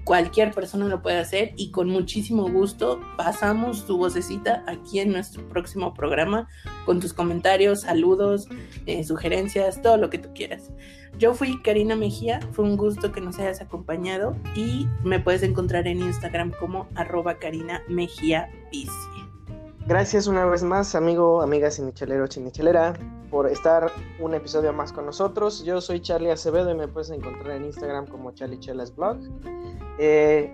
cualquier 0.09 0.53
persona 0.53 0.87
lo 0.87 1.03
puede 1.03 1.19
hacer 1.19 1.53
y 1.57 1.71
con 1.71 1.91
muchísimo 1.91 2.49
gusto 2.49 2.99
pasamos 3.19 3.85
tu 3.87 3.99
vocecita 3.99 4.65
aquí 4.67 5.01
en 5.01 5.13
nuestro 5.13 5.47
próximo 5.47 5.93
programa 5.93 6.49
con 6.87 6.99
tus 6.99 7.13
comentarios, 7.13 7.83
saludos, 7.83 8.49
eh, 8.87 9.05
sugerencias, 9.05 9.83
todo 9.83 9.99
lo 9.99 10.09
que 10.09 10.17
tú 10.17 10.31
quieras. 10.35 10.71
Yo 11.19 11.35
fui 11.35 11.61
Karina 11.61 11.95
Mejía, 11.95 12.41
fue 12.53 12.65
un 12.65 12.79
gusto 12.79 13.13
que 13.13 13.21
nos 13.21 13.39
hayas 13.39 13.61
acompañado 13.61 14.35
y 14.57 14.87
me 15.05 15.21
puedes 15.21 15.43
encontrar 15.43 15.87
en 15.87 16.01
Instagram 16.01 16.53
como 16.59 16.89
arroba 16.95 17.39
Karina 17.39 17.83
Mejía 17.87 18.49
Gracias 19.89 20.27
una 20.27 20.45
vez 20.45 20.63
más, 20.63 20.95
amigo, 20.95 21.41
amiga 21.41 21.71
cinichelero, 21.71 22.27
chinichelera, 22.27 22.93
por 23.31 23.47
estar 23.47 23.91
un 24.21 24.35
episodio 24.35 24.71
más 24.75 24.93
con 24.93 25.07
nosotros. 25.07 25.65
Yo 25.65 25.81
soy 25.81 26.01
Charlie 26.01 26.31
Acevedo 26.31 26.71
y 26.71 26.75
me 26.75 26.89
puedes 26.89 27.09
encontrar 27.09 27.57
en 27.57 27.65
Instagram 27.65 28.07
como 28.07 28.33
Charlie 28.33 28.61
Chelas 28.61 28.95
Blog. 28.95 29.17
Eh, 29.99 30.53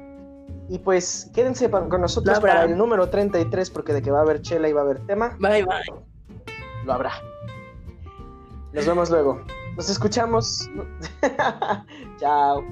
y 0.68 0.78
pues 0.78 1.32
quédense 1.34 1.68
con 1.68 2.00
nosotros 2.00 2.38
para 2.38 2.62
el 2.62 2.78
número 2.78 3.10
33 3.10 3.70
porque 3.70 3.92
de 3.92 4.02
que 4.02 4.12
va 4.12 4.20
a 4.20 4.22
haber 4.22 4.40
chela 4.40 4.68
y 4.68 4.72
va 4.72 4.82
a 4.82 4.84
haber 4.84 5.00
tema. 5.04 5.36
Bye 5.40 5.64
bye. 5.64 6.04
Lo 6.84 6.92
habrá. 6.92 7.14
Nos 8.72 8.86
vemos 8.86 9.10
luego. 9.10 9.40
Nos 9.76 9.90
escuchamos. 9.90 10.70
Chao. 12.20 12.62